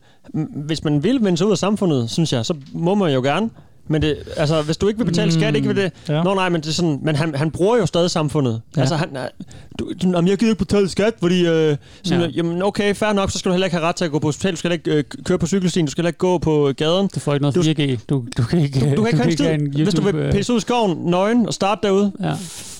[0.55, 3.49] hvis man vil vende sig ud af samfundet, synes jeg, så må man jo gerne.
[3.87, 5.91] Men det, altså, hvis du ikke vil betale skat, Mm, ikke vil det...
[6.09, 6.23] ja.
[6.23, 8.61] Nå nej, men det er sådan, men han, han bruger jo stadig samfundet.
[8.75, 8.81] Ja.
[8.81, 9.09] Altså, han,
[9.79, 11.39] du, du, jamen, jeg gider ikke betale skat, fordi...
[11.47, 12.25] Øh, sådan, Ja.
[12.25, 12.31] ja.
[12.35, 14.27] Jamen, okay, fair nok, så skal du heller ikke have ret til at gå på
[14.27, 14.51] hospital.
[14.51, 17.09] Du skal ikke øh, køre på cykelstien, du skal heller ikke gå på gaden.
[17.15, 17.97] Du får ikke noget Du- 4G.
[18.09, 19.45] Du, du kan ikke, Du, du kan ikke en skid.
[19.45, 22.11] have en Hvis du vil YouTube, øh, pisse ud i skoven nøgen og starte derude,
[22.21, 22.33] Ja.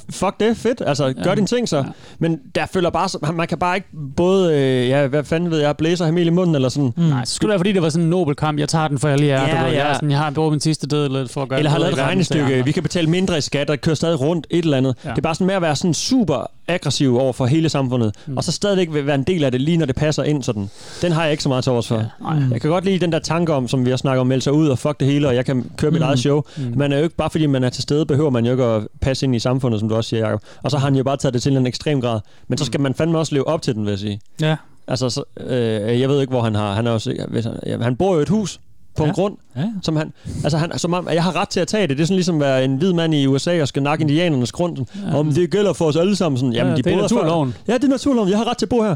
[0.10, 0.82] Fuck det, fedt.
[0.86, 1.36] Altså, gør Ja.
[1.36, 1.78] dine ting så.
[1.78, 1.84] Ja.
[2.20, 3.88] Men der føler bare, man kan bare ikke
[4.18, 6.93] både, øh, ja, hvad fanden ved jeg, blæse mel i munden, eller sådan.
[6.97, 7.03] Mm.
[7.03, 8.60] Nej, så skulle det være, fordi det var sådan en nobel kamp.
[8.60, 9.41] Jeg tager den, for jeg lige er.
[9.56, 9.74] Ja, du ved.
[9.74, 11.78] Jeg, er sådan, jeg har brugt min sidste død lidt for at gøre Eller har
[11.80, 14.64] noget lavet et regnestykke, vi kan betale mindre i skat og køre stadig rundt, et
[14.66, 14.95] eller andet.
[15.06, 15.10] Ja.
[15.10, 18.32] Det er bare sådan med at være sådan super aggressiv over for hele samfundet, Mm.
[18.32, 18.38] mm.
[18.38, 20.70] og så stadigvæk vil være en del af det, lige når det passer ind sådan.
[21.01, 21.95] Den har jeg ikke så meget til overs for.
[21.95, 22.01] Ja,
[22.36, 22.41] Ja.
[22.51, 24.53] Jeg kan godt lide den der tanke om, som vi har snakket om, melde sig
[24.53, 26.06] ud og fuck det hele, og jeg kan køre mit Mm.
[26.06, 26.41] eget show.
[26.58, 26.74] Mm.
[26.76, 28.88] Man er jo ikke, bare fordi man er til stede, behøver man jo ikke at
[29.01, 30.41] passe ind i samfundet, som du også siger, Jacob.
[30.64, 32.20] Og så har han jo bare taget det til en ekstrem grad.
[32.48, 34.20] Men så skal man fandme også leve op til den, vil jeg sige.
[34.41, 34.56] Ja.
[34.88, 36.74] Altså, så, øh, jeg ved ikke, hvor han har.
[36.74, 38.60] Han, er også, hvis han, ja, han bor jo i et hus
[38.98, 39.10] på ja.
[39.10, 39.66] En grund, Ja.
[39.82, 41.98] som han, altså han, som om, jeg har ret til at tage det.
[41.98, 44.52] Det er sådan ligesom at være en hvid mand i USA og skal nakke indianernes
[44.52, 44.78] grund.
[44.78, 45.18] Sådan, Ja.
[45.18, 46.38] Om det gælder for os alle sammen.
[46.39, 47.02] Sådan, jamen, Ja, de det er før.
[47.02, 47.54] naturloven.
[47.68, 48.30] Ja, det er naturloven.
[48.30, 48.96] Jeg har ret til at bo her.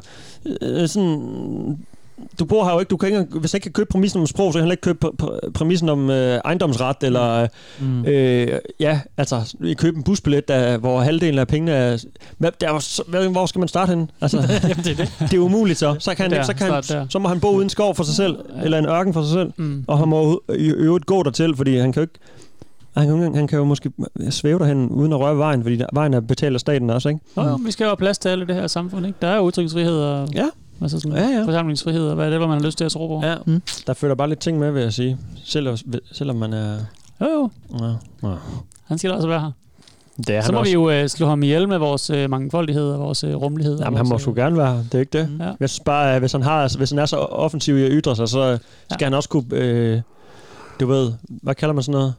[0.62, 1.78] Øh, sådan,
[2.40, 2.90] du bor her jo ikke.
[2.90, 4.72] Du kan ikke hvis jeg ikke kan købe præmissen om sprog, så kan jeg heller
[4.74, 6.96] ikke købe pr- pr- præmissen om øh, ejendomsret.
[7.04, 7.48] Eller,
[7.82, 8.06] Mm.
[8.06, 8.48] øh,
[8.80, 12.04] ja, altså, købe en busbillet, der, hvor halvdelen af pengene er...
[12.38, 14.08] Hvad, der, er hvad, hvor skal man starte henne?
[14.22, 15.12] Altså, Jamen, det er det.
[15.20, 15.96] det er umuligt så.
[16.00, 17.06] Så, kan han, Der, ikke, så, kan han, der.
[17.10, 19.52] så må han bo uden skov for sig selv, eller en ørken for sig selv.
[19.58, 19.84] Mm.
[19.88, 22.14] Og han må i i øvrigt gå dertil, fordi han kan jo ikke...
[22.98, 23.92] Han kan, jo ikke- han kan jo måske
[24.30, 27.22] svæve derhen uden at røre vejen, fordi der- vejen er betalt af staten også, ikke?
[27.38, 29.18] Jo, jo, vi skal jo have plads til alle i det her samfund, ikke?
[29.22, 30.46] Der er jo udtryksfrihed og Ja.
[30.82, 31.44] Altså sådan, Ja, ja.
[31.46, 33.22] forsamlingsfrihed og hvad er det, hvor man har lyst til at tro på.
[33.28, 33.36] Ja.
[33.46, 33.62] Mm.
[33.88, 35.18] Der følger bare lidt ting med, vil jeg sige.
[35.46, 35.78] Selvom,
[36.12, 36.78] selvom man er...
[37.22, 37.50] Jo, jo.
[37.80, 38.28] Ja.
[38.30, 38.36] ja.
[38.86, 39.52] Han skal da også være her.
[40.18, 40.70] Det er Så han må også.
[40.70, 43.80] vi jo øh, slå ham ihjel med vores øh, mangfoldighed og vores øh, rummelighed.
[43.80, 44.84] Jamen, han må vores, sgu gerne være her.
[44.84, 45.30] Det er ikke det.
[45.40, 45.44] Ja.
[45.60, 48.16] Jeg synes bare, at hvis han, har, hvis han er så offensiv i at ytre
[48.16, 48.58] sig, så
[48.92, 49.06] skal Ja.
[49.06, 49.46] han også kunne...
[49.52, 50.02] Øh,
[50.80, 52.14] du ved, hvad kalder man sådan noget?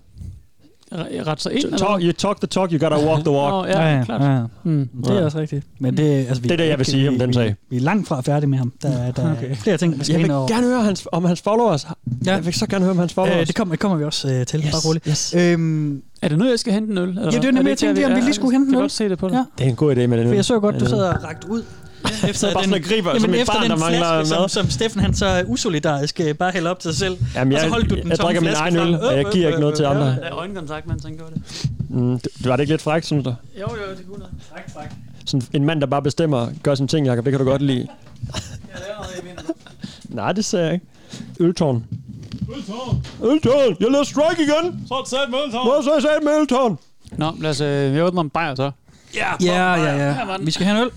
[0.93, 1.65] Øh, ret så ind.
[1.65, 2.05] eller Talk, hvad?
[2.07, 3.51] you talk the talk, you gotta walk the walk.
[3.53, 4.23] Nå, ja, ja, klart.
[4.23, 4.43] ja.
[4.65, 4.89] Mm.
[5.05, 5.67] Det er også rigtigt.
[5.79, 7.47] Men det, altså, vi, Det er det, jeg vil sige om vi, den sag.
[7.49, 8.73] Vi, vi er langt fra færdige med ham.
[8.83, 9.51] Der, er- der Okay.
[9.51, 10.49] er flere ting, vi skal Jeg vil over.
[10.49, 11.87] gerne høre hans, om hans followers.
[12.27, 12.35] Ja.
[12.35, 13.41] Jeg vil så gerne høre om hans followers.
[13.41, 14.61] Øh, det kommer, det kommer vi også øh, til.
[14.61, 15.07] Yes, Bare roligt.
[15.09, 15.35] yes.
[15.39, 17.09] Øhm, Er det nu, jeg skal hente en øl?
[17.09, 18.77] Eller Ja, det er nemlig, jeg ikke tænkte om vi lige skulle hente en Jeg
[18.77, 18.83] kan øl.
[18.83, 19.35] godt se det på dig.
[19.35, 19.45] Ja.
[19.59, 20.35] Det er en god idé med den for øl.
[20.37, 20.89] jeg så godt, du Ja.
[20.91, 21.63] sad og rakt ud.
[22.29, 24.49] Efter bare sådan og griber, som et efter barn, den der mangler flaske, mad.
[24.49, 27.19] som, som Steffen han så usolidarisk øh, bare hælder op til sig selv.
[27.35, 29.25] Jamen, og jeg, så holdt du den jeg tomme drikker min egen øl, og jeg
[29.33, 30.07] giver ikke noget til andre.
[30.07, 31.71] Der er øjenkontakt, mens han gør det.
[31.89, 33.35] Mm, det, var det ikke lidt frækt, synes du?
[33.61, 34.35] Jo, jo, det kunne noget.
[34.53, 34.89] Fræk, fræk.
[35.27, 37.89] Sådan en mand, der bare bestemmer, gør sin ting, Jacob, det kan du godt lide.
[38.29, 38.43] Jeg.
[40.09, 40.87] Nej, det sagde jeg ikke.
[41.41, 41.85] Øltårn.
[42.55, 43.05] Øltårn!
[43.25, 43.77] Øltårn!
[43.81, 44.85] Jeg lader strike igen!
[44.89, 46.79] Så er det sat med Hvor så jeg sagde med øltårn?
[47.13, 48.71] Nå, lad os øh, vi åbner en bajer så.
[49.15, 50.37] Ja, ja, ja.
[50.37, 50.47] Den.
[50.47, 50.91] Vi skal have en øl.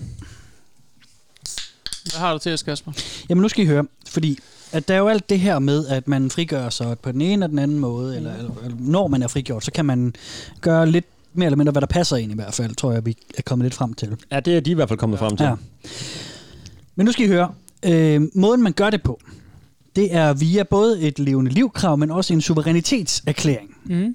[2.10, 2.92] Hvad har du til os, Kasper?
[3.28, 4.38] Jamen nu skal I høre, fordi
[4.72, 7.46] at der er jo alt det her med, at man frigør sig på den ene
[7.46, 10.14] og den anden måde, eller, eller, eller når man er frigjort, så kan man
[10.60, 13.16] gøre lidt mere eller mindre, hvad der passer ind i hvert fald, tror jeg, vi
[13.38, 14.16] er kommet lidt frem til.
[14.32, 15.44] Ja, det er de i hvert fald kommet frem til.
[15.44, 15.54] Ja.
[16.96, 17.52] Men nu skal I høre,
[17.84, 19.20] øh, måden man gør det på,
[19.96, 23.76] det er via både et levende livkrav, men også en suverænitetserklæring.
[23.84, 24.14] Mm.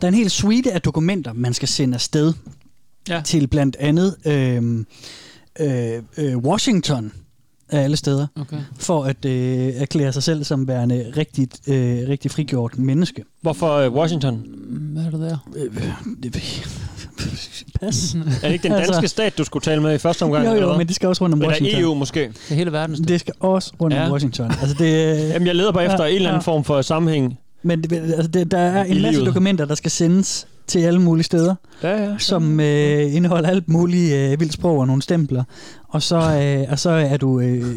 [0.00, 2.32] Der er en hel suite af dokumenter, man skal sende afsted
[3.08, 3.22] Ja.
[3.24, 4.84] til blandt andet øh,
[5.60, 7.12] øh, øh, Washington
[7.72, 8.56] af alle steder, Okay.
[8.78, 13.24] for at øh, erklære sig selv som værende rigtigt, øh, rigtig frigjort menneske.
[13.42, 14.42] Hvorfor øh, Washington?
[14.92, 15.36] Hvad er det der?
[17.80, 18.14] Pas.
[18.42, 20.44] Er det ikke den Altså- danske stat, du skulle tale med i første omgang?
[20.46, 20.78] Jo, eller jo, hvad?
[20.78, 21.80] men det skal også rundt om Eller Washington.
[21.82, 22.20] EU måske?
[22.20, 23.04] Det er hele verden.
[23.04, 24.06] Det skal også rundt Ja.
[24.06, 24.50] om Washington.
[24.50, 26.52] Altså det, Jamen, jeg leder bare efter Ja, en eller anden ja.
[26.52, 27.38] form for sammenhæng.
[27.62, 29.26] Men det- altså, det, der er en masse livet.
[29.26, 32.18] dokumenter, der skal sendes til alle mulige steder, Ja, ja.
[32.18, 35.44] som øh, indeholder alt muligt øh, vildt sprog og nogle stempler.
[35.88, 37.76] Og så, øh, og så er du øh,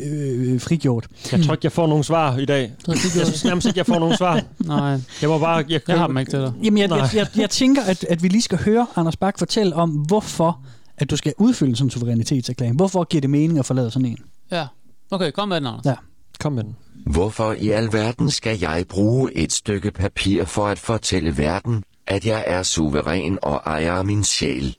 [0.54, 1.08] øh, frigjort.
[1.32, 2.72] Jeg tror ikke, jeg får nogen svar i dag.
[2.88, 4.42] Jeg synes nærmest ikke, jeg får nogen svar.
[4.60, 5.66] Nej, Jeg må bare...
[5.70, 6.54] Jeg, jeg har dem ikke til dig.
[6.64, 9.76] Jamen, jeg, jeg, jeg, jeg tænker, at, at vi lige skal høre Anders Bak fortælle
[9.76, 10.60] om, hvorfor
[10.98, 12.76] at du skal udfylde sådan en suverænitetserklæring.
[12.76, 14.18] Hvorfor giver det mening at forlade sådan en?
[14.52, 14.66] Ja.
[15.12, 15.86] Okay, kom med den, Anders.
[15.86, 15.94] Ja.
[16.40, 16.76] Kom med den.
[17.06, 22.44] Hvorfor i alverden skal jeg bruge et stykke papir for at fortælle verden, at jeg
[22.48, 24.78] er suveræn og ejer min sjæl?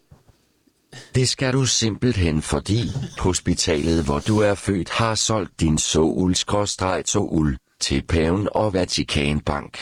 [1.14, 2.82] Det skal du simpelthen fordi
[3.18, 9.78] hospitalet, hvor du er født, har solgt din soul-soul til paven og Vatikanbank.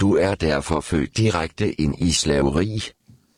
[0.00, 2.82] Du er derfor født direkte ind i slaveri.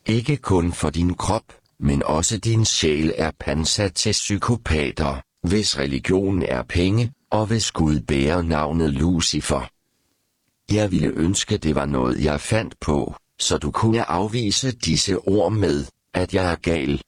[0.06, 1.44] Ikke kun for din krop,
[1.80, 8.00] men også din sjæl er pansat til psykopater, hvis religion er penge, og hvis Gud
[8.00, 9.68] bærer navnet Lucifer.
[10.74, 15.52] Jeg ville ønske det var noget jeg fandt på, så du kunne afvise disse ord
[15.52, 15.84] med,
[16.14, 17.02] at jeg er gal.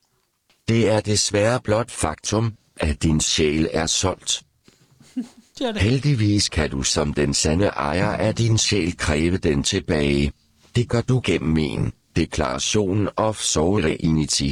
[0.68, 4.42] Det er desværre blot faktum, at din sjæl er solgt.
[5.58, 5.82] Det er det.
[5.82, 10.32] Heldigvis kan du som den sande ejer af din sjæl kræve den tilbage.
[10.76, 14.50] Det gør du gennem en deklaration of sovereignty.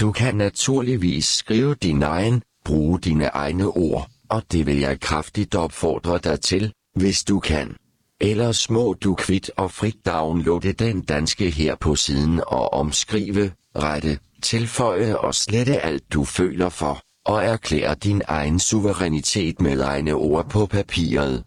[0.00, 5.54] Du kan naturligvis skrive din egen, bruge dine egne ord, og det vil jeg kraftigt
[5.54, 7.76] opfordre dig til, hvis du kan.
[8.20, 14.18] Ellers må du kvit og frit downloade den danske her på siden og omskrive, rette,
[14.42, 20.48] tilføje og slette alt du føler for, og erklære din egen suverænitet med egne ord
[20.50, 21.44] på papiret.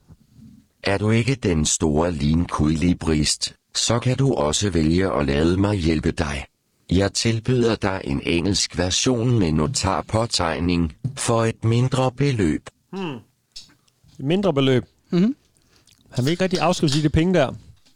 [0.84, 6.11] Er du ikke den store linkudlibrist, så kan du også vælge at lade mig hjælpe
[6.11, 6.45] dig.
[6.91, 12.69] Jeg tilbyder dig en engelsk version med notarpåtegning for et mindre beløb.
[14.19, 14.86] Et mindre beløb.
[15.09, 15.36] Mhm.
[16.12, 17.49] Han vil ikke rigtig afskrive sig de penge der.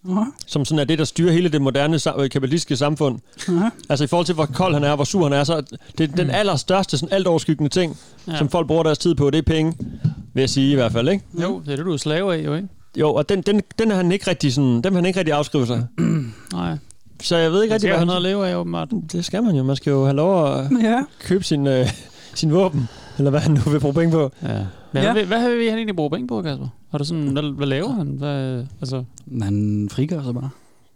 [0.06, 0.26] Uh-huh.
[0.48, 3.20] Som sådan er det, der styrer hele det moderne øh, kapitalistiske samfund.
[3.42, 3.64] Uh-huh.
[3.90, 5.62] Altså i forhold til, hvor kold han er, hvor sur han er, så er
[5.98, 7.98] det den allerstørste, sådan alt overskyggende ting,
[8.28, 8.38] Ja.
[8.38, 9.74] som folk bruger deres tid på, det er penge.
[10.34, 11.24] Vil jeg sige i hvert fald, ikke?
[11.42, 12.68] Jo, det er det, du er slave af, jo, ikke?
[12.98, 15.34] Jo, og den, den, den er han ikke rigtig sådan, den vil han ikke rigtig
[15.34, 15.88] afskrive sig.
[16.54, 16.78] Nej.
[17.24, 18.08] Så jeg ved ikke rigtig, hvad han...
[18.08, 18.90] noget at leve af, åbenbart.
[19.12, 19.64] Det skal man jo.
[19.64, 21.02] Man skal jo have lov at Ja.
[21.20, 21.88] købe sin, øh,
[22.36, 22.88] sin våben.
[23.18, 24.32] Eller hvad han nu vil bruge penge på.
[24.44, 24.60] Ja.
[24.96, 25.14] Men Ja.
[25.14, 26.68] hvad, hvad vil han egentlig bruge penge på, Kasper?
[26.92, 28.08] Har du sådan, hvad, hvad laver han?
[28.08, 30.50] Hvad, altså, Man frigør sig bare.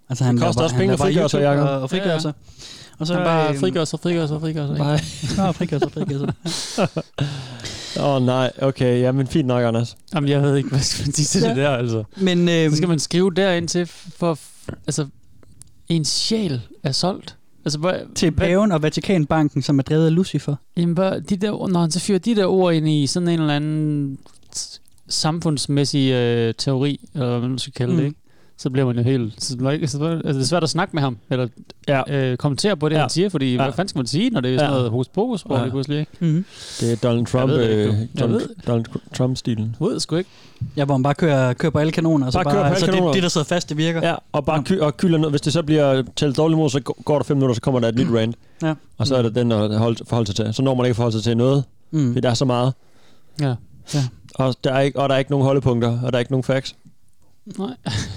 [0.09, 1.67] Altså, Det laver koster bare- også han penge at bare frigøre sig, Jacob.
[1.69, 2.19] Og, og frigør Ja, ja.
[2.19, 2.33] sig.
[2.99, 4.77] Og så han bare øh, frigør sig, frigør sig, frigør sig.
[4.77, 4.99] Nej.
[5.37, 6.87] Ja, frigør sig, frigør sig.
[7.99, 9.01] Åh oh, nej, okay.
[9.01, 9.97] Ja, men fint nok, Anders.
[10.15, 11.49] Jamen, jeg ved ikke, hvad skal man sige til Ja.
[11.49, 12.03] det der, altså.
[12.17, 13.85] Men øh, Så skal man skrive derind til,
[14.17, 14.37] for,
[14.87, 15.07] altså,
[15.89, 17.35] en sjæl er solgt.
[17.65, 20.55] Altså, hvad, til paven og Vatikanbanken, som er drevet af Lucifer.
[20.77, 23.39] Jamen, hvad, de der, når han så fyrer de der ord ind i sådan en
[23.39, 24.19] eller anden
[25.07, 27.93] samfundsmæssig øh, teori, eller hvad man skal kalde.
[27.93, 27.97] Mm.
[27.97, 28.18] det, ikke?
[28.61, 29.43] Så bliver man jo helt...
[29.43, 29.65] Så, så,
[30.05, 31.47] altså, det er svært at snakke med ham, eller
[31.87, 32.01] Ja.
[32.31, 32.99] øh, kommentere på det, Ja.
[33.01, 33.51] han siger, fordi ja.
[33.51, 33.63] Ja.
[33.63, 34.75] hvad fanden skal man sige, når det er sådan Ja.
[34.77, 35.61] noget hos pokus på Ja.
[35.61, 36.11] lige pludselig, ikke?
[36.19, 36.45] Mm-hmm.
[36.79, 38.41] Det er Donald Trump, det ikke, øh, Donald.
[38.67, 39.75] Donald Trump-stilen.
[39.79, 40.29] Jeg ved det sgu ikke.
[40.77, 42.95] Ja, hvor man bare kører, kører på alle kanoner, og så Bare bare, kører på
[42.95, 44.07] alle det, det, der sidder fast, det virker.
[44.07, 45.29] Ja, og bare ky- og kylder ned.
[45.29, 47.87] Hvis det så bliver talt dårligt mod, så går der fem minutter, så kommer der
[47.87, 48.35] et nyt rant.
[48.63, 48.73] Ja.
[48.97, 50.53] Og så er det den at holde, forholde sig til.
[50.53, 52.07] Så når man ikke forholde sig til noget, Mm.
[52.13, 52.73] fordi der er så meget.
[53.41, 53.55] Ja.
[54.35, 56.43] Og der er ikke, og der er ikke nogen holdepunkter, og der er ikke nogen
[56.43, 56.75] facts.
[57.57, 57.69] Nej,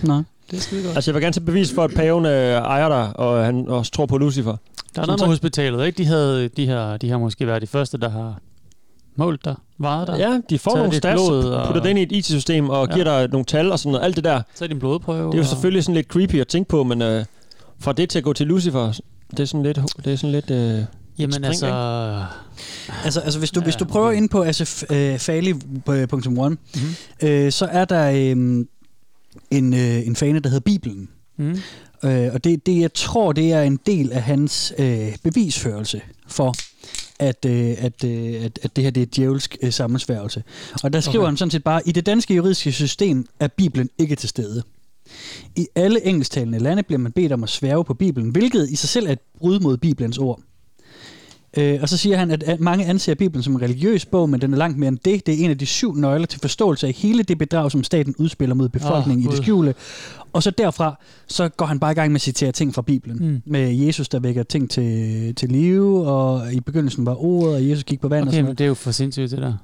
[0.03, 0.23] Nej.
[0.53, 0.97] Det er skide godt.
[0.97, 3.93] Altså, jeg vil gerne til bevis for, at paven øh, ejer dig, og han også
[3.93, 4.57] tror på Lucifer.
[4.97, 5.99] Der er noget med hospitalet, ikke?
[5.99, 8.39] De, havde, de, her, de har måske været de første, der har
[9.17, 10.19] målt dig, vejet dig.
[10.19, 11.67] Ja, de får nogle stats, blod og...
[11.67, 12.93] putter det ind i et IT-system, og Ja.
[12.95, 14.05] giver dig nogle tal og sådan noget.
[14.05, 15.27] Alt det der, Så er din blodprøve.
[15.27, 17.25] det er jo og- selvfølgelig sådan lidt creepy at tænke på, men øh,
[17.81, 18.93] fra det til at gå til Lucifer,
[19.31, 19.79] det er sådan lidt...
[20.05, 20.79] Det er sådan lidt øh,
[21.19, 21.67] Jamen spring, altså...
[23.05, 24.17] Altså, altså hvis, du, Ja, hvis du prøver okay.
[24.17, 26.57] ind på asfali.1, Mhm.
[27.23, 28.65] øh, så er der øh,
[29.51, 31.09] en, øh, en fane, der hedder Bibelen.
[31.37, 31.59] Mm.
[32.05, 36.55] Øh, og det, det, jeg tror, det er en del af hans øh, bevisførelse for,
[37.19, 40.43] at, øh, at, øh, at, at det her det er djævelsk øh, sammensværgelse.
[40.83, 41.29] Og der skriver Okay.
[41.29, 44.63] han sådan set bare, i det danske juridiske system er Bibelen ikke til stede.
[45.57, 48.89] I alle engelsktalende lande bliver man bedt om at sværge på Bibelen, hvilket i sig
[48.89, 50.41] selv er et brud mod Bibelens ord.
[51.57, 54.53] Øh, og så siger han, at, mange anser Bibelen som en religiøs bog, men den
[54.53, 55.27] er langt mere end det.
[55.27, 58.15] Det er en af de syv nøgler til forståelse af hele det bedrag, som staten
[58.19, 59.45] udspiller mod befolkningen oh, i det Gud.
[59.45, 59.75] skjulte.
[60.33, 63.19] Og så derfra, så går han bare i gang med at citere ting fra Bibelen.
[63.21, 63.43] Mm.
[63.45, 67.85] Med Jesus, der vækker ting til, til live, og i begyndelsen var ordet, og Jesus
[67.85, 69.55] gik på vand og Okay, sådan men det er jo for sindssygt, det der.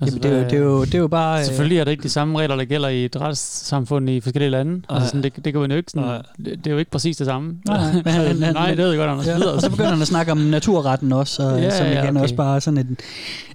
[0.00, 1.38] Altså, Jamen, det, er jo, det, er jo, det er jo bare...
[1.40, 4.50] øh, Selvfølgelig er det ikke de samme regler, der gælder i et retssamfund i forskellige
[4.50, 4.72] lande.
[4.72, 4.82] Nej.
[4.90, 7.16] Altså, sådan, det, det kan man jo ikke sådan, det, det er jo ikke præcis
[7.16, 7.54] det samme.
[7.66, 9.26] Nej, nej, men han- han- nej det ved jeg godt, Anders.
[9.26, 9.52] Ja, Videre.
[9.52, 12.16] og så begynder han at snakke om naturretten også, og, Ja, ja, som ja, igen
[12.16, 12.22] okay.
[12.22, 12.96] også bare sådan en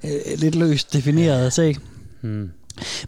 [0.04, 1.76] øh, lidt løst defineret sag.
[2.22, 2.50] Hmm.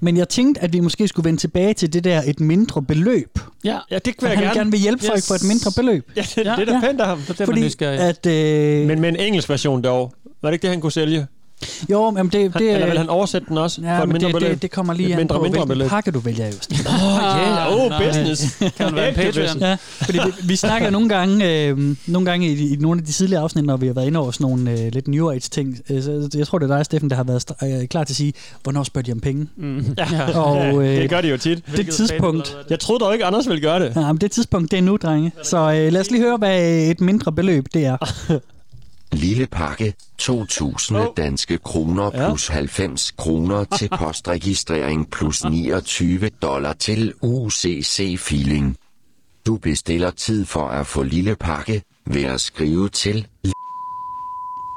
[0.01, 3.39] Men jeg tænkte, at vi måske skulle vende tilbage til det der et mindre beløb.
[3.63, 4.59] Ja, ja det At vil jeg han gerne.
[4.59, 5.27] gerne vil hjælpe folk Yes.
[5.27, 6.11] for et mindre beløb.
[6.15, 7.17] Ja, det, ja, det er da pænt af ham.
[7.23, 7.99] Bliver man Fordi nysgerrig.
[7.99, 8.25] at...
[8.25, 10.13] Øh, Men med en engelsk version dog.
[10.41, 11.27] Var det ikke det, han kunne sælge?
[11.89, 14.27] Jo, men det, Han, det, eller vil han oversætte den også ja, for et mindre
[14.27, 14.51] det, beløb?
[14.51, 15.89] det, det kommer lige Et an mindre, på, mindre hvilken beløb.
[15.89, 16.71] pakke du vælger, just.
[16.87, 17.73] Åh.
[17.83, 18.07] Oh, nej.
[18.07, 18.57] business.
[18.77, 19.59] Kan være en Patreon?
[19.59, 23.11] Ja, fordi vi, vi snakker nogle gange, øh, nogle gange i, i nogle af de
[23.11, 25.77] tidligere afsnit, når vi har været inde over sådan nogle øh, lidt New Age ting.
[25.89, 28.17] Øh, så, jeg tror, det er dig, Steffen, der har været øh, klar til at
[28.17, 28.33] sige,
[28.63, 29.47] hvornår spørger de om penge?
[29.55, 29.85] Mm.
[30.11, 30.39] Ja.
[30.39, 31.63] Og øh, det gør de jo tit.
[31.77, 33.93] det tidspunkt, Jeg troede dog ikke, Anders ville gøre det.
[33.95, 35.31] ja, men det tidspunkt, det er nu, drenge.
[35.43, 37.97] Så øh, lad os lige høre, hvad et mindre beløb det er.
[39.13, 41.07] Lille pakke, 2.000 Oh.
[41.17, 42.29] danske kroner Ja.
[42.29, 48.75] plus 90 kroner til postregistrering plus 29 dollar til UCC Feeling.
[49.45, 53.27] Du bestiller tid for at få lille pakke ved at skrive til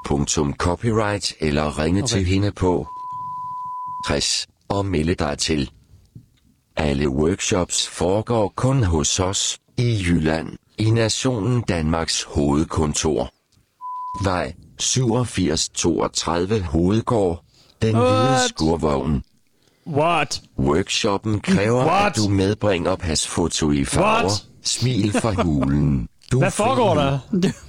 [0.06, 2.08] punktum copyright eller ringe okay.
[2.08, 2.86] til hende på
[4.08, 5.70] 60 og melde dig til.
[6.76, 10.48] Alle workshops foregår kun hos os i Jylland
[10.78, 13.30] i Nationen Danmarks hovedkontor.
[14.24, 17.42] Vej 8732 Hovedgård.
[17.82, 18.48] Den hvide What?
[18.48, 19.22] skurvogn.
[19.86, 20.42] What?
[20.58, 22.06] Workshoppen kræver, What?
[22.10, 24.20] at du medbringer pasfoto i farver.
[24.24, 24.46] What?
[24.64, 26.08] Smil fra hulen.
[26.32, 27.18] Du Hvad foregår der?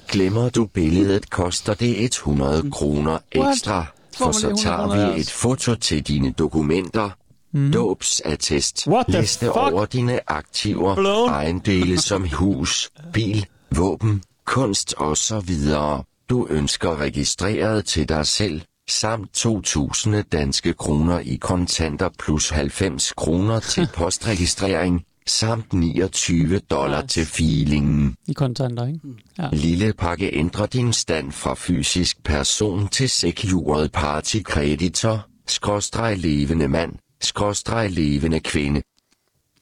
[0.07, 3.75] Glemmer du billedet, koster det 100 kroner ekstra.
[3.79, 3.85] Man
[4.17, 4.63] For så lige 100
[4.97, 7.09] tager vi et foto til dine dokumenter.
[7.53, 7.71] Mm.
[7.71, 8.87] Dåbsattest.
[8.87, 9.57] What Liste fuck?
[9.57, 10.95] over dine aktiver.
[10.95, 11.29] Blown.
[11.29, 16.03] Ejendele som hus, bil, våben, kunst og så videre.
[16.29, 18.61] Du ønsker registreret til dig selv.
[18.89, 25.03] Samt 2.000 danske kroner i kontanter plus 90 kroner til postregistrering.
[25.27, 28.15] Samt 29 dollar til feelingen.
[28.27, 28.99] I kontanter, ikke?
[29.37, 29.49] Ja.
[29.53, 36.93] Lille pakke ændrer din stand fra fysisk person til secured party kreditor, skråstreg levende mand,
[37.21, 38.81] skråstreg levende kvinde.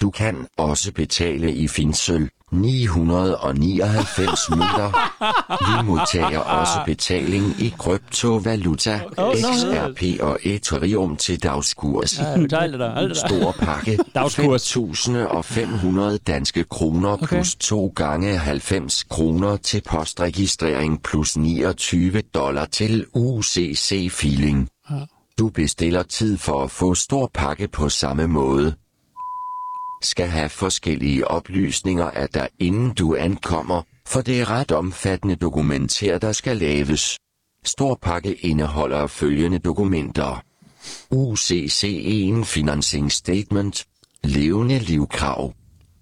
[0.01, 4.91] Du kan også betale i finsøl 999 mønter.
[5.49, 9.35] Vi modtager også betaling i kryptovaluta, Oh.
[9.35, 12.09] XRP og Ethereum til dagskurs.
[13.13, 13.99] Stor pakke.
[14.15, 14.77] Dagskurs.
[14.77, 24.09] 5.500 danske kroner plus 2 gange 90 kroner til postregistrering plus 29 dollar til UCC
[24.11, 24.69] Feeling.
[25.39, 28.75] Du bestiller tid for at få stor pakke på samme måde.
[30.05, 36.17] Skal have forskellige oplysninger af dig inden du ankommer, for det er ret omfattende dokumenter,
[36.17, 37.17] der skal laves.
[37.63, 40.43] Stor pakke indeholder følgende dokumenter.
[41.13, 43.85] UCC1 Financing Statement,
[44.23, 45.53] levende livkrav,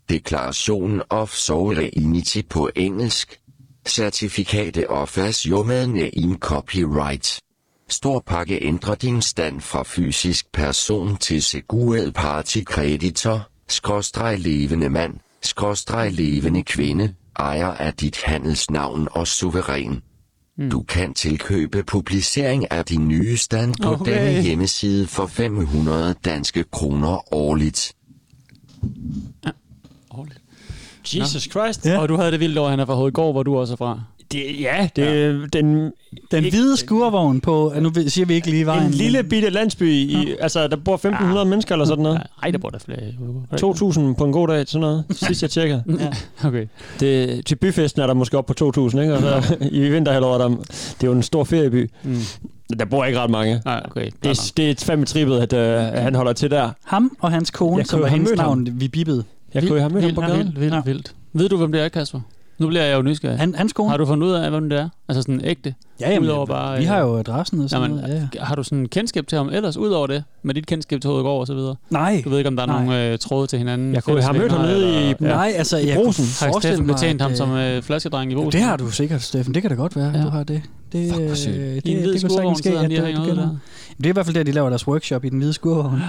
[0.10, 3.40] Deklaration of Sovereignty på engelsk,
[3.88, 7.40] Certificate of Assumed in Copyright.
[7.90, 15.14] Stor pakke ændrer din stand fra fysisk person til secured party kreditor, skråstreg levende mand,
[15.44, 20.02] skråstreg levende kvinde, ejer af dit handelsnavn og suveræn.
[20.72, 24.28] Du kan tilkøbe publicering af din nye stand på Okay.
[24.28, 27.94] denne hjemmeside for 500 danske kroner årligt.
[30.12, 30.40] Årligt.
[31.16, 31.86] Jesus Christ.
[31.86, 32.00] Ja.
[32.00, 33.78] Og du havde det vildt over, at han er fra Hovedgård, hvor du også er
[33.78, 34.02] fra.
[34.34, 35.92] Det, ja, det er den,
[36.32, 38.86] Den hvide skurvogn på, nu siger vi ikke lige vejen.
[38.86, 40.98] en lille bitte landsby, i, altså der bor
[41.42, 42.22] 1.500 mennesker eller sådan noget.
[42.44, 43.00] Ej, der bor der flere.
[43.10, 43.94] i Hovedgård.
[44.12, 45.84] 2.000 på en god dag, sådan noget, sidst jeg tjekkede.
[46.46, 46.68] Okay.
[47.00, 49.14] Det, til byfesten er der måske op på 2.000, ikke?
[49.14, 51.90] Og så i vinterhalvåret, der, det er jo en stor ferieby.
[52.04, 52.18] Mm.
[52.80, 53.62] Der bor ikke ret mange.
[53.66, 54.10] Nej, okay.
[54.24, 56.70] Det er, det er fandme trippet, at, øh, at han holder til der.
[56.84, 59.24] Ham og hans kone, Jeg som var hendes navn, vi bippede.
[59.54, 60.38] Jeg kunne have mødt ham på gaden.
[60.38, 60.82] Vildt, vildt, Ja.
[60.86, 61.14] vildt.
[61.34, 62.20] Ved du, hvem det er, Kasper?
[62.60, 63.38] Nu bliver jeg jo nysgerrig.
[63.40, 63.90] Han, hans kone?
[63.90, 64.90] Har du fundet ud af, hvem det er?
[65.10, 65.74] Altså sådan ægte?
[66.02, 68.14] ja, jamen, udover bare, vi øh, har jo adressen og sådan Jamen, noget.
[68.34, 68.44] Ja, ja.
[68.46, 70.24] Har du sådan kendskab til ham ellers, udover det?
[70.44, 71.76] Med dit kendskab til Hovedgård og så videre?
[71.90, 72.84] Nej, Du ved ikke, om der er Nej.
[72.86, 73.94] nogle øh, tråde til hinanden?
[73.94, 76.24] Jeg kunne have mødt ham nede i- eller- nej, altså, jeg Brugsen.
[76.26, 78.60] kunne Har forestille Steffen mig, betjent ham at, som øh, øh, flaskedreng i jo, Brugsen?
[78.62, 79.54] det har du sikkert, Steffen.
[79.54, 80.24] Det kan da godt være, Ja.
[80.24, 80.62] du har det.
[80.92, 81.56] Det, Fuck, øh, sygt.
[81.56, 83.06] det, I en hvid det kunne skurvogn sagtens ske, sidder han at lige og du-
[83.06, 83.48] hænger du ud kender der.
[83.48, 83.58] ham.
[83.98, 86.02] Det er i hvert fald der, de laver deres workshop i den hvide skurvogn.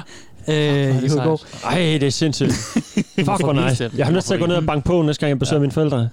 [0.48, 1.40] Øh, det i Hovedgård.
[1.64, 2.52] Ej, det er sindssygt.
[2.54, 3.90] Fuck, hvor Hvorfor nice.
[3.96, 5.72] Jeg har lyst til at gå ned og banke på, næste gang jeg besøger mine
[5.72, 6.08] forældre.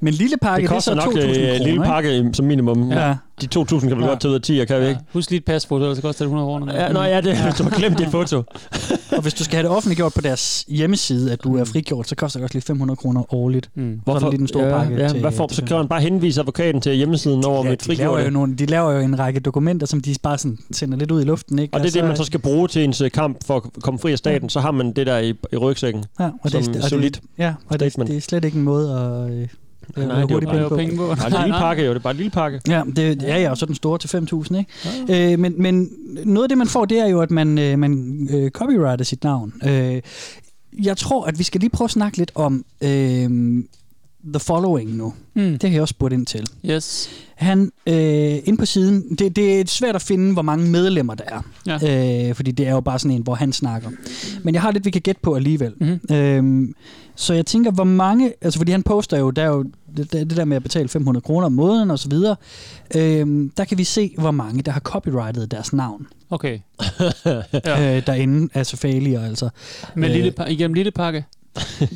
[0.00, 2.18] Men lille pakke, Det det, koster er så nok 2.000 øh, kroner, en lille pakke
[2.18, 2.92] i- som minimum.
[2.92, 3.14] Ja.
[3.40, 4.08] De 2.000 kan vi Ja.
[4.08, 5.00] godt tage ud af 10, kan vi ikke?
[5.12, 6.82] Husk lige et pasfoto, ellers koster det 100 kroner.
[6.82, 8.42] Ja, nå ja, det hvis du har glemt dit foto.
[9.12, 12.14] Og hvis du skal have det offentliggjort på deres hjemmeside, at du er frigjort, så
[12.16, 13.70] koster det også lige 500 kroner årligt.
[13.74, 14.00] Mm.
[14.06, 16.00] Så er lige den store ja, pakke Ja, til- hvad til Så kan man bare
[16.00, 19.18] henvise advokaten til hjemmesiden over Ja, mit de, laver jo nogle, de laver jo en
[19.18, 21.58] række dokumenter, som de bare sådan sender lidt ud i luften.
[21.58, 21.74] Ikke?
[21.74, 23.98] Og det er det, man så skal bruge til ens øh, kamp for at komme
[24.00, 24.48] fri af staten.
[24.48, 26.04] Så har man det der i, i rygsækken.
[26.20, 28.10] ja, og det, er- det, ja, og det, statement.
[28.10, 29.32] det er slet ikke en måde at...
[29.32, 29.48] Øh,
[29.96, 30.76] Øh, Nej, det er jo bare- penge på.
[30.76, 31.06] penge på.
[31.06, 31.60] Bare en Nej, lille nej.
[31.60, 31.90] pakke, jo.
[31.90, 32.60] Det er bare en lille pakke.
[32.68, 35.32] Ja, det, ja, ja, og så den store til 5.000, ikke?
[35.32, 35.88] Øh, men, men
[36.24, 39.24] noget af det, man får, det er jo, at man, øh, man øh, copyrighter sit
[39.24, 39.52] navn.
[39.66, 40.00] Øh,
[40.82, 43.30] jeg tror, at vi skal lige prøve at snakke lidt om øh,
[44.32, 45.14] The Following nu.
[45.34, 45.58] Mm.
[45.58, 46.46] Det har jeg også spurgt ind til.
[46.70, 47.10] Yes.
[47.34, 47.94] Han, øh,
[48.44, 51.42] inde på siden, det, det er svært at finde, hvor mange medlemmer der er.
[51.80, 52.28] Ja.
[52.28, 53.90] Øh, fordi det er jo bare sådan en, hvor han snakker.
[54.42, 55.72] Men jeg har lidt, vi kan gætte på alligevel.
[55.80, 56.16] Mhm.
[56.16, 56.74] Øhm,
[57.14, 58.32] så jeg tænker, hvor mange...
[58.40, 59.64] Altså, fordi han poster jo, der er jo
[59.96, 62.36] det, det der med at betale 500 kroner om måneden og så videre.
[62.96, 66.58] Øhm, der kan vi se, hvor mange, der har copyrightet deres navn Okay.
[67.66, 67.96] ja.
[67.96, 68.48] øh, derinde.
[68.54, 69.48] Altså failure, altså.
[69.94, 71.24] Med Øh, lille, igennem lille pakke?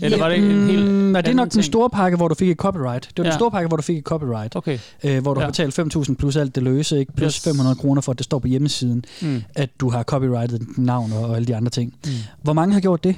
[0.03, 1.65] Eller var det en helt nej, det er nok den ting?
[1.65, 3.09] store pakke, hvor du fik et copyright.
[3.09, 3.29] Det var ja.
[3.29, 3.33] Ja.
[3.33, 4.57] den store pakke, hvor du fik et copyright.
[4.57, 4.79] Okay.
[5.05, 5.45] Øh, hvor du ja.
[5.45, 5.47] Ja.
[5.47, 7.13] har betalt 5.000 plus alt det løse, ikke?
[7.13, 7.45] plus Yes.
[7.45, 9.43] 500 kroner for, at det står på hjemmesiden, Mm.
[9.55, 11.95] at du har copyrightet dit navn og, og alle de andre ting.
[12.07, 12.11] Mm.
[12.43, 13.17] Hvor mange har gjort det?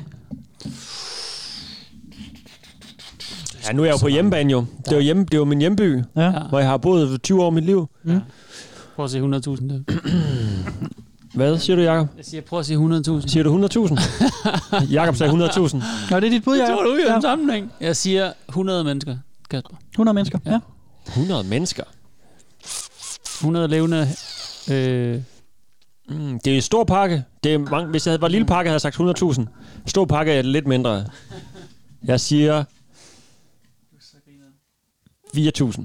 [3.69, 4.65] Ja, nu er jeg jo på hjemmebane jo.
[4.85, 6.23] Det er jo, hjemme, det er jo min hjemby, Ja.
[6.23, 6.33] Ja.
[6.49, 7.89] hvor jeg har boet 20 år af mit liv.
[8.05, 8.19] Mm.
[8.97, 9.69] Prøv at sige 100.000.
[9.69, 9.81] der.
[11.35, 12.09] Hvad siger du, Jacob?
[12.17, 13.29] Jeg siger, prøv at sige 100.000.
[13.29, 14.85] Siger du 100.000?
[14.97, 15.77] Jakob sagde 100.000.
[16.11, 16.75] Nå, det er dit bud, Jeg ja.
[16.75, 17.17] tror, du i ja.
[17.17, 17.73] en sammenhæng.
[17.81, 19.17] Jeg siger 100 mennesker,
[19.51, 19.77] Kasper.
[19.93, 20.51] 100 mennesker, ja.
[20.51, 20.59] Ja.
[21.07, 21.85] 100 mennesker?
[23.41, 24.09] 100 levende...
[24.71, 25.21] Øh,
[26.09, 27.25] Mm, det er en stor pakke.
[27.45, 28.97] Det er mange, hvis jeg havde var lille pakke, havde jeg sagt
[29.41, 29.47] 100.000.
[29.87, 31.05] Stor pakke er lidt mindre.
[32.05, 32.65] Jeg siger
[35.37, 35.83] 4.000.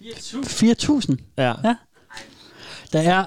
[0.00, 1.16] 4.000.
[1.38, 1.54] Ja.
[1.64, 1.74] Ja.
[2.92, 3.24] Der er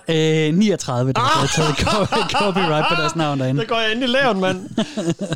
[0.48, 3.60] øh, 39, der har taget co- copyright på deres navn derinde.
[3.62, 4.70] Det går jeg endelig lavt, mand.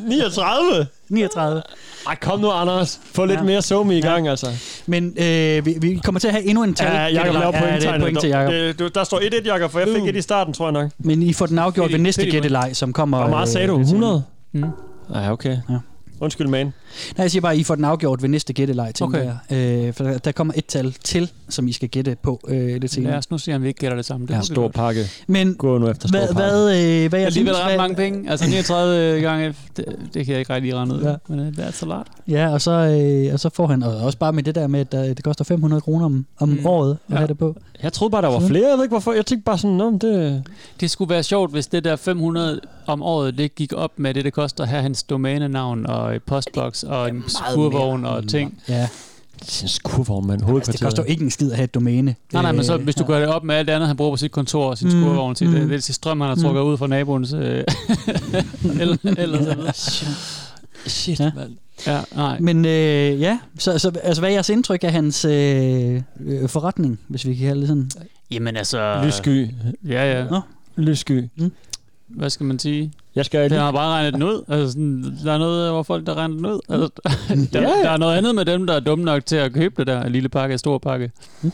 [0.08, 0.88] 39?
[1.10, 1.62] 39.
[2.08, 3.00] Ej, kom nu, Anders.
[3.14, 3.44] Få lidt Ja.
[3.44, 4.48] mere somi i gang, altså.
[4.86, 6.88] Men øh, vi, vi kommer til at have endnu en tal.
[6.94, 7.52] Ja, Jakob laver
[7.84, 8.52] ja, point til Jakob.
[8.54, 10.10] Det, du, der står 1-1, Jakob, for jeg fik Uh.
[10.10, 10.92] et i starten, tror jeg nok.
[11.00, 13.18] Men I får den afgjort ved næste fedt, gætteleg, som kommer...
[13.18, 13.76] Hvor meget sagde du?
[13.76, 14.24] øh, 100?
[14.54, 14.64] mm.
[15.10, 15.58] Nej, okay.
[15.70, 15.76] Ja.
[16.20, 16.66] Undskyld, man.
[16.66, 16.74] Nej,
[17.18, 19.32] jeg siger bare, at I får den afgjort ved næste gætteleg, tænker Okay.
[19.50, 19.86] jeg.
[19.88, 22.82] Øh, for der, der kommer et tal til, som I skal gætte på øh, lidt
[22.82, 23.18] Lad senere.
[23.18, 24.28] os nu se, om vi ikke gætter det samme.
[24.28, 25.02] Det Ja, Stor pakke.
[25.28, 26.42] Men Gå nu efter stor hvad, pakke.
[26.42, 28.30] hvad, øh, hvad jeg Alligevel ret mange penge.
[28.32, 31.02] Altså 39 gange, det, det kan jeg ikke rigtig regne ud.
[31.02, 31.16] Ja.
[31.28, 32.08] Men uh, det er så lart.
[32.28, 34.80] Ja, og så, øh, og så får han, og også bare med det der med,
[34.80, 36.66] at der, det koster 500 kroner om, om Mm.
[36.66, 37.16] året at Ja.
[37.18, 37.56] have det på.
[37.84, 38.70] Jeg troede bare, der var flere.
[38.70, 39.14] Jeg ved ikke, hvorfor.
[39.14, 40.44] Jeg tænkte bare sådan, Nå, men det...
[40.80, 44.26] Det skulle være sjovt, hvis det der 500 om året, det gik op med det,
[44.26, 48.62] det koster at have hans domænenavn og et postboks og en skurvogn og ting.
[48.70, 48.88] Ja,
[49.40, 52.16] Det er en skurvogn, altså, det koster jo ikke en skid at have et domæne.
[52.34, 53.98] Nej, nej, men så Øh, hvis du gør det op med alt det andet, han
[53.98, 55.54] bruger på sit kontor og sin Mm, skurvogn til, mm.
[55.54, 57.34] det, det er strøm, han har trukket ud fra naboens...
[57.34, 57.42] Øh,
[58.82, 59.74] eller, eller så videre.
[60.86, 61.32] Shit, Ja.
[61.36, 61.52] mand.
[61.88, 62.40] Ja, nej.
[62.40, 67.00] Men øh, ja, så, så altså, hvad er jeres indtryk af hans øh, øh, forretning,
[67.08, 67.92] hvis vi kan kalde det sådan?
[68.32, 69.02] Jamen altså...
[69.06, 69.48] Lyssky.
[69.88, 70.26] Ja, ja.
[70.30, 70.42] Nå.
[70.76, 71.24] Lyssky.
[72.16, 72.92] Hvad skal man sige?
[73.16, 74.44] Jeg skal Den har bare regnet den ud.
[74.48, 76.60] Altså, sådan, der er noget over folk, der regner den ud.
[76.70, 76.90] Altså,
[77.54, 77.84] der, Ja, ja.
[77.84, 80.10] der er noget andet med dem, der er dumme nok til at købe det der
[80.10, 81.12] lille pakke, stor pakke.
[81.42, 81.52] Mm.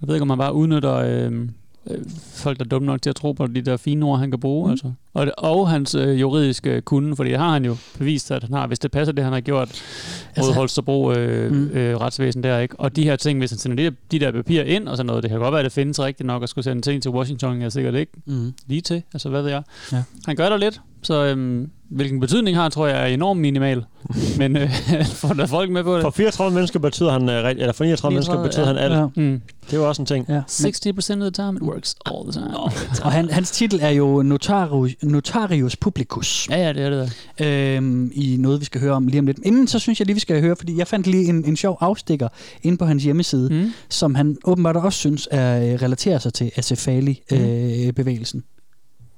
[0.00, 1.48] Jeg ved ikke, om man bare udnytter øh,
[1.90, 1.98] øh,
[2.34, 4.40] folk, der er dumme nok til at tro på de der fine ord, han kan
[4.40, 4.64] bruge.
[4.66, 4.70] Mm.
[4.70, 4.92] Altså.
[5.14, 8.52] Og, det, og hans øh, juridiske kunde, fordi det har han jo bevist, at han
[8.52, 11.68] har, hvis det passer det, han har gjort mod Altså, Holstebro øh, mm.
[11.70, 12.80] øh, retsvæsen der, ikke?
[12.80, 15.22] Og de her ting, hvis han sender de, de der papirer ind og sådan noget,
[15.22, 17.58] det kan godt være, at det findes rigtigt nok at skulle sende ting til Washington,
[17.58, 18.52] jeg er sikkert ikke Mm.
[18.66, 19.62] lige til, altså hvad ved jeg.
[19.92, 20.02] Ja.
[20.26, 23.84] Han gør der lidt, så øhm, hvilken betydning har, tror jeg er enormt minimal.
[24.38, 24.70] Men øh,
[25.36, 26.02] lade folk med på det.
[26.02, 28.92] For 34 mennesker betyder han, øh, rigtig- eller for 39 mennesker 39, betyder han alt.
[28.94, 29.06] Ja.
[29.30, 29.40] Mm.
[29.66, 30.26] Det er jo også en ting.
[30.28, 30.34] Ja.
[30.34, 32.56] Men, 60% of the time it works all the time.
[33.04, 36.48] og han, hans titel er jo Notarius, Notarius Publicus.
[36.50, 37.76] Ja, ja, det er det der.
[37.76, 39.38] øhm, i noget, vi skal høre om lige om lidt.
[39.44, 41.76] Inden så synes jeg lige, vi skal høre, fordi jeg fandt lige en, en sjov
[41.80, 42.28] afstikker
[42.62, 43.56] inde på hans hjemmeside, mm.
[43.56, 43.72] Mm.
[43.88, 48.44] som han åbenbart også synes er, øh, relaterer sig til Acefali-bevægelsen.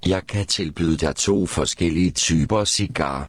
[0.07, 3.29] Jeg kan tilbyde dig to forskellige typer cigar.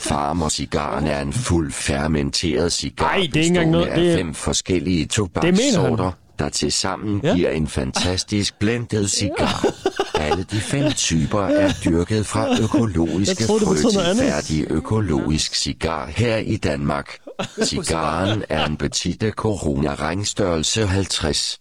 [0.00, 4.34] Farmer-cigaren er en fuld fermenteret cigar, Ej, det er ikke engang noget- det er- fem
[4.34, 7.34] forskellige tobakssorter, der til sammen Ja.
[7.34, 9.66] giver en fantastisk blendet cigar.
[10.14, 16.36] Alle de fem typer er dyrket fra økologiske troede, frø til færdig økologisk cigar her
[16.36, 17.16] i Danmark.
[17.64, 21.58] Cigaren er en petite corona ringstørrelse 50.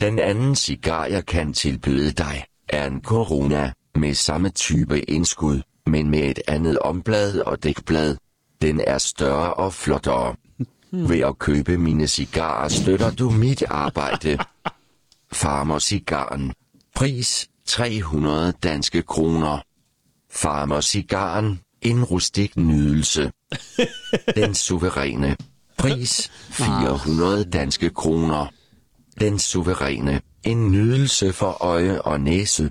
[0.00, 6.10] Den anden cigar, jeg kan tilbyde dig, er en Corona med samme type indskud, men
[6.10, 8.16] med et andet omblad og dækblad.
[8.62, 10.34] Den er større og flottere.
[10.92, 14.38] Ved at købe mine cigarer støtter du mit arbejde.
[15.32, 16.52] Farmer Cigaren.
[16.94, 19.58] Pris 300 danske kroner.
[20.30, 21.60] Farmer Cigaren.
[21.82, 23.32] En rustik nydelse.
[24.36, 25.36] Den suveræne.
[25.78, 28.46] Pris 400 danske kroner.
[29.20, 30.20] Den suveræne.
[30.44, 32.70] En nydelse for øje og næse.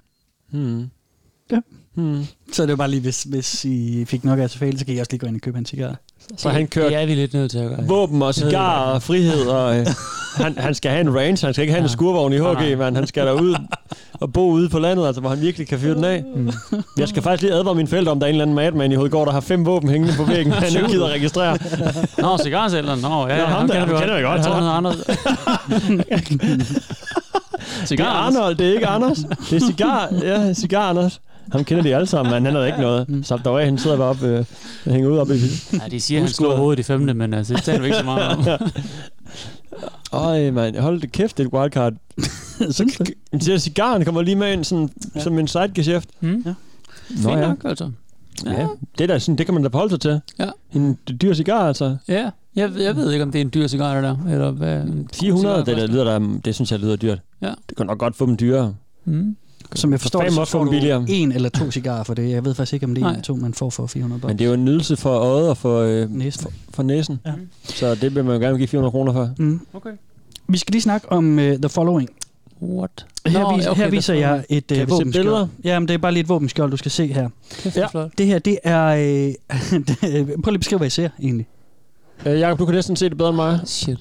[1.51, 1.59] Ja.
[1.95, 2.25] Hmm.
[2.53, 5.11] Så det var bare lige, hvis, hvis I fik nok af så kan I også
[5.11, 5.97] lige gå ind og købe en cigaret.
[6.37, 7.87] Så han kører Det er vi lidt nødt til at gøre.
[7.87, 9.87] våben og cigar og frihed, og øh,
[10.43, 12.95] han, han skal have en range, han skal ikke have en skurvogn i HG, men
[12.95, 13.55] han skal derud
[14.21, 16.23] og bo ude på landet, altså, hvor han virkelig kan fyre den af.
[16.35, 16.51] Mm.
[16.97, 18.95] Jeg skal faktisk lige advare mine forældre om, der er en eller anden madman i
[18.95, 21.57] Hovedgård, der har fem våben hængende på væggen, han ikke gider registrere.
[22.17, 22.99] Nå, cigarsælgeren.
[22.99, 24.69] Nå, ja, Nå, ham der, ham vi kender vi godt, Jeg tror, så.
[24.69, 24.85] han
[27.77, 27.89] Anders.
[27.89, 29.17] Det er Arnold, det er ikke Anders.
[29.49, 31.21] Det er cigar, ja, cigar Anders.
[31.51, 33.07] Ham kender de alle sammen, men han havde ikke noget.
[33.23, 34.45] Så der var han sidder bare op, øh,
[34.85, 35.33] og hænger ud op i
[35.73, 37.97] Ja, de siger, at han slår hovedet i femte, men altså, det taler vi ikke
[37.97, 38.45] så meget om.
[40.11, 41.93] Øj, mand, hold det kæft, det er et wildcard.
[42.71, 43.03] Synes du?
[43.31, 45.19] Men siger, cigaren kommer lige med ind sådan, ja.
[45.19, 46.09] som en sidegeschæft.
[46.19, 46.43] Hmm?
[46.45, 46.53] Ja.
[47.09, 47.47] Nå Fint ja.
[47.47, 47.91] nok, altså.
[48.45, 48.67] ja.
[48.97, 50.21] Det, er da sådan, det kan man da forholde sig til.
[50.39, 50.49] Ja.
[50.73, 51.97] En dyr cigar, altså.
[52.07, 54.17] Ja, jeg, jeg ved ikke, om det er en dyr cigar, det der.
[54.31, 54.83] Eller hvad?
[55.13, 57.19] 400, det, der lyder der, det synes jeg lyder dyrt.
[57.41, 57.51] Ja.
[57.69, 58.75] Det kan nok godt få dem dyrere.
[59.05, 59.35] Mm.
[59.75, 61.05] Som jeg forstår det, så får du billigere.
[61.09, 62.29] en eller to cigarer for det.
[62.29, 64.29] Jeg ved faktisk ikke, om det er en eller to, man får for 400 bucks.
[64.29, 66.43] Men det er jo en nydelse for øjet og for, øh, Næsten.
[66.43, 67.19] for, for næsen.
[67.25, 67.31] Ja.
[67.63, 69.29] Så det vil man jo gerne give 400 kroner for.
[69.37, 69.59] Mm.
[69.73, 69.89] Okay.
[70.47, 72.09] Vi skal lige snakke om uh, The Following.
[72.61, 73.05] What?
[73.27, 75.13] Her, Nå, viser, okay, her viser jeg et Kan uh, våbenskjold.
[75.25, 75.47] billeder?
[75.63, 77.29] Ja, men det er bare lige et våbenskjold, du skal se her.
[77.51, 77.81] Kæft, Ja.
[77.81, 77.87] ja.
[77.87, 78.11] flot.
[78.17, 78.85] Det her, det er...
[78.85, 79.33] Øh,
[80.43, 81.47] prøv lige at beskrive, hvad I ser, egentlig.
[82.25, 83.59] Øh, Jacob, du kan næsten se det bedre end mig.
[83.65, 83.97] Shit.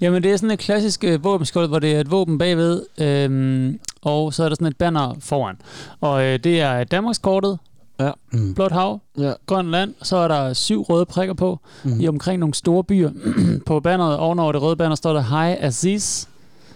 [0.00, 3.78] Jamen, det er sådan et klassisk øh, våbenskjold, hvor det er et våben bagved, øhm,
[4.02, 5.56] og så er der sådan et banner foran.
[6.00, 7.58] Og øh, det er Danmarkskortet,
[8.00, 8.10] Ja.
[8.32, 8.54] Mm.
[8.54, 9.32] Blåt Hav, Ja.
[9.46, 12.00] Grøn Land, så er der syv røde prikker på, Mm.
[12.00, 13.10] i omkring nogle store byer.
[13.66, 16.26] på banneret, ovenover det røde banner, står der High Aziz.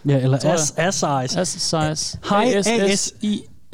[0.09, 0.55] Ja, eller Tror jeg.
[0.59, 0.75] as,
[2.83, 3.15] as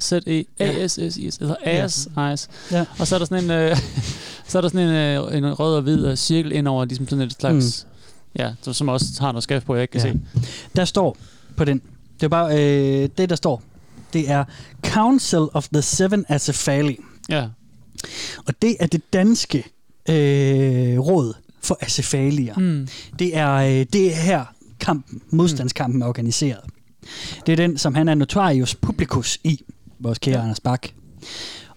[0.00, 0.44] size.
[0.58, 1.00] As size.
[1.02, 1.56] High A-S-S-I-Z-E.
[1.64, 1.66] A-S-S-I.
[1.66, 2.48] Altså As Eyes.
[2.72, 2.84] Ja.
[2.98, 3.76] Og så er der sådan en, øh,
[4.48, 7.08] så er der sådan en, øh, en rød og hvid øh, cirkel ind over, ligesom
[7.08, 7.84] sådan et slags...
[7.84, 7.90] Mm.
[8.38, 10.12] Ja, som- også har noget skrift på, jeg ikke kan Ja.
[10.12, 10.20] se.
[10.76, 11.16] Der står
[11.56, 11.82] på den.
[12.20, 13.62] Det er bare øh, det, der står.
[14.12, 14.44] Det er
[14.86, 16.96] Council of the Seven Acephali.
[17.28, 17.46] Ja.
[18.46, 19.58] Og det er det danske
[20.08, 22.54] øh, råd for acefalier.
[22.58, 22.88] Mm.
[23.18, 24.44] Det er, øh, det er her
[24.80, 26.60] kampen, modstandskampen er organiseret.
[27.46, 29.64] Det er den, som han er notarius publicus i,
[30.00, 30.42] vores kære ja.
[30.42, 30.88] Anders Bak.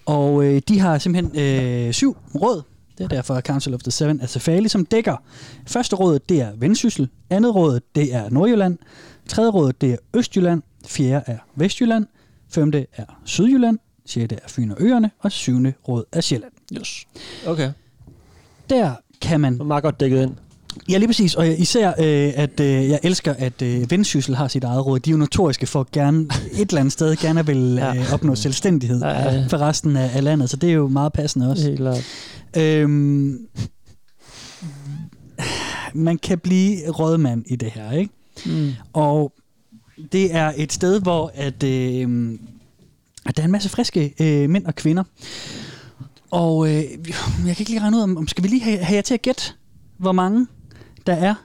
[0.05, 2.61] Og øh, de har simpelthen øh, syv råd.
[2.97, 5.15] Det er derfor Council of the Seven Acephali, som dækker.
[5.67, 7.09] Første råd, det er Vendsyssel.
[7.29, 8.77] Andet råd, det er Nordjylland.
[9.27, 10.61] Tredje råd, det er Østjylland.
[10.85, 12.05] Fjerde er Vestjylland.
[12.49, 13.79] Femte er Sydjylland.
[14.05, 15.11] Sjette er Fyn og Øerne.
[15.19, 16.53] Og syvende råd er Sjælland.
[16.73, 17.07] Yes.
[17.47, 17.71] Okay.
[18.69, 20.35] Der kan man Det er meget godt dækket ind.
[20.89, 21.35] Ja, lige præcis.
[21.35, 24.99] Og især, øh, at øh, jeg elsker, at øh, Vendsyssel har sit eget råd.
[24.99, 29.01] De er jo notoriske for gerne et eller andet sted gerne vil øh, opnå selvstændighed
[29.01, 29.45] Ja, ja, ja.
[29.49, 30.49] for resten af, af landet.
[30.49, 31.63] Så det er jo meget passende også.
[31.63, 32.03] Helt klart.
[32.57, 33.37] Øhm,
[35.93, 38.13] man kan blive rådmand i det her, ikke?
[38.45, 38.71] Mm.
[38.93, 39.33] Og
[40.11, 42.31] det er et sted, hvor at, øh,
[43.25, 45.03] at der er en masse friske øh, mænd og kvinder.
[46.31, 46.85] Og øh, jeg
[47.45, 49.21] kan ikke lige regne ud, om, om skal vi lige have, have jer til at
[49.21, 49.43] gætte,
[49.97, 50.47] hvor mange
[51.07, 51.35] der er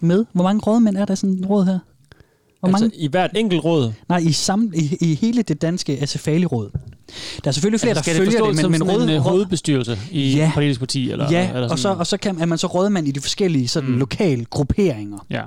[0.00, 0.24] med?
[0.32, 1.78] Hvor mange rådmænd er der sådan et råd her?
[2.60, 2.96] Hvor Altså, mange?
[2.96, 3.92] i hvert enkelt råd.
[4.08, 6.70] Nej, i, sam, i, i hele det danske Acefali-råd.
[7.44, 9.08] Der er selvfølgelig flere, altså, der skal det følger det, forstås men, men sådan en
[9.08, 10.50] råd, øh, råd, hovedbestyrelse i Ja.
[10.54, 11.10] politisk parti?
[11.10, 13.20] Eller, ja, eller og så, sådan- og så kan, er man så rådmand i de
[13.20, 13.96] forskellige sådan, Mm.
[13.98, 15.18] lokale grupperinger.
[15.30, 15.42] Ja.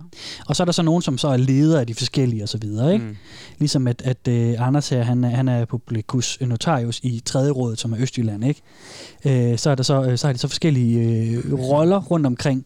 [0.48, 2.58] Og så er der så nogen, som så er ledere af de forskellige og så
[2.58, 3.06] videre, ikke?
[3.06, 3.16] Mm.
[3.60, 4.28] Ligesom at, at
[4.60, 8.46] uh, Anders her, han, er- han er publicus notarius i tredje rådet, som er Østjylland,
[8.46, 9.52] ikke?
[9.52, 12.66] Uh, så er der så, øh, så har de så forskellige uh, roller rundt omkring.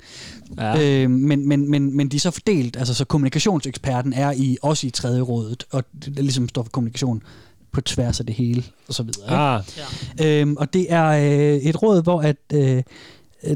[0.57, 1.03] Ja.
[1.03, 4.87] Uh, men, men, men, men de er så fordelt, altså så kommunikationseksperten er i også
[4.87, 7.23] i tredje rådet, og det det ligesom står for kommunikation
[7.71, 9.25] på tværs af det hele, og så videre.
[9.25, 10.25] Ikke?
[10.25, 12.83] Ah, Øhm, og det er øh, et råd, hvor at, øh,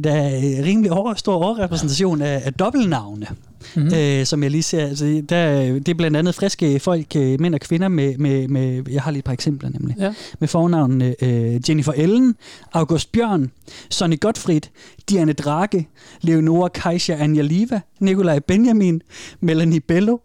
[0.04, 3.28] der er rimelig over, stor overrepræsentation af, af dobbeltnavne.
[3.76, 3.94] Mm-hmm.
[3.96, 4.88] øh, som jeg lige ser.
[4.88, 8.84] Altså, der, det er blandt andet friske folk, øh, mænd og kvinder, med, med, med,
[8.92, 10.14] jeg har lige et par eksempler nemlig, Ja.
[10.40, 12.36] med fornavnene øh, Jennifer Ellen,
[12.74, 13.52] August Bjørn,
[13.90, 14.62] Sonny Gottfried,
[15.10, 15.88] Diane Drake,
[16.22, 19.02] Leonora Kajsa Anjaliva, Nikolaj Benjamin,
[19.40, 20.18] Melanie Bello,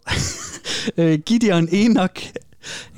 [0.97, 2.31] øh, Gideon Enoch,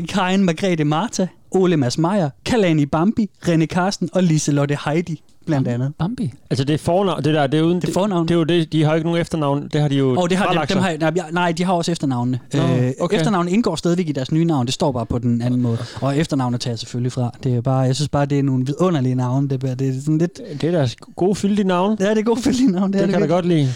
[0.10, 5.94] Karin Margrethe Marta, Ole Mads Meyer, Kalani Bambi, René Karsten og Liselotte Heidi, blandt andet.
[6.00, 6.34] Bambi.
[6.50, 7.24] altså det er fornavn.
[7.24, 7.82] Det der, det er uden...
[7.82, 8.28] Det er fornavn.
[8.28, 9.68] Det er jo det, de har jo ikke nogen efternavn.
[9.74, 11.92] Det har de jo Og det har, dem, dem har, nej, nej, de har også
[11.92, 12.40] efternavnene.
[12.54, 13.18] Nå, øh, okay.
[13.18, 14.66] Efternavnet indgår stadigvæk i deres nye navn.
[14.66, 15.78] Det står bare på den anden måde.
[16.02, 17.32] Og efternavnet tager jeg selvfølgelig fra.
[17.44, 19.50] Det er bare, jeg synes bare, det er nogle vidunderlige navne.
[19.50, 20.42] Det, er- det er sådan lidt...
[20.62, 21.98] Det er deres gode fyldige navn.
[22.00, 22.94] Ja, det er gode fældige navn.
[22.94, 23.70] Det, Det, det kan jeg det da godt lide.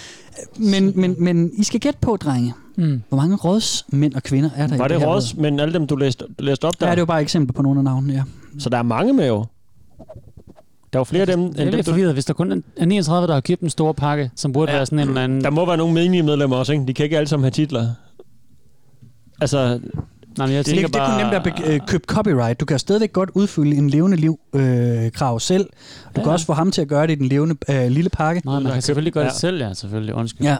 [0.58, 2.54] men, men, men I skal gætte på, drenge.
[2.76, 3.02] Mm.
[3.10, 5.88] Hvor mange rådsmænd og kvinder er der Var i det her råds, men alle dem,
[5.88, 6.86] du læste, læste op der?
[6.88, 8.24] Ja, det er jo bare eksempler på nogle af navnene, ja.
[8.60, 9.46] Så der er mange med jo.
[10.94, 13.28] Der er jo flere af dem, Jeg er lidt forvirret, hvis der kun er 39,
[13.28, 14.78] der har købt en stor pakke, som burde Ja.
[14.78, 15.44] være sådan en eller anden...
[15.44, 16.86] Der må være nogle menige medlemmer også, ikke?
[16.88, 17.88] De kan ikke alle sammen have titler.
[19.42, 19.80] Altså,
[20.38, 21.22] Nej, men jeg Det, tænker det, det bare...
[21.32, 22.60] kunne nemt be- øh, købt copyright.
[22.60, 24.62] Du kan stadigvæk godt udfylde en levende liv-krav
[25.06, 25.64] øh, krav selv.
[25.66, 25.70] Du
[26.18, 26.24] ja.
[26.24, 28.42] kan også få ham til at gøre det i den levende øh, lille pakke.
[28.46, 29.36] Nej, man kan selvfølgelig gøre det Ja.
[29.38, 30.16] selv, ja, selvfølgelig.
[30.16, 30.48] Undskyld.
[30.48, 30.58] Ja.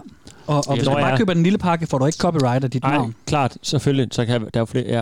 [0.48, 2.84] Og, og hvis du bare køber den lille pakke, får du ikke copyright af dit
[2.84, 3.16] Nej, navn.
[3.26, 4.08] klart, selvfølgelig.
[4.12, 5.02] Så kan der er jo flere, ja.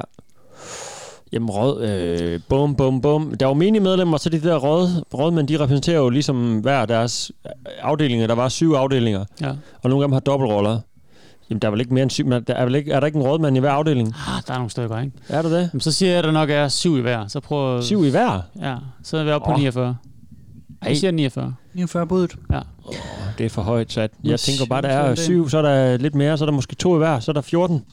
[1.31, 3.33] Jamen, råd, øh, bum, bum, bum.
[3.39, 7.31] Der var menige medlemmer, så de der råd, rådmænd, de repræsenterer jo ligesom hver deres
[7.81, 8.27] afdelinger.
[8.27, 9.51] Der var syv afdelinger, Ja.
[9.83, 10.79] og nogle af dem har dobbeltroller.
[11.49, 13.07] Jamen, der er vel ikke mere end syv, men der er, vel ikke, er der
[13.07, 14.07] ikke en rådmand i hver afdeling?
[14.07, 15.11] Ah, der er nogle stykker, ikke?
[15.29, 15.69] Er der det?
[15.73, 17.27] Jamen, så siger jeg, at der nok er syv i hver.
[17.27, 17.81] Så prøv...
[17.81, 18.41] Syv i hver?
[18.61, 19.59] Ja, så er vi oppe på Åh.
[19.59, 19.97] 49.
[20.81, 20.89] Ej.
[20.89, 21.55] Jeg siger 49.
[21.73, 22.35] 49 budet.
[22.51, 22.59] Ja.
[23.37, 24.11] Det er for højt sat.
[24.23, 26.75] Jeg tænker bare, der er syv, så er der lidt mere, så er der måske
[26.75, 27.83] to i hver, så er der 14.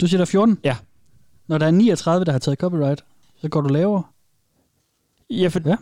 [0.00, 0.58] Du siger, der er 14?
[0.64, 0.76] Ja.
[1.52, 3.04] Når der er 39, der har taget copyright,
[3.40, 4.02] så går du lavere.
[5.30, 5.76] Ja, for Ja.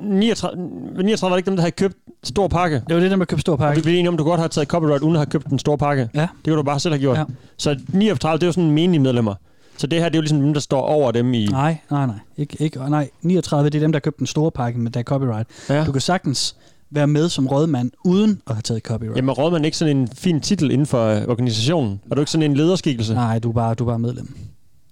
[0.00, 0.56] 39,
[1.02, 2.82] 39 var det ikke dem, der havde købt stor pakke.
[2.88, 3.82] Det var det der med at købe stor Og vi pakke.
[3.82, 6.08] blev enige om, du godt har taget copyright, uden at have købt en stor pakke.
[6.14, 6.20] Ja.
[6.20, 7.18] Det kunne du bare selv have gjort.
[7.18, 7.24] Ja.
[7.56, 9.34] Så 39, det er jo sådan menige medlemmer.
[9.76, 11.46] Så det her, det er jo ligesom dem, der står over dem i...
[11.46, 12.16] Nej, nej, nej.
[12.36, 13.10] Ikke, ikke, nej.
[13.22, 15.48] 39, det er dem, der har købt den store pakke med der er copyright.
[15.68, 15.84] Ja.
[15.84, 16.56] Du kan sagtens
[16.90, 19.16] være med som rådmand, uden at have taget copyright.
[19.16, 22.00] Jamen, rådmand ikke sådan en fin titel inden for øh, organisationen?
[22.10, 23.14] Er du ikke sådan en lederskikkelse?
[23.14, 24.36] Nej, du er bare, du er bare medlem.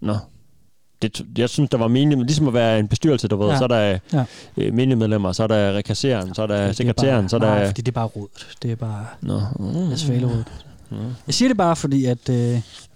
[0.02, 0.16] Nå.
[1.02, 3.48] Det, jeg synes, der var menige, ligesom at være en bestyrelse, du ved.
[3.48, 3.58] Ja.
[3.58, 4.24] Så er der Ja.
[4.56, 7.36] øh, menige medlemmer, så er der rekasseren, så er der Det er sekretæren, bare, så
[7.36, 7.46] er der...
[7.54, 8.46] Nej, fordi det er bare rådet.
[8.62, 9.40] Det er bare Nå.
[9.58, 9.92] Mm.
[9.92, 10.44] asfalerådet.
[11.26, 12.36] Jeg siger det bare, fordi at, øh,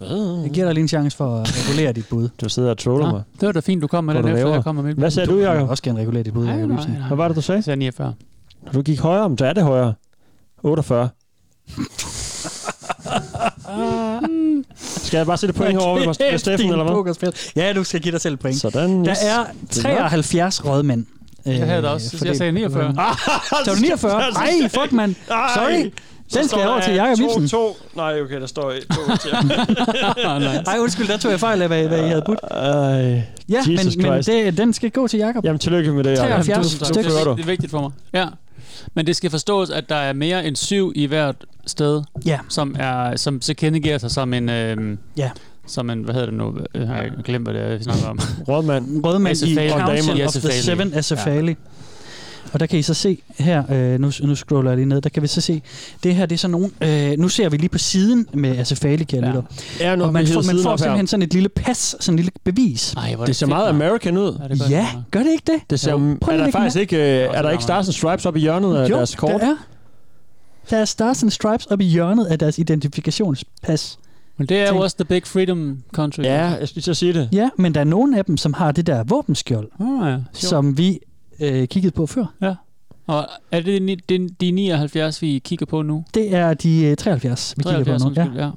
[0.01, 2.29] jeg giver dig lige en chance for at regulere dit bud.
[2.41, 3.23] Du sidder og troller Nå, mig.
[3.39, 4.53] det var da fint, du kom med Hvor den efter, laver.
[4.55, 4.95] jeg kom med mit.
[4.97, 5.69] Hvad sagde du, Jacob?
[5.69, 6.45] også gerne regulere dit bud.
[6.45, 6.91] Nej, nej, Ibsen.
[6.93, 7.07] nej.
[7.07, 7.57] Hvad var det, du sagde?
[7.57, 8.13] Jeg sagde 49.
[8.73, 9.93] Du gik højere, men så er det højere.
[10.63, 11.09] 48.
[14.77, 17.31] Skal jeg bare sætte point herovre ved, ved Steffen, eller hvad?
[17.55, 18.57] Ja, du skal give dig selv et point.
[18.61, 19.17] Sådan, Der yes.
[19.23, 19.45] er
[19.83, 21.05] 73 rådmænd.
[21.45, 22.21] Jeg havde det også.
[22.25, 22.95] Jeg sagde 49.
[23.65, 24.21] Så du 49?
[24.21, 25.15] Ej, fuck, mand.
[25.27, 25.91] Sorry.
[26.33, 27.47] Den skal over til Jacob Ibsen.
[27.47, 27.77] To, to.
[27.95, 29.31] Nej, okay, der står to til.
[30.67, 32.39] Ej, undskyld, der tog jeg fejl af, hvad, hvad I havde budt.
[32.51, 35.45] Ej, Ja, Jesus men, men det, den skal gå til Jacob.
[35.45, 36.45] Jamen, tillykke med det, Jacob.
[36.45, 37.35] 73 Du, du.
[37.35, 37.91] Det er vigtigt for mig.
[38.13, 38.25] Ja.
[38.93, 41.35] Men det skal forstås, at der er mere end syv i hvert
[41.65, 42.39] sted, Ja.
[42.49, 44.49] som er som tilkendegiver sig som en...
[44.49, 45.31] Øh, Ja.
[45.69, 46.57] Som en, hvad hedder det nu?
[46.73, 48.19] Jeg har glemt, hvad det er, vi snakker om.
[48.47, 49.05] Rådmand.
[49.05, 49.69] Rødmand i.
[49.69, 50.51] Council of the.
[50.51, 51.55] Seven Asafali.
[52.53, 55.09] Og der kan I så se her, øh, nu, nu scroller jeg lige ned, der
[55.09, 55.61] kan vi så se,
[56.03, 59.03] det her det er sådan nogle, øh, nu ser vi lige på siden med Asafali,
[59.03, 59.33] kan jeg
[59.79, 59.89] Ja.
[59.89, 62.31] Ja, nu Og man får, man får simpelthen sådan et lille pas, sådan et lille
[62.43, 62.93] bevis.
[62.93, 63.69] Ej, er Det ser fedt, meget.
[63.69, 64.37] American ud.
[64.41, 65.61] Ja, det gør Ja, det gør det ikke det?
[65.69, 65.97] Det ser, Jo.
[66.31, 68.89] Er der faktisk ikke, øh, er der ikke Stars and Stripes op i hjørnet af
[68.89, 69.29] Jo, deres kort?
[69.41, 69.55] der er.
[70.69, 73.99] Der er Stars and Stripes op i hjørnet af deres identifikationspas.
[74.37, 76.23] Men det er jo også the big freedom country.
[76.23, 77.29] Ja, jeg skulle at sige det.
[77.31, 80.15] Ja, men der er nogle af dem, som har det der våbenskjold, Oh, ja.
[80.33, 80.49] Sjovt.
[80.49, 80.99] som vi
[81.39, 82.25] øh, kiggede på før.
[83.07, 86.03] Og er det de, de 79, vi kigger på nu?
[86.13, 88.15] Det er de øh, 73, vi kigger 73, på nu.
[88.15, 88.49] Ja, undskyld, ja.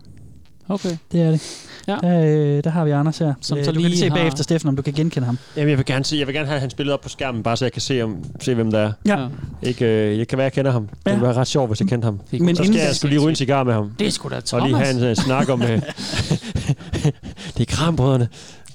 [0.69, 0.97] Okay.
[1.12, 1.66] det er det.
[1.89, 1.97] Ja.
[2.02, 3.35] Der, øh, der har vi Anders her.
[3.40, 5.27] Som Øh, så du kan lige lige se har- bagefter, Steffen, om du kan genkende
[5.27, 5.39] ham.
[5.57, 7.57] Jamen, jeg vil gerne, se, jeg vil gerne have hans billede op på skærmen, bare
[7.57, 8.93] så jeg kan se, om, se hvem der er.
[9.07, 9.27] Ja.
[9.62, 10.86] Ikke, øh, jeg kan være, jeg kender ham.
[10.86, 11.11] Det Ja.
[11.11, 12.15] ville være ret sjovt, hvis jeg kendte ham.
[12.15, 13.93] Men Så inden skal jeg skulle lige ryge en cigar med ham.
[13.98, 14.66] Det er sgu da Og Thomas.
[14.69, 15.61] lige have en uh, snak om...
[15.61, 15.69] Uh,
[17.57, 18.28] det er krambrødrene.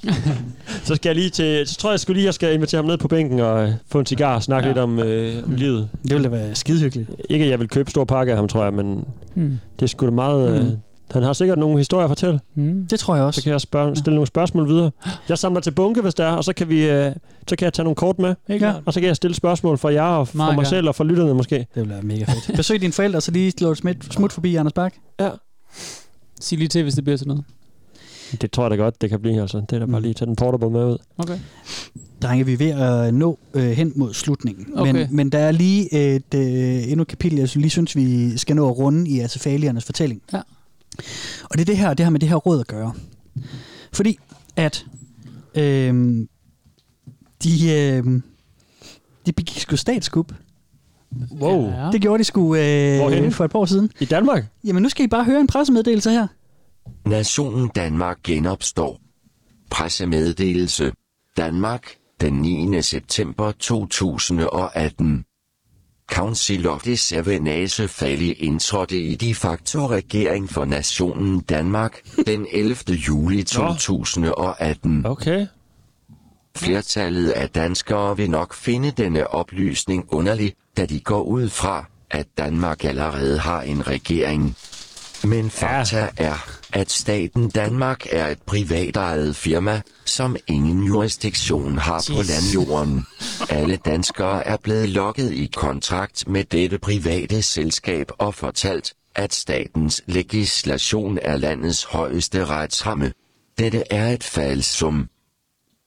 [0.87, 1.67] så skal jeg lige til...
[1.67, 3.69] Så tror jeg, jeg skulle lige, jeg skal invitere ham ned på bænken og uh,
[3.91, 4.73] få en cigar og snakke Ja.
[4.73, 5.89] lidt om uh, livet.
[6.03, 7.09] Det ville da være skidehyggeligt.
[7.29, 9.59] Ikke, at jeg vil købe stor pakke af ham, tror jeg, men Hmm.
[9.79, 10.59] det er sgu da meget...
[10.61, 10.77] Uh, Mm.
[11.19, 12.39] han har sikkert nogle historier at fortælle.
[12.53, 12.87] Hmm.
[12.89, 13.43] Det tror jeg Så også.
[13.43, 14.91] kan jeg spørge, stille nogle spørgsmål videre.
[15.29, 17.05] Jeg samler til bunke, hvis der er, og så kan, vi, uh,
[17.47, 18.35] så kan jeg tage nogle kort med.
[18.49, 18.71] Ikke Ja.
[18.71, 18.77] ja.
[18.85, 20.69] Og så kan jeg stille spørgsmål for jer og for Meget mig gerne.
[20.69, 21.55] selv og for lytterne måske.
[21.55, 22.51] Det ville være mega fedt.
[22.57, 24.93] Besøg dine forældre, så lige slå et smut, smut forbi Anders Bak.
[25.19, 25.29] Ja.
[26.41, 27.43] Sig lige til, hvis det bliver sådan noget.
[28.41, 29.41] Det tror jeg da godt, det kan blive.
[29.41, 29.57] Altså.
[29.57, 30.01] Det er da bare Mm.
[30.01, 30.97] lige at tage den portable med ud.
[31.17, 31.39] Okay.
[32.21, 34.67] Drenge, vi er ved at nå øh, hen mod slutningen.
[34.75, 34.91] Okay.
[34.91, 38.55] Men, men der er lige et øh, endnu et kapitel, jeg lige synes, vi skal
[38.55, 40.21] nå at runde i Asafaliernes fortælling.
[40.33, 40.41] Ja.
[41.43, 42.93] Og det er det her, det har med det her råd at gøre.
[43.93, 44.17] Fordi
[44.55, 44.85] at
[45.55, 45.93] øh,
[47.43, 48.21] de, øh,
[49.25, 50.31] de begik sgu statskup.
[51.39, 51.69] Wow.
[51.69, 51.89] Ja.
[51.91, 53.89] Det gjorde de sgu øh, for et par år siden.
[53.99, 54.45] I Danmark?
[54.63, 56.27] Jamen nu skal I bare høre en pressemeddelelse her.
[57.05, 58.99] Nationen Danmark genopstår.
[59.71, 60.91] Pressemeddelelse.
[61.37, 62.81] Danmark, den 9.
[62.81, 65.25] september 2018.
[66.11, 72.75] Council of the Seven Asafali indtrådte i de facto regering for nationen Danmark den 11.
[72.89, 75.05] juli 2018.
[75.05, 75.47] Okay.
[76.57, 82.27] Flertallet af danskere vil nok finde denne oplysning underlig, da de går ud fra, at
[82.37, 84.55] Danmark allerede har en regering.
[85.25, 92.21] Men fakta er, at staten Danmark er et privatejet firma, som ingen jurisdiktion har på
[92.21, 93.05] landjorden.
[93.49, 100.01] Alle danskere er blevet lokket i kontrakt med dette private selskab og fortalt, at statens
[100.05, 103.13] legislation er landets højeste retsramme.
[103.57, 105.07] Dette er et falsum.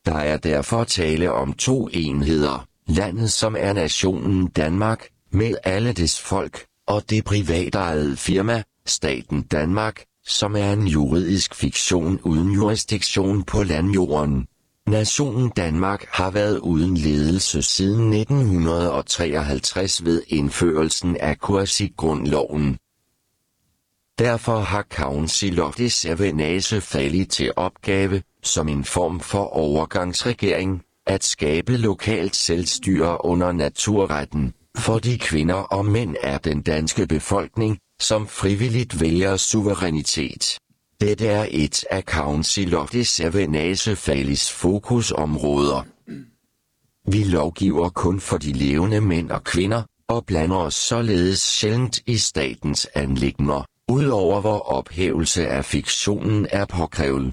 [0.07, 2.67] Der er derfor tale om to enheder.
[2.87, 10.05] Landet som er nationen Danmark, med alle des folk, og det privatejede firma, staten Danmark,
[10.27, 14.47] som er en juridisk fiktion uden jurisdiktion på landjorden.
[14.87, 22.79] Nationen Danmark har været uden ledelse siden 1953 ved indførelsen af Kursi-grundloven.
[24.19, 31.25] Derfor har Council of the Sevenase faldet til opgave, som en form for overgangsregering, at
[31.25, 38.27] skabe lokalt selvstyre under naturretten, for de kvinder og mænd er den danske befolkning, som
[38.27, 40.59] frivilligt vælger suverænitet.
[41.01, 45.87] Dette er et af Council of the Seven Falis fokusområder.
[47.11, 52.17] Vi lovgiver kun for de levende mænd og kvinder, og blander os således sjældent i
[52.17, 57.33] statens anlægner, udover hvor ophævelse af fiktionen er påkrævet.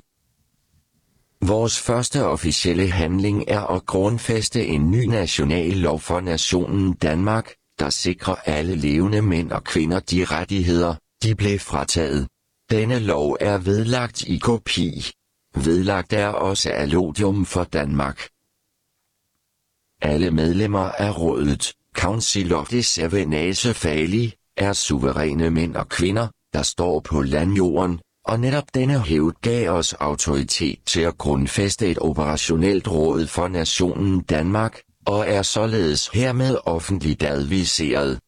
[1.41, 7.89] Vores første officielle handling er at grundfæste en ny national lov for nationen Danmark, der
[7.89, 12.27] sikrer alle levende mænd og kvinder de rettigheder, de blev frataget.
[12.69, 15.11] Denne lov er vedlagt i kopi.
[15.55, 18.27] Vedlagt er også allodium for Danmark.
[20.01, 26.61] Alle medlemmer af rådet, Council of the Seven Fali, er suveræne mænd og kvinder, der
[26.61, 32.87] står på landjorden, og netop denne hævd gav os autoritet til at grundfæste et operationelt
[32.87, 38.19] råd for nationen Danmark, og er således hermed offentligt adviseret.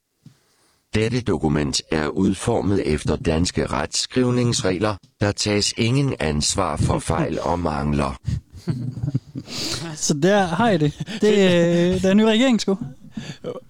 [0.95, 8.19] Dette dokument er udformet efter danske retskrivningsregler, der tages ingen ansvar for fejl og mangler.
[9.95, 11.05] Så der har I det.
[11.21, 12.77] Det, øh, der er en ny regering, sgu.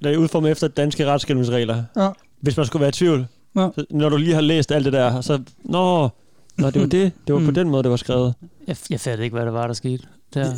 [0.04, 1.84] Det er udformet efter danske retskendelsesregler.
[1.96, 2.10] Ja.
[2.42, 3.70] Hvis man skulle være i tvivl, Ja.
[3.76, 5.42] så, når du lige har læst alt det der, så...
[5.64, 6.10] Nå,
[6.58, 7.12] nå det var det.
[7.28, 7.54] Det var på Mm.
[7.54, 8.34] den måde, det var skrevet.
[8.68, 10.04] Jeg, jeg fattede ikke, hvad der var, der skete.
[10.34, 10.54] Der.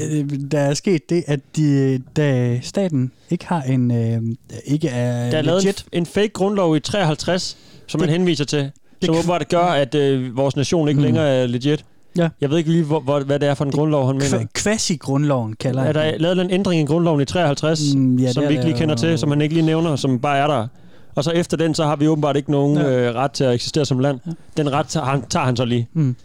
[0.52, 3.92] Der er sket det, at de, da staten ikke har en...
[3.92, 4.22] Øh,
[4.66, 5.86] ikke er Der er lavet en, legit.
[5.92, 7.58] en fake grundlov i 53,
[7.88, 8.72] som man Det- henviser til, det
[9.06, 11.04] som åbenbart gør, at øh, vores nation ikke Mm.
[11.04, 11.86] længere er legit.
[12.18, 12.30] Ja.
[12.42, 14.46] Jeg ved ikke lige, hvor, hvor, hvad det er for en grundlov, han mener.
[14.58, 18.42] Quasi-grundloven kalder Er jeg der lavet en ændring i grundloven i 53, Mm, ja, som
[18.42, 20.20] det er vi ikke lige der kender jo- til, som han ikke lige nævner, som
[20.20, 20.68] bare er der?
[21.16, 22.90] Og så efter den, så har vi åbenbart ikke nogen Ja.
[23.10, 24.20] øh, ret til at eksistere som land.
[24.58, 25.88] Den ret tager han, tager han så lige.
[25.94, 26.16] Mm.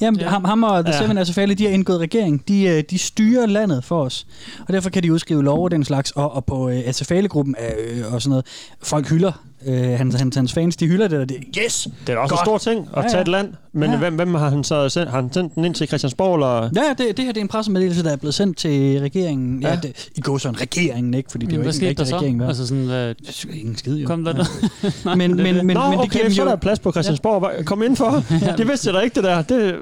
[0.00, 0.28] Jamen, ja.
[0.28, 0.98] ham, ham og The Ja.
[0.98, 2.48] Seven altså de har indgået regering.
[2.48, 4.26] De, øh, de styrer landet for os.
[4.66, 6.10] Og derfor kan de udskrive lov og den slags.
[6.10, 8.46] Og, og på øh, Asafale-gruppen øh, og sådan noget.
[8.82, 9.32] Folk hylder
[9.68, 10.76] øh, hans, hans, hans fans.
[10.76, 11.88] De hylder det, og det yes!
[12.06, 12.40] Det er også Godt.
[12.40, 13.20] en stor ting at Ja, tage ja.
[13.22, 13.52] et land.
[13.72, 13.96] Men Ja.
[13.96, 15.10] hvem, hvem har han så sendt?
[15.10, 16.34] Har han sendt den ind til Christiansborg?
[16.34, 16.62] Eller?
[16.76, 19.62] Ja, det, det her det er en pressemeddelelse, der er blevet sendt til regeringen.
[19.62, 19.76] Ja, Ja.
[19.82, 21.30] det, I går sådan regeringen, ikke?
[21.30, 22.36] Fordi det er jo hvad ikke en der rigtig regering.
[22.36, 22.48] Hvad?
[22.48, 23.14] Altså sådan, hvad,
[23.54, 24.06] Ingen skid, jo.
[24.06, 24.48] kom der noget?
[25.18, 26.50] men, men, men, men, Nå, men det okay, giver dem så er jo...
[26.50, 27.44] der plads på Christiansborg.
[27.50, 28.24] Hva- Kom ind for.
[28.58, 29.42] Det vidste jeg da ikke, det der.
[29.42, 29.74] Det,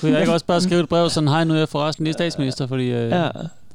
[0.00, 2.12] Kunne jeg ikke også bare skrive et brev sådan, hej, nu er jeg forresten lige
[2.12, 3.22] statsminister, fordi øh, ja.
[3.22, 3.28] ja.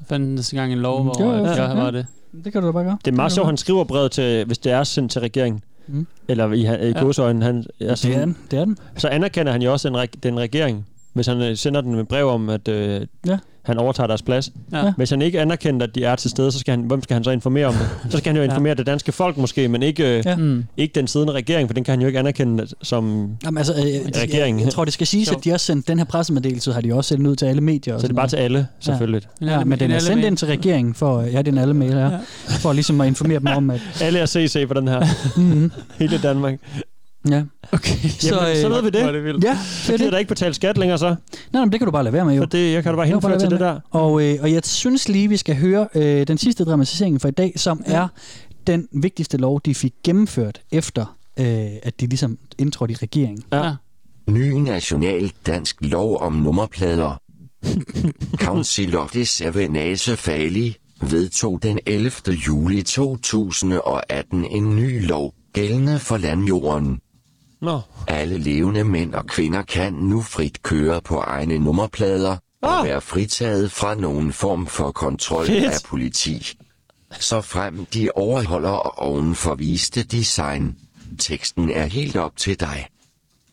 [0.10, 1.68] fandt gang en lov, hvor Jo, jo, ja.
[1.68, 2.06] jeg var det.
[2.44, 2.98] Det kan du da bare gøre.
[3.06, 5.64] Det er meget sjovt, han skriver brevet til, hvis det er sendt til regeringen.
[5.88, 6.08] Mm.
[6.28, 7.00] Eller i, i Ja.
[7.02, 7.46] godsøjne.
[7.46, 8.38] Han, altså, Det er den.
[8.52, 8.78] Det er den.
[8.98, 10.88] Så anerkender han jo også den, den regering,
[11.18, 13.38] hvis han øh, sender den med brev om, at øh, Ja.
[13.64, 14.52] han overtager deres plads.
[14.72, 14.94] Ja.
[14.98, 17.24] Hvis han ikke anerkender, at de er til stede, så skal han, hvem skal han
[17.24, 17.88] så informere om det?
[18.12, 20.36] Så skal han jo informere det danske folk måske, men ikke, øh, Ja.
[20.36, 20.64] Mm.
[20.78, 23.30] ikke den siddende regering, for den kan han jo ikke anerkende som...
[23.46, 24.60] Jamen, altså, øh, Regeringen.
[24.60, 26.94] Jeg, jeg tror, det skal siges, at de også sendte den her pressemeddelelse, har de
[26.94, 27.94] også sendt ud til alle medier.
[27.94, 28.30] Og Så det er bare noget.
[28.30, 29.22] til alle, selvfølgelig.
[29.42, 31.58] Ja, alle- men den en er sendt ind til regeringen for, ja, det er en
[31.58, 32.10] alle mail, ja,
[32.48, 33.82] for ligesom at informere dem om, at...
[34.02, 35.06] Alle er CC på den her.
[35.38, 36.54] Mm, Hele Danmark.
[37.30, 37.44] Ja.
[37.72, 38.10] Okay.
[38.10, 39.02] Så, Jamen, så øh, ved vi det.
[39.02, 39.44] Er det vildt.
[39.44, 40.12] Ja, Så er det.
[40.12, 41.06] der ikke betale skat længere så.
[41.10, 41.18] Nej,
[41.54, 42.42] nej, men det kan du bare lade være med, jo.
[42.42, 43.80] For det, jeg kan da bare du henføre til det der.
[43.90, 47.32] Og, øh, og jeg synes lige, vi skal høre øh, den sidste dramatisering for i
[47.32, 48.08] dag, som er
[48.68, 51.46] den vigtigste lov, de fik gennemført efter, øh,
[51.84, 53.44] at de ligesom indtrådte i regeringen.
[53.52, 53.64] Ja.
[53.66, 53.74] Ja.
[54.30, 57.22] Ny national dansk lov om nummerplader.
[58.46, 62.12] Council of the Sevenase Fali vedtog den 11.
[62.48, 67.00] juli 2018 en ny lov, gældende for landjorden.
[67.62, 67.82] Nå.
[68.08, 72.86] Alle levende mænd og kvinder kan nu frit køre på egne nummerplader og Ah.
[72.86, 75.66] være fritaget fra nogen form for kontrol Fedt.
[75.66, 76.58] af politi.
[77.20, 80.76] Så frem de overholder ovenfor viste design.
[81.20, 82.88] Teksten er helt op til dig.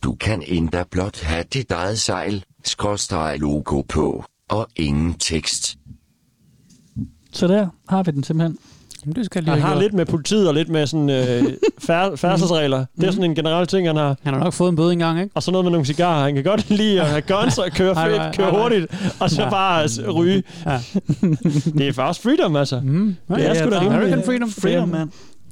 [0.03, 5.77] Du kan endda blot have dit eget sejl, skråstreg logo på, og ingen tekst.
[7.31, 8.57] Så der har vi den simpelthen.
[9.05, 9.83] Jamen, det skal jeg lige Han har gjort.
[9.83, 11.43] lidt med politiet og lidt med sådan øh,
[11.83, 12.85] fær- færdselsregler.
[12.99, 14.15] Det er sådan en generel ting, han har.
[14.23, 15.31] Han har nok fået en bøde engang, ikke?
[15.35, 16.23] Og så noget med nogle cigarer.
[16.23, 18.87] Han kan godt lide at have guns og køre fedt, køre hurtigt,
[19.19, 19.49] og så Ja.
[19.49, 20.43] bare s- ryge.
[20.65, 20.79] Ja.
[21.77, 22.79] Det er faktisk freedom, altså.
[22.83, 23.15] Mm.
[23.35, 23.97] Det er sgu da rimelig.
[23.97, 24.51] American freedom.
[24.51, 25.11] Freedom, man.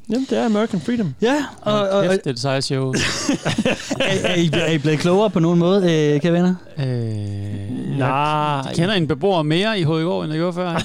[0.09, 1.13] Jamen, det er American freedom.
[1.21, 2.89] Ja, og, og, og Kæft, det er et sejt show.
[2.89, 2.93] er,
[4.23, 6.55] er, I, er I blevet klogere på nogen måde, øh, kære venner?
[6.77, 8.61] øh, Nej.
[8.61, 10.77] De kender en beboer mere i HIG, end jeg gjorde før.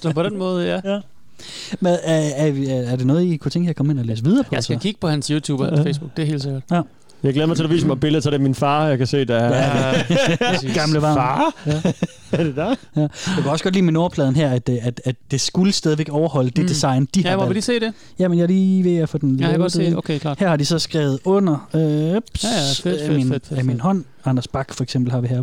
[0.00, 0.92] så på den måde, ja.
[0.92, 0.98] ja.
[1.80, 4.04] Men er, er, er, er det noget, I kunne tænke jer at komme ind og
[4.06, 4.48] læse videre på?
[4.54, 4.82] Jeg skal så?
[4.82, 5.82] kigge på hans YouTube og Ja.
[5.84, 6.62] Facebook, det er helt sikkert.
[6.70, 6.80] Ja.
[7.22, 9.06] Jeg glæder mig til at vise mig billeder til det er min far, jeg kan
[9.06, 9.94] se, der er...
[10.52, 10.74] præcis.
[10.80, 11.16] Gamle varm.
[11.16, 11.54] Far?
[11.66, 11.72] Ja.
[12.38, 12.74] er det der?
[12.96, 13.00] Ja.
[13.00, 13.08] Jeg
[13.42, 16.50] kan også godt lide med Nordpladen her, at, det- at, at det skulle stadigvæk overholde
[16.50, 16.68] det Mm.
[16.68, 17.92] design, de Ja, har hvor vil de se det?
[18.18, 19.94] Jamen, jeg er lige ved at få den Ja, jeg kan se.
[19.96, 20.38] Okay, klart.
[20.38, 21.80] Her har de så skrevet under øh,
[22.16, 24.04] ups, Ja, ja, fedt, af, fedt, min, fedt, fedt, af min hånd.
[24.24, 25.42] Anders Bak for eksempel har vi her.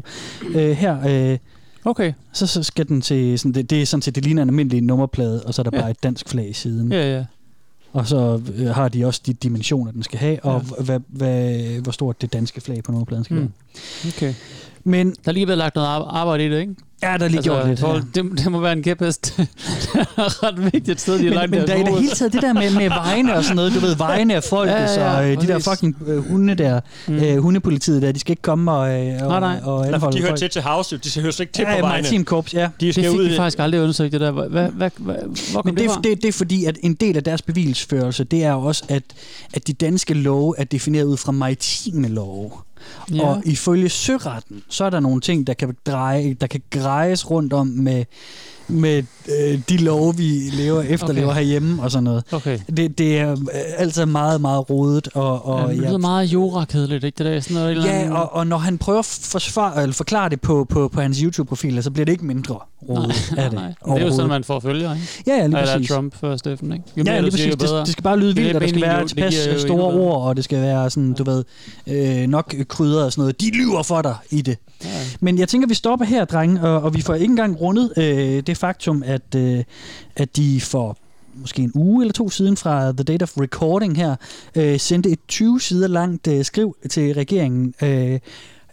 [0.55, 0.97] Øh, her,
[1.31, 1.37] øh,
[1.85, 2.14] Okay.
[2.34, 4.81] så, så skal den til, sådan, det, det er sådan set, det ligner en almindelig
[4.81, 5.81] nummerplade, og så er der Ja.
[5.81, 6.91] bare et dansk flag i siden.
[6.91, 7.26] Ja, ja.
[7.93, 10.84] Og så øh, har de også de dimensioner, den skal have, og Ja.
[10.84, 13.41] hvad, hvad, hvor stort det danske flag på nummerpladen skal Mm.
[13.41, 14.11] være.
[14.18, 14.34] Okay.
[14.84, 16.76] Men Der er lige blevet lagt noget ar- arbejde i det, ikke?
[17.03, 18.15] Ja, der er lige gjort lidt.
[18.15, 19.34] det, det, må være en kæphest.
[19.38, 19.47] det
[20.17, 22.11] er ret vigtigt sted, de har Men, lagt men det der er i det hele
[22.15, 24.81] taget det der med, med vejene og sådan noget, du ved, vejene af folk, Ja,
[24.84, 27.15] ja, ja, og øh, de der fucking øh, hunde der, Mm.
[27.15, 29.59] øh, hundepolitiet der, de skal ikke komme og, øh, og, Nej, nej.
[29.63, 30.39] og Nej, for anholde de hører folk.
[30.39, 31.88] til til house, de hører slet ikke til ja, på vejene.
[32.01, 32.67] maritim korps, ja.
[32.81, 34.31] De Det skal fik ud i- faktisk aldrig undersøgt, det der.
[34.31, 36.01] Hvad, hvad, hvad, hvor kom Men det, det, fra?
[36.01, 39.03] det, det er fordi, at en del af deres bevilsførelse, det er også, at,
[39.53, 42.51] at de danske love er defineret ud fra maritime love.
[43.14, 43.27] Ja.
[43.27, 47.53] Og ifølge søretten, så er der nogle ting, der kan, dreje, der kan grejes rundt
[47.53, 48.06] om med,
[48.69, 49.03] med
[49.39, 51.39] øh, de love, vi lever efterlever Okay.
[51.39, 52.23] herhjemme og sådan noget.
[52.31, 52.59] Okay.
[52.77, 53.35] Det, det er
[53.77, 55.07] altid meget, meget rodet.
[55.13, 57.17] Og, og, ja, det lyder meget jura-kedeligt, ikke?
[57.17, 59.81] Det der er sådan noget, et eller Ja, og, og når han prøver at forsvare,
[59.81, 62.59] eller forklare det på, på, på hans YouTube-profil, så bliver det ikke mindre
[62.89, 63.59] rodet af det.
[63.59, 65.07] Nej, det er jo sådan, man får følger, ikke?
[65.27, 65.89] Ja, ja, lige Eller præcis.
[65.89, 66.83] Trump for Steffen, ikke?
[66.97, 67.55] Jo Ja, mere lige præcis.
[67.55, 70.43] Det, det skal bare lyde vildt, og der skal være tilpas store ord, og det
[70.43, 71.43] skal være sådan, du ved,
[71.87, 73.41] øh, nok krydder og sådan noget.
[73.41, 74.57] De lyver for dig i det.
[74.83, 74.89] Ja.
[75.19, 78.43] Men jeg tænker, vi stopper her, drenge, og, og vi får ikke engang rundet øh,
[78.47, 79.64] det faktum, at, øh,
[80.15, 80.98] at de for
[81.34, 84.15] måske en uge eller to siden fra The Date of Recording her,
[84.56, 88.19] øh, sendte et 20 sider langt øh, skriv til regeringen, øh,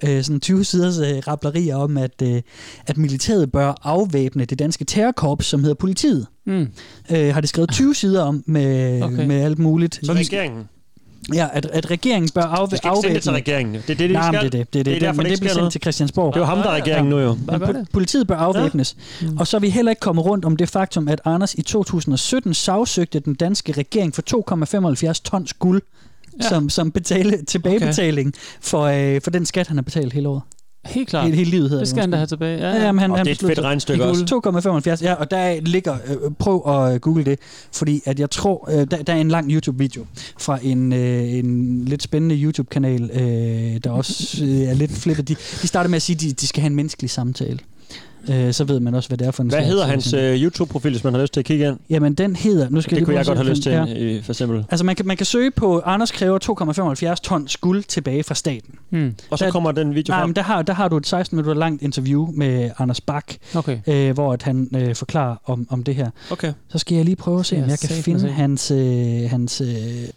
[0.05, 2.43] øh, sådan 20 siders øh, rappelerier om, at, øh,
[2.87, 6.27] at militæret bør afvæbne det danske terrorkorps, som hedder politiet.
[6.47, 6.69] Mm.
[7.11, 9.27] Øh, har det skrevet 20 sider om med, okay.
[9.27, 10.01] med alt muligt.
[10.03, 10.69] Så regeringen.
[11.34, 13.52] Ja, at, at regeringen bør afvæ- Vi skal ikke sende det til afvæbne...
[13.52, 13.74] regeringen.
[13.74, 14.40] Det er det, de Nej, skal.
[14.40, 14.72] det er det.
[14.72, 14.86] Det er det.
[14.86, 15.72] Det er derfor, det det bliver sendt noget.
[15.72, 16.34] til Christiansborg.
[16.34, 17.36] Det er jo ham, der er regeringen nu jo.
[17.47, 17.68] Men det.
[17.68, 18.97] po- politiet bør afvæbnes.
[19.22, 19.26] Ja.
[19.38, 22.55] Og så er vi heller ikke kommet rundt om det faktum, at Anders i 2017
[22.55, 24.22] sagsøgte den danske regering for
[25.12, 25.82] 2,75 tons guld
[26.38, 26.44] Ja.
[26.44, 26.48] ja.
[26.48, 28.38] som, som betale, tilbagebetaling okay.
[28.60, 30.43] for, øh, for den skat, han har betalt hele året.
[30.89, 31.25] Helt klart.
[31.25, 32.59] Hele, hele livet hedder Det skal han da have tilbage.
[32.59, 34.27] Ja, Ja, jamen, han, Og han det er et besluttede fedt sig- regnstykke også.
[34.27, 34.99] guld.
[34.99, 37.39] 2,75, ja, og der ligger, øh, prøv at øh, google det,
[37.73, 40.05] fordi at jeg tror, øh, der, der er en lang YouTube-video
[40.41, 45.29] fra en, øh, en lidt spændende YouTube-kanal, øh, der også øh, er lidt flippet.
[45.29, 47.59] De, de starter med at sige, at de, de skal have en menneskelig samtale.
[48.31, 50.43] Øh, så ved man også, hvad det er for en Hvad slags, hedder hans øh,
[50.43, 51.77] YouTube-profil, hvis man har lyst til at kigge ind?
[51.90, 52.69] Jamen, den hedder...
[52.70, 53.85] Nu skal Det lige kunne jeg godt have lyst til, ja.
[53.98, 54.65] øh, for eksempel.
[54.70, 58.74] Altså, man kan, man kan søge på, Anders kræver 2,75 tons guld tilbage fra staten.
[58.90, 59.15] Hmm.
[59.31, 60.28] Og så Der- kommer den video Nej, frem.
[60.28, 63.78] men der har, der har du et 16 minutter langt interview med Anders Bak, Okay.
[63.86, 66.11] øh, hvor at han øh, forklarer om, om det her.
[66.31, 66.53] Okay.
[66.69, 68.28] Så skal jeg lige prøve at se, om jeg kan finde se.
[68.28, 68.70] hans...
[68.70, 69.69] Øh, hans øh,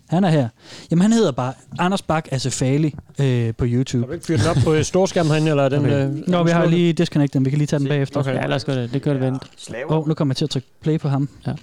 [0.07, 0.47] han er her.
[0.91, 4.01] Jamen, han hedder bare Anders Bak Asefali øh, på YouTube.
[4.01, 5.79] Kan du ikke fyre den op på øh, storskærmen herinde, eller er den...
[5.79, 6.05] Okay.
[6.07, 7.45] Øh, Nå, vi har lige disconnect den.
[7.45, 8.19] Vi kan lige tage den bagefter.
[8.19, 8.33] Okay.
[8.35, 8.93] Ja, lad os gøre det.
[8.93, 9.43] Det gør det vent.
[9.89, 11.29] Åh, oh, nu kommer jeg til at trykke play på ham.
[11.47, 11.53] Ja.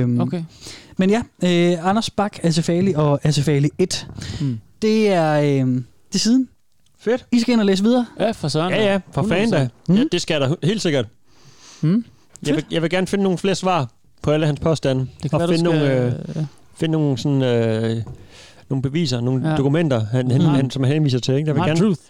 [0.00, 0.42] Øhm, Okay.
[0.96, 4.06] Men ja, øh, Anders Bak Asefali og Asefali 1.
[4.40, 4.60] Hmm.
[4.82, 6.48] Det er øh, det er siden.
[7.00, 7.26] Fedt.
[7.32, 8.06] I skal ind og læse videre.
[8.20, 8.72] Ja, for søren.
[8.72, 9.68] Ja, ja, for fanden da.
[9.88, 9.94] Mm.
[9.94, 11.06] Ja, det skal der helt sikkert.
[11.80, 12.04] Hmm?
[12.46, 13.90] Jeg vil, jeg vil gerne finde nogle flere svar
[14.22, 15.06] på alle hans påstande.
[15.22, 15.80] Det kan og være, finde, skal...
[15.80, 16.44] nogle, øh,
[16.76, 18.02] finde nogle, sådan, øh,
[18.68, 19.56] nogle beviser, nogle Ja.
[19.56, 20.50] dokumenter, han, han, Mhm.
[20.50, 21.34] han, som han henviser til.
[21.34, 21.46] Ikke?
[21.46, 22.00] Jeg vil Hard gerne, truth.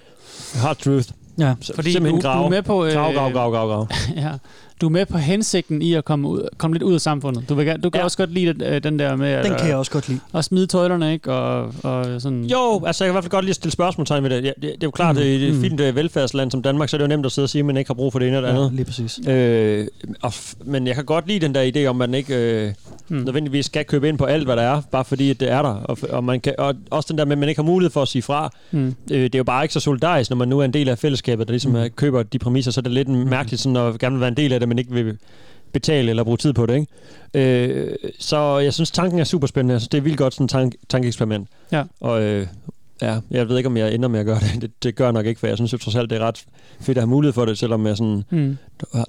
[0.62, 1.08] Hard truth.
[1.38, 1.54] Ja.
[1.60, 2.40] Så, Fordi simpelthen du, grave.
[2.40, 2.84] du er med på...
[2.84, 3.86] Øh, Grav, grav, grav, grav, grav.
[4.16, 4.30] ja.
[4.80, 7.48] Du er med på hensigten i at komme, ud, komme lidt ud af samfundet.
[7.48, 8.04] Du, vil, du kan Ja.
[8.04, 10.20] også godt lide den, øh, den der med at, Den kan jeg også godt lide.
[10.34, 11.32] at smide tøjlerne, ikke?
[11.32, 12.44] Og, og sådan...
[12.44, 14.44] Jo, altså jeg kan i hvert fald godt lide at stille spørgsmålstegn ved det.
[14.44, 15.60] Ja, det, det er jo klart, Mm, mm, i et mm.
[15.60, 17.66] fint øh, velfærdsland som Danmark, så er det jo nemt at sidde og sige, at
[17.66, 18.74] man ikke har brug for det ene eller det Ja, andet.
[18.76, 19.20] lige præcis.
[19.28, 19.86] Øh,
[20.22, 22.34] og, f- men jeg kan godt lide den der idé om, at man ikke
[22.66, 22.72] øh,
[23.08, 23.16] mm.
[23.16, 25.68] nødvendigvis skal købe ind på alt, hvad der er, bare fordi at det er der.
[25.68, 27.90] Og, f- og, man kan, og også den der med, at man ikke har mulighed
[27.92, 28.50] for at sige fra.
[28.70, 28.94] Hmm.
[29.10, 30.98] Øh, det er jo bare ikke så solidarisk, når man nu er en del af
[30.98, 31.88] fællesskabet, der ligesom mm.
[31.96, 34.52] køber de præmisser, så er det lidt mærkeligt sådan, at gerne vil være en del
[34.52, 35.18] af det, men ikke vil
[35.72, 36.74] betale eller bruge tid på det.
[37.34, 37.62] Ikke?
[37.74, 39.74] Øh, så jeg synes, tanken er super spændende.
[39.74, 41.48] Altså, det er vildt godt sådan en tank, tankeeksperiment.
[41.72, 41.82] Ja.
[42.00, 42.46] Og øh,
[43.02, 44.52] ja, jeg ved ikke, om jeg ender med at gøre det.
[44.62, 44.70] det.
[44.82, 46.44] Det gør jeg nok ikke, for jeg synes jo trods alt, det er ret
[46.80, 48.24] fedt at have mulighed for det, selvom jeg sådan...
[48.30, 48.56] Hmm.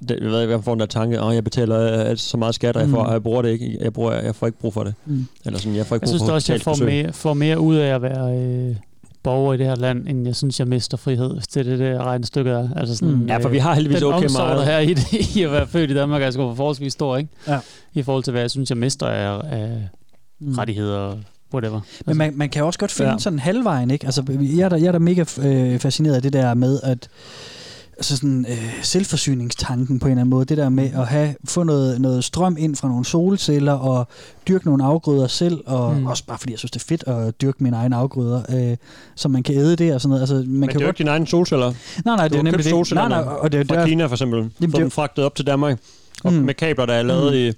[0.08, 2.36] Det, jeg ved ikke, jeg får den der tanke, at jeg betaler øh, altså så
[2.36, 3.12] meget skat, og jeg, får, Mm.
[3.12, 3.78] jeg bruger det ikke.
[3.80, 4.94] Jeg, bruger, jeg får ikke brug for det.
[5.06, 5.26] Mm.
[5.46, 7.34] Eller sådan, jeg får ikke Jeg brug synes for da også, jeg får mere, får
[7.34, 8.76] mere ud af at være øh,
[9.22, 11.78] borger i det her land, end jeg synes, jeg mister frihed, hvis det er det
[11.78, 12.68] der regnstykke er.
[12.76, 13.26] Altså sådan, Mm.
[13.26, 14.64] Ja, for vi har heldigvis den okay meget.
[14.66, 17.30] her i, det, i at være født i Danmark, er sgu forholdsvis stor, ikke?
[17.48, 17.58] Ja.
[17.94, 19.88] I forhold til, hvad jeg synes, jeg mister af, af
[20.42, 20.54] Mm.
[20.58, 21.16] rettigheder
[21.54, 21.80] whatever.
[22.06, 23.18] Men man, man kan også godt finde ja.
[23.18, 24.06] sådan halvvejen, ikke?
[24.06, 24.22] Altså,
[24.56, 27.08] jeg er da, jeg er da mega øh, fascineret af det der med, at
[28.00, 30.44] altså sådan, øh, selvforsyningstanken på en eller anden måde.
[30.44, 34.08] Det der med at have, få noget, noget strøm ind fra nogle solceller og
[34.48, 35.60] dyrke nogle afgrøder selv.
[35.66, 36.00] Og Mm.
[36.00, 36.06] mm.
[36.06, 38.76] også bare fordi jeg synes, det er fedt at dyrke mine egne afgrøder, øh,
[39.14, 40.20] så man kan æde det og sådan noget.
[40.22, 40.94] Altså, man Men kan det er jo godt...
[40.94, 41.72] ikke dine egne solceller.
[42.04, 42.92] Nej, nej, du det er nemlig det.
[42.94, 44.38] Nej, nej, og det er fra der- Kina for eksempel.
[44.38, 45.78] Jamen, det få er fragtet op til Danmark.
[46.24, 46.38] Og Mm.
[46.38, 47.52] med kabler, der er lavet i...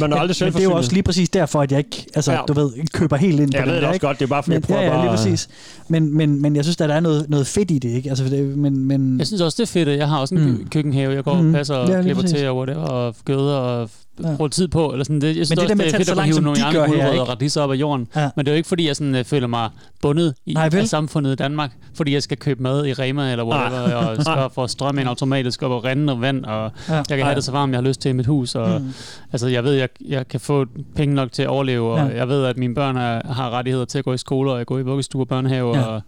[0.00, 2.32] Man er aldrig Men det er jo også lige præcis derfor, at jeg ikke, altså,
[2.32, 2.38] Ja.
[2.38, 2.44] ja.
[2.48, 4.06] du ved, køber helt ind på Jeg den ved det der, også ikke?
[4.06, 5.48] godt, det er bare fordi, men, jeg prøver ja, ja, lige præcis.
[5.88, 8.08] Men, men, men jeg synes, at der er noget, noget fedt i det, ikke?
[8.08, 9.88] Altså, det, men, men, Jeg synes også, det er fedt.
[9.88, 10.66] at Jeg har også en Mm.
[10.70, 11.52] køkkenhave, jeg går og Mm.
[11.52, 12.38] passer og Ja, lige klipper præcis.
[12.38, 13.90] til og whatever, og gøder og
[14.24, 14.36] Ja.
[14.36, 14.90] bruger tid på.
[14.92, 15.20] Eller sådan.
[15.20, 16.64] Det, jeg synes det også, der med det at er fedt at langt, hive nogle
[16.64, 17.20] andre ikke?
[17.22, 18.08] og radiser op af jorden.
[18.16, 18.30] Ja.
[18.36, 19.70] Men det er jo ikke, fordi jeg sådan, øh, føler mig
[20.02, 20.80] bundet i, Nej, vel?
[20.80, 23.94] af samfundet i Danmark, fordi jeg skal købe mad i Rema eller whatever, Nej.
[23.94, 26.94] og skal få strøm ind automatisk op og rende og vand, og Ja.
[26.94, 28.54] jeg kan have det så varmt, jeg har lyst til i mit hus.
[28.54, 28.92] Og, Mm.
[29.32, 30.66] Altså, jeg ved, jeg, jeg kan få
[30.96, 32.16] penge nok til at overleve, og Ja.
[32.16, 34.78] jeg ved, at mine børn er, har rettigheder til at gå i skole, og gå
[34.78, 35.76] i vuggestue og børnehave.
[35.76, 35.82] Ja.
[35.84, 36.02] Og,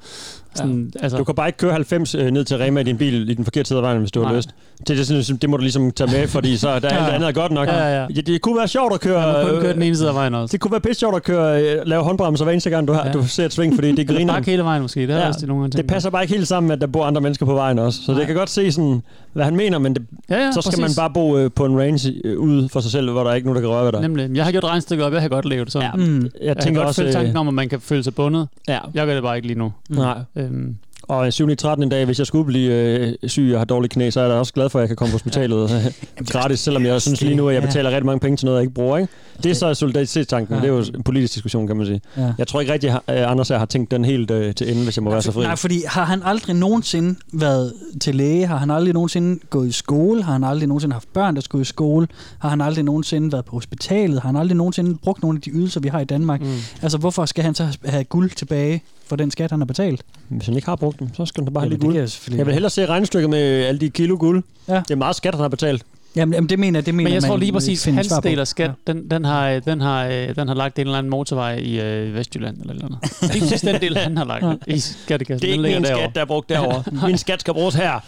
[0.58, 3.30] sådan, altså, Du kan bare ikke køre 90 øh, ned til Rema i din bil
[3.30, 4.36] i den forkerte side af vejen, hvis du har Nej.
[4.36, 4.48] lyst.
[4.88, 7.14] Det, det, det, det må du ligesom tage med, fordi så er der alt Ja.
[7.14, 7.68] andet er godt nok.
[7.68, 8.06] Ja, ja.
[8.06, 9.26] Det, det kunne være sjovt at køre...
[9.32, 10.52] man må kun øh, køre den ene side af vejen også.
[10.52, 13.06] Det kunne være pisse sjovt at køre, øh, lave håndbremser hver eneste gang, du, har,
[13.06, 13.12] Ja.
[13.12, 14.32] du ser et sving, fordi det griner.
[14.34, 16.22] Bare hele vejen måske, det er Ja, ja, også det nogle gange Det passer bare
[16.22, 18.00] ikke helt sammen med, at der bor andre mennesker på vejen også.
[18.02, 18.18] Så Nej.
[18.18, 19.02] det kan godt se, sådan,
[19.32, 20.96] hvad han mener, men det, Ja, ja, så skal præcis.
[20.96, 23.34] man bare bo øh, på en range øh, ude for sig selv, hvor der er
[23.34, 24.00] ikke nogen, der kan røre ved dig.
[24.00, 24.30] Nemlig.
[24.36, 25.90] Jeg har gjort regnstykket op, jeg har godt levet sådan.
[26.00, 26.22] Ja, Mm.
[26.22, 27.00] Jeg, Jeg kan tænker godt også...
[27.00, 28.48] følge tanken Øh, om, at man kan føle sig bundet.
[28.68, 29.72] ja, Jeg gør det bare ikke lige nu.
[29.90, 30.18] nej.
[30.48, 30.78] Øhm,
[31.08, 31.56] Og 7.
[31.56, 31.82] 13.
[31.82, 34.32] en dag, hvis jeg skulle blive øh, syg og har dårlige knæ, så er jeg
[34.32, 37.20] da også glad for, at jeg kan komme på hospitalet øh, gratis, selvom jeg synes
[37.20, 38.98] lige nu, at jeg betaler rigtig mange penge til noget, jeg ikke bruger.
[38.98, 39.12] Ikke?
[39.42, 40.54] Det er så solidaritetstanken.
[40.54, 40.60] Ja.
[40.60, 42.00] Det er jo en politisk diskussion, kan man sige.
[42.16, 42.32] Ja.
[42.38, 44.96] Jeg tror ikke rigtig, at øh, Anders har tænkt den helt øh, til ende, hvis
[44.96, 45.42] jeg må være så fri.
[45.42, 48.46] Nej, fordi har han aldrig nogensinde været til læge?
[48.46, 50.22] Har han aldrig nogensinde gået i skole?
[50.22, 52.08] Har han aldrig nogensinde haft børn, der skulle i skole?
[52.38, 54.20] Har han aldrig nogensinde været på hospitalet?
[54.20, 56.40] Har han aldrig nogensinde brugt nogle af de ydelser, vi har i Danmark?
[56.40, 56.46] Mm.
[56.82, 60.02] Altså, hvorfor skal han så have guld tilbage for den skat, han har betalt?
[60.28, 61.96] Hvis han ikke har brugt dem, så skal da bare have lidt guld.
[61.96, 64.42] jeg selvfølgelig Jeg vil hellere se regnestykket med alle de kilo guld.
[64.68, 64.74] Ja.
[64.74, 65.82] Det er meget skat, han har betalt.
[66.16, 68.46] Jamen, jamen det mener det mener men jeg tror man lige præcis, hans del af
[68.48, 71.80] skat, den, den, har, den, har, øh, den har lagt en eller anden motorvej i
[71.80, 72.98] øh, Vestjylland eller eller andet.
[73.32, 75.42] Lige præcis den del, han har lagt i skattekassen.
[75.42, 76.04] Det er den ikke min derovre.
[76.04, 76.82] skat, der er brugt derovre.
[77.08, 78.00] min skat skal bruges her.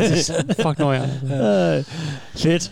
[0.62, 1.02] Fuck nå, ja.
[1.78, 1.84] Øh,
[2.34, 2.70] Fedt.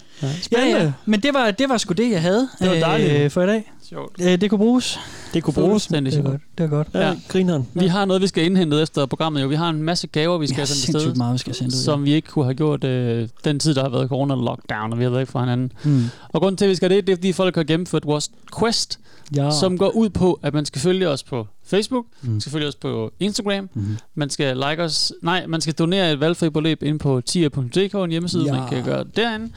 [0.53, 0.93] Ja, ja.
[1.05, 3.13] Men det var, det var sgu det, jeg havde Det var dejligt.
[3.13, 3.73] øh, for i dag.
[3.93, 4.21] Sjovt.
[4.21, 4.99] Øh, det kunne bruges.
[5.35, 5.87] Det kunne bruges.
[5.87, 6.41] Det er godt.
[6.59, 6.89] Det er godt.
[6.95, 7.15] Ja, Ja.
[7.29, 7.69] grineren.
[7.75, 9.43] Vi har noget, vi skal indhente efter programmet.
[9.43, 9.49] Jo.
[9.49, 11.73] Vi har en masse gaver, vi skal sendt sindssygt afsted, meget, vi skal sende ud.
[11.83, 15.03] som vi ikke kunne have gjort øh, den tid, der har været corona-lockdown, og vi
[15.05, 15.73] har været væk fra hinanden.
[15.85, 16.05] Hmm.
[16.29, 18.99] Og grunden til, at vi skal det, det er, fordi folk har gennemført vores quest,
[19.37, 19.51] Ja.
[19.51, 22.31] som går ud på, at man skal følge os på Facebook, Mm.
[22.31, 23.97] man skal følge os på Instagram, Mhm.
[24.15, 28.11] man skal like os, nej, man skal donere et valgfri beløb ind på tia.dk, en
[28.11, 28.53] hjemmeside, Ja.
[28.61, 29.49] man kan gøre derinde.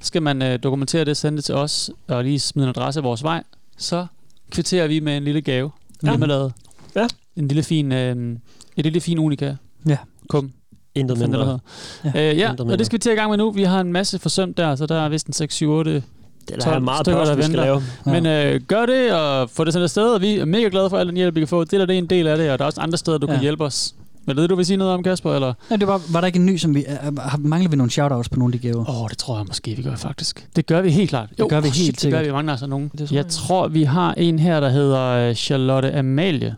[0.00, 3.00] Så skal man øh, dokumentere det, sende det til os, og lige smide en adresse
[3.00, 3.42] af vores vej.
[3.78, 4.06] Så
[4.50, 5.70] kvitterer vi med en lille gave,
[6.02, 6.08] Ja.
[6.10, 6.52] hjemmelavet.
[6.96, 7.06] Ja.
[7.36, 8.36] En lille fin, øh,
[8.76, 9.54] et lille fin unika.
[9.88, 9.96] Ja.
[10.28, 10.52] Kum.
[10.94, 11.44] Intet mindre.
[11.44, 11.58] hedder.
[12.04, 12.76] Øh, ja, Intet og mindre.
[12.76, 13.50] det skal vi til i gang med nu.
[13.50, 16.02] Vi har en masse forsømt der, så der er vist en 6, 7, 8 Det
[16.50, 17.64] er der meget stykker, der vi skal venter.
[17.64, 17.82] lave.
[18.06, 18.12] Ja.
[18.12, 20.98] men øh, gør det, og få det sendt afsted, og vi er mega glade for
[20.98, 21.64] al den hjælp, vi kan få.
[21.64, 23.26] Det der det er en del af det, og der er også andre steder, du
[23.26, 23.32] ja.
[23.32, 23.36] Ja.
[23.36, 23.94] kan hjælpe os.
[24.26, 25.34] Men det, du vil sige noget om, Kasper?
[25.34, 25.52] Eller?
[25.70, 26.84] Ja, det var, var der ikke en ny, som vi...
[27.08, 28.88] Uh, mangler vi nogle shoutouts på nogle af de gaver?
[28.90, 30.48] Åh, oh, det tror jeg måske, vi gør faktisk.
[30.56, 31.30] Det gør vi helt klart.
[31.38, 32.26] Det gør vi helt shit, Det gør sikkert.
[32.26, 32.90] vi, mangler altså nogen.
[32.92, 33.26] Det jeg jeg.
[33.26, 36.56] tror, vi har en her, der hedder øh, Charlotte Amalie.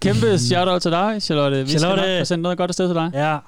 [0.00, 1.64] Kæmpe shoutout til dig, Charlotte.
[1.64, 2.02] Vi Charlotte.
[2.02, 3.10] skal nok få sendt noget godt afsted til dig.
[3.14, 3.38] Ja.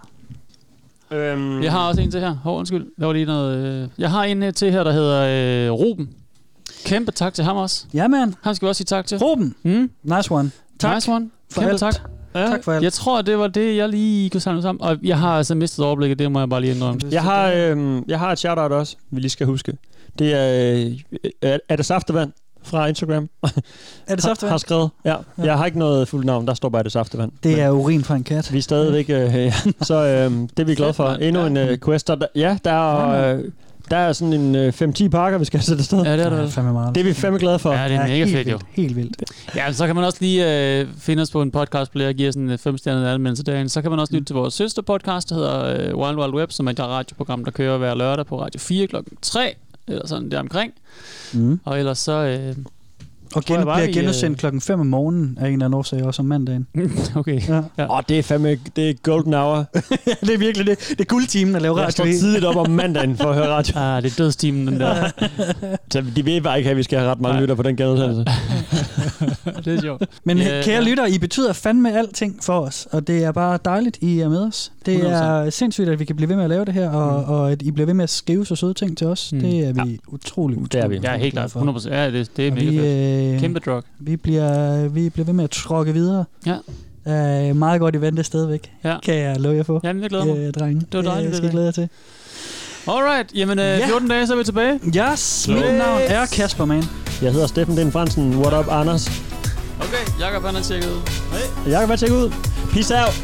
[1.16, 2.34] Øhm, Jeg har også en til her.
[2.34, 2.86] Hov, undskyld.
[3.00, 3.56] Der var lige noget...
[3.82, 3.88] Øh...
[3.98, 5.22] Jeg har en øh, til her, der hedder
[5.66, 6.08] øh, Ruben.
[6.84, 7.84] Kæmpe tak til ham også.
[7.94, 8.34] Ja, man.
[8.42, 9.18] Ham skal vi også sige tak til.
[9.18, 9.54] Ruben.
[9.62, 9.90] Mm?
[10.02, 10.50] Nice one.
[10.78, 10.94] Tak.
[10.94, 11.30] Nice one.
[11.52, 11.80] for Kæmpe alt.
[11.80, 11.94] tak.
[12.34, 12.46] Ja.
[12.46, 12.84] Tak for alt.
[12.84, 14.82] Jeg tror, det var det, jeg lige kunne samle sammen.
[14.82, 17.00] Og jeg har altså mistet overblikket, det må jeg bare lige indrømme.
[17.10, 19.72] Jeg har, øhm, jeg har et shoutout også, vi lige skal huske.
[20.18, 20.92] Det er,
[21.42, 22.32] øh, er, det saftevand
[22.62, 23.22] fra Instagram?
[23.42, 23.54] Er det
[24.08, 24.58] Har, har saftevand?
[24.58, 24.90] skrevet.
[25.04, 25.10] Ja.
[25.38, 25.42] Ja.
[25.44, 27.32] Jeg har ikke noget fuldt navn, der står bare, det saftevand.
[27.42, 28.52] Det er urin fra en kat.
[28.52, 29.52] Vi er stadigvæk, øh, ja.
[29.82, 31.08] så øh, det er vi glade for.
[31.08, 31.46] Endnu Ja.
[31.46, 32.08] en øh, quest.
[32.08, 33.44] Der, ja, der er, øh,
[33.90, 36.02] der er sådan en øh, 5-10 pakker, vi skal sætte afsted.
[36.02, 36.50] Ja, det er der det er vel.
[36.50, 36.94] fandme meget.
[36.94, 37.72] Det er vi fandme glade for.
[37.72, 38.52] Ja, det er Ja, mega helt fedt jo.
[38.52, 38.66] vildt.
[38.72, 39.22] Helt vildt.
[39.56, 42.34] Ja, så kan man også lige øh, finde os på en podcastplayer og give os
[42.34, 43.68] en øh, femstjernet anmeldelse derinde.
[43.70, 46.50] Så kan man også lytte til vores søster podcast, der hedder øh, Wild Wild Web,
[46.52, 49.54] som er et radioprogram, der kører hver lørdag på Radio 4 klokken 3
[49.88, 50.72] eller sådan der omkring.
[51.34, 51.60] Mm.
[51.64, 52.12] Og ellers så...
[52.12, 52.56] Øh,
[53.34, 55.78] Og gen, jeg bliver vi, genudsendt øh, klokken 5 om morgenen af en eller anden
[55.78, 56.66] årsag, også om mandagen.
[57.14, 57.40] okay.
[57.48, 57.58] Ja.
[57.58, 59.64] Åh, oh, det er fandme det er golden hour.
[60.20, 60.78] det er virkelig det.
[60.88, 62.12] Det er guldtimen at lave Jeg radio står i.
[62.12, 63.72] tidligt op om mandagen for at høre radio.
[63.82, 65.08] Ah, det er dødstimen, den der.
[65.92, 67.40] Så de ved bare ikke, at vi skal have ret mange Nej.
[67.40, 68.24] lytter på den genudsendelse.
[69.64, 70.02] det er sjovt.
[70.24, 70.88] Men Ja, yeah, kære ja.
[70.90, 74.38] lytter, I betyder fandme alting for os, og det er bare dejligt, I er med
[74.46, 74.72] os.
[74.86, 75.06] Det 100%.
[75.06, 77.28] er sindssygt, at vi kan blive ved med at lave det her, og, Mm.
[77.34, 79.32] og at I bliver ved med at skrive så søde ting til os.
[79.32, 79.40] Mm.
[79.40, 81.00] Det er vi utrolig, utrolig Det er vi.
[81.04, 81.50] Ja, helt klart.
[81.56, 81.88] 100%.
[81.90, 82.86] Ja, det, det er Og mega vi, fedt.
[82.86, 83.82] øh, Kæmpe drug.
[84.00, 86.24] vi, bliver, vi bliver ved med at tråkke videre.
[86.46, 86.56] Ja.
[87.50, 88.72] Uh, meget godt event det stadigvæk.
[88.84, 88.96] Ja.
[89.02, 89.80] Kan jeg love jer for.
[89.84, 90.38] Jamen, jeg glæder mig.
[90.38, 90.80] Øh, drenge.
[90.80, 91.52] Det var dejligt, Jeg det skal der.
[91.52, 91.88] glæde jer til.
[92.88, 93.86] Alright, jamen øh, Ja.
[93.86, 94.80] 14 dage, så er vi tilbage.
[95.12, 96.84] Yes, mit navn er Kasper, man.
[97.22, 98.36] Jeg hedder Steffen Den Fransen.
[98.36, 99.10] What up, Anders?
[99.80, 101.00] Okay, Jakob han er tjekket ud.
[101.30, 101.72] Hej.
[101.72, 102.30] Jeg kan bare tjekke ud.
[102.72, 103.22] Peace out.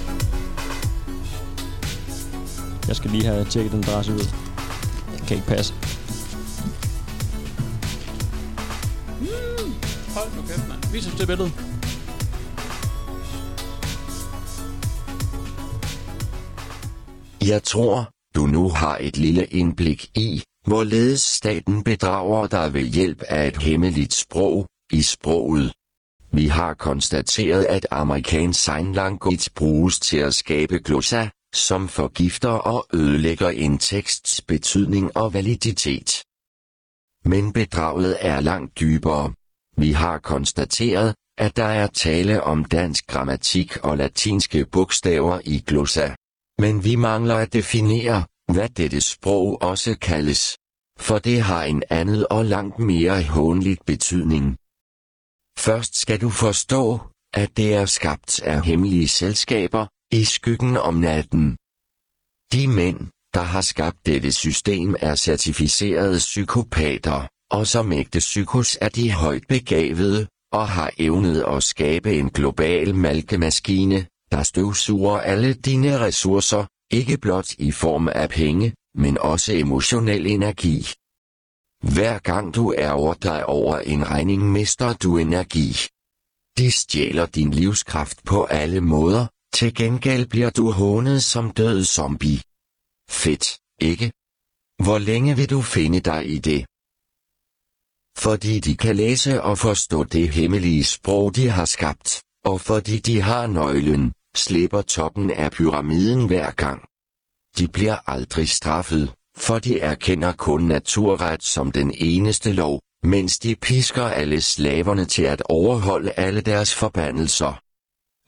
[2.88, 4.18] Jeg skal lige have tjekket den adresse ud.
[4.18, 5.74] Det kan ikke passe.
[10.92, 11.50] Vis os det billede.
[17.48, 23.22] Jeg tror, du nu har et lille indblik i, hvorledes staten bedrager dig ved hjælp
[23.22, 25.72] af et hemmeligt sprog i sproget.
[26.32, 32.86] Vi har konstateret, at amerikansk sign language bruges til at skabe glossa, som forgifter og
[32.94, 36.22] ødelægger en teksts betydning og validitet.
[37.24, 39.32] Men bedraget er langt dybere.
[39.78, 46.14] Vi har konstateret, at der er tale om dansk grammatik og latinske bogstaver i glossa.
[46.58, 50.56] Men vi mangler at definere, hvad dette sprog også kaldes.
[50.98, 54.56] For det har en andet og langt mere hånligt betydning.
[55.58, 57.00] Først skal du forstå,
[57.34, 61.56] at det er skabt af hemmelige selskaber, i skyggen om natten.
[62.52, 63.00] De mænd,
[63.34, 69.46] der har skabt dette system er certificerede psykopater, og som ægte psykos er de højt
[69.48, 77.18] begavede, og har evnet at skabe en global malkemaskine, der støvsuger alle dine ressourcer, ikke
[77.18, 80.86] blot i form af penge, men også emotionel energi.
[81.94, 85.72] Hver gang du ærger dig over en regning, mister du energi.
[86.58, 92.40] De stjæler din livskraft på alle måder, til gengæld bliver du hånet som død zombie.
[93.10, 94.12] Fedt, ikke?
[94.84, 96.66] Hvor længe vil du finde dig i det?
[98.18, 103.20] Fordi de kan læse og forstå det hemmelige sprog, de har skabt, og fordi de
[103.20, 106.80] har nøglen, slipper toppen af pyramiden hver gang.
[107.58, 113.54] De bliver aldrig straffet, for de erkender kun naturret som den eneste lov, mens de
[113.54, 117.60] pisker alle slaverne til at overholde alle deres forbandelser.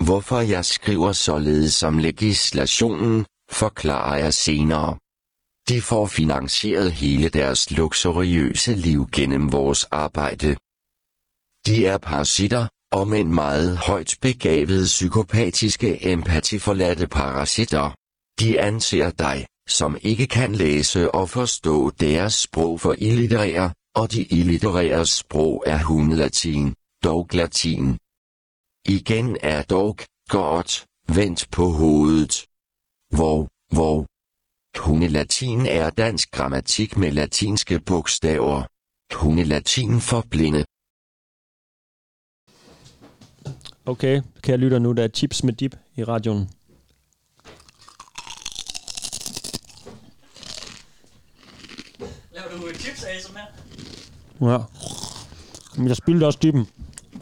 [0.05, 4.97] Hvorfor jeg skriver således som legislationen, forklarer jeg senere.
[5.71, 10.57] De får finansieret hele deres luksuriøse liv gennem vores arbejde.
[11.67, 17.95] De er parasitter, og men meget højt begavede psykopatiske empatiforladte parasitter.
[18.41, 24.23] De anser dig, som ikke kan læse og forstå deres sprog for illitterære, og de
[24.25, 26.75] illitterære sprog er hundelatin,
[27.05, 27.99] dog latin.
[28.87, 29.97] Igen er dog,
[30.29, 32.47] godt, vendt på hovedet.
[33.17, 34.07] Hvor, hvor.
[34.79, 38.63] Hundelatin er dansk grammatik med latinske bogstaver.
[39.15, 40.65] Hundelatin for blinde.
[43.87, 46.49] Okay, kan jeg lytte nu, der er chips med dip i radioen.
[52.35, 53.39] Laver du chips ASMR?
[54.51, 54.59] Ja.
[55.77, 56.67] Men jeg spildte også dippen.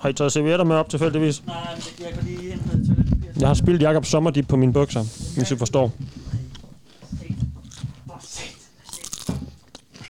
[0.01, 1.47] Har I taget servietter med op tilfældigvis?
[1.47, 3.41] Nej, men jeg kan lige noget toiletpapir.
[3.41, 5.01] Jeg har spildt Jakobs sommerdip på mine bukser,
[5.35, 5.93] hvis I forstår.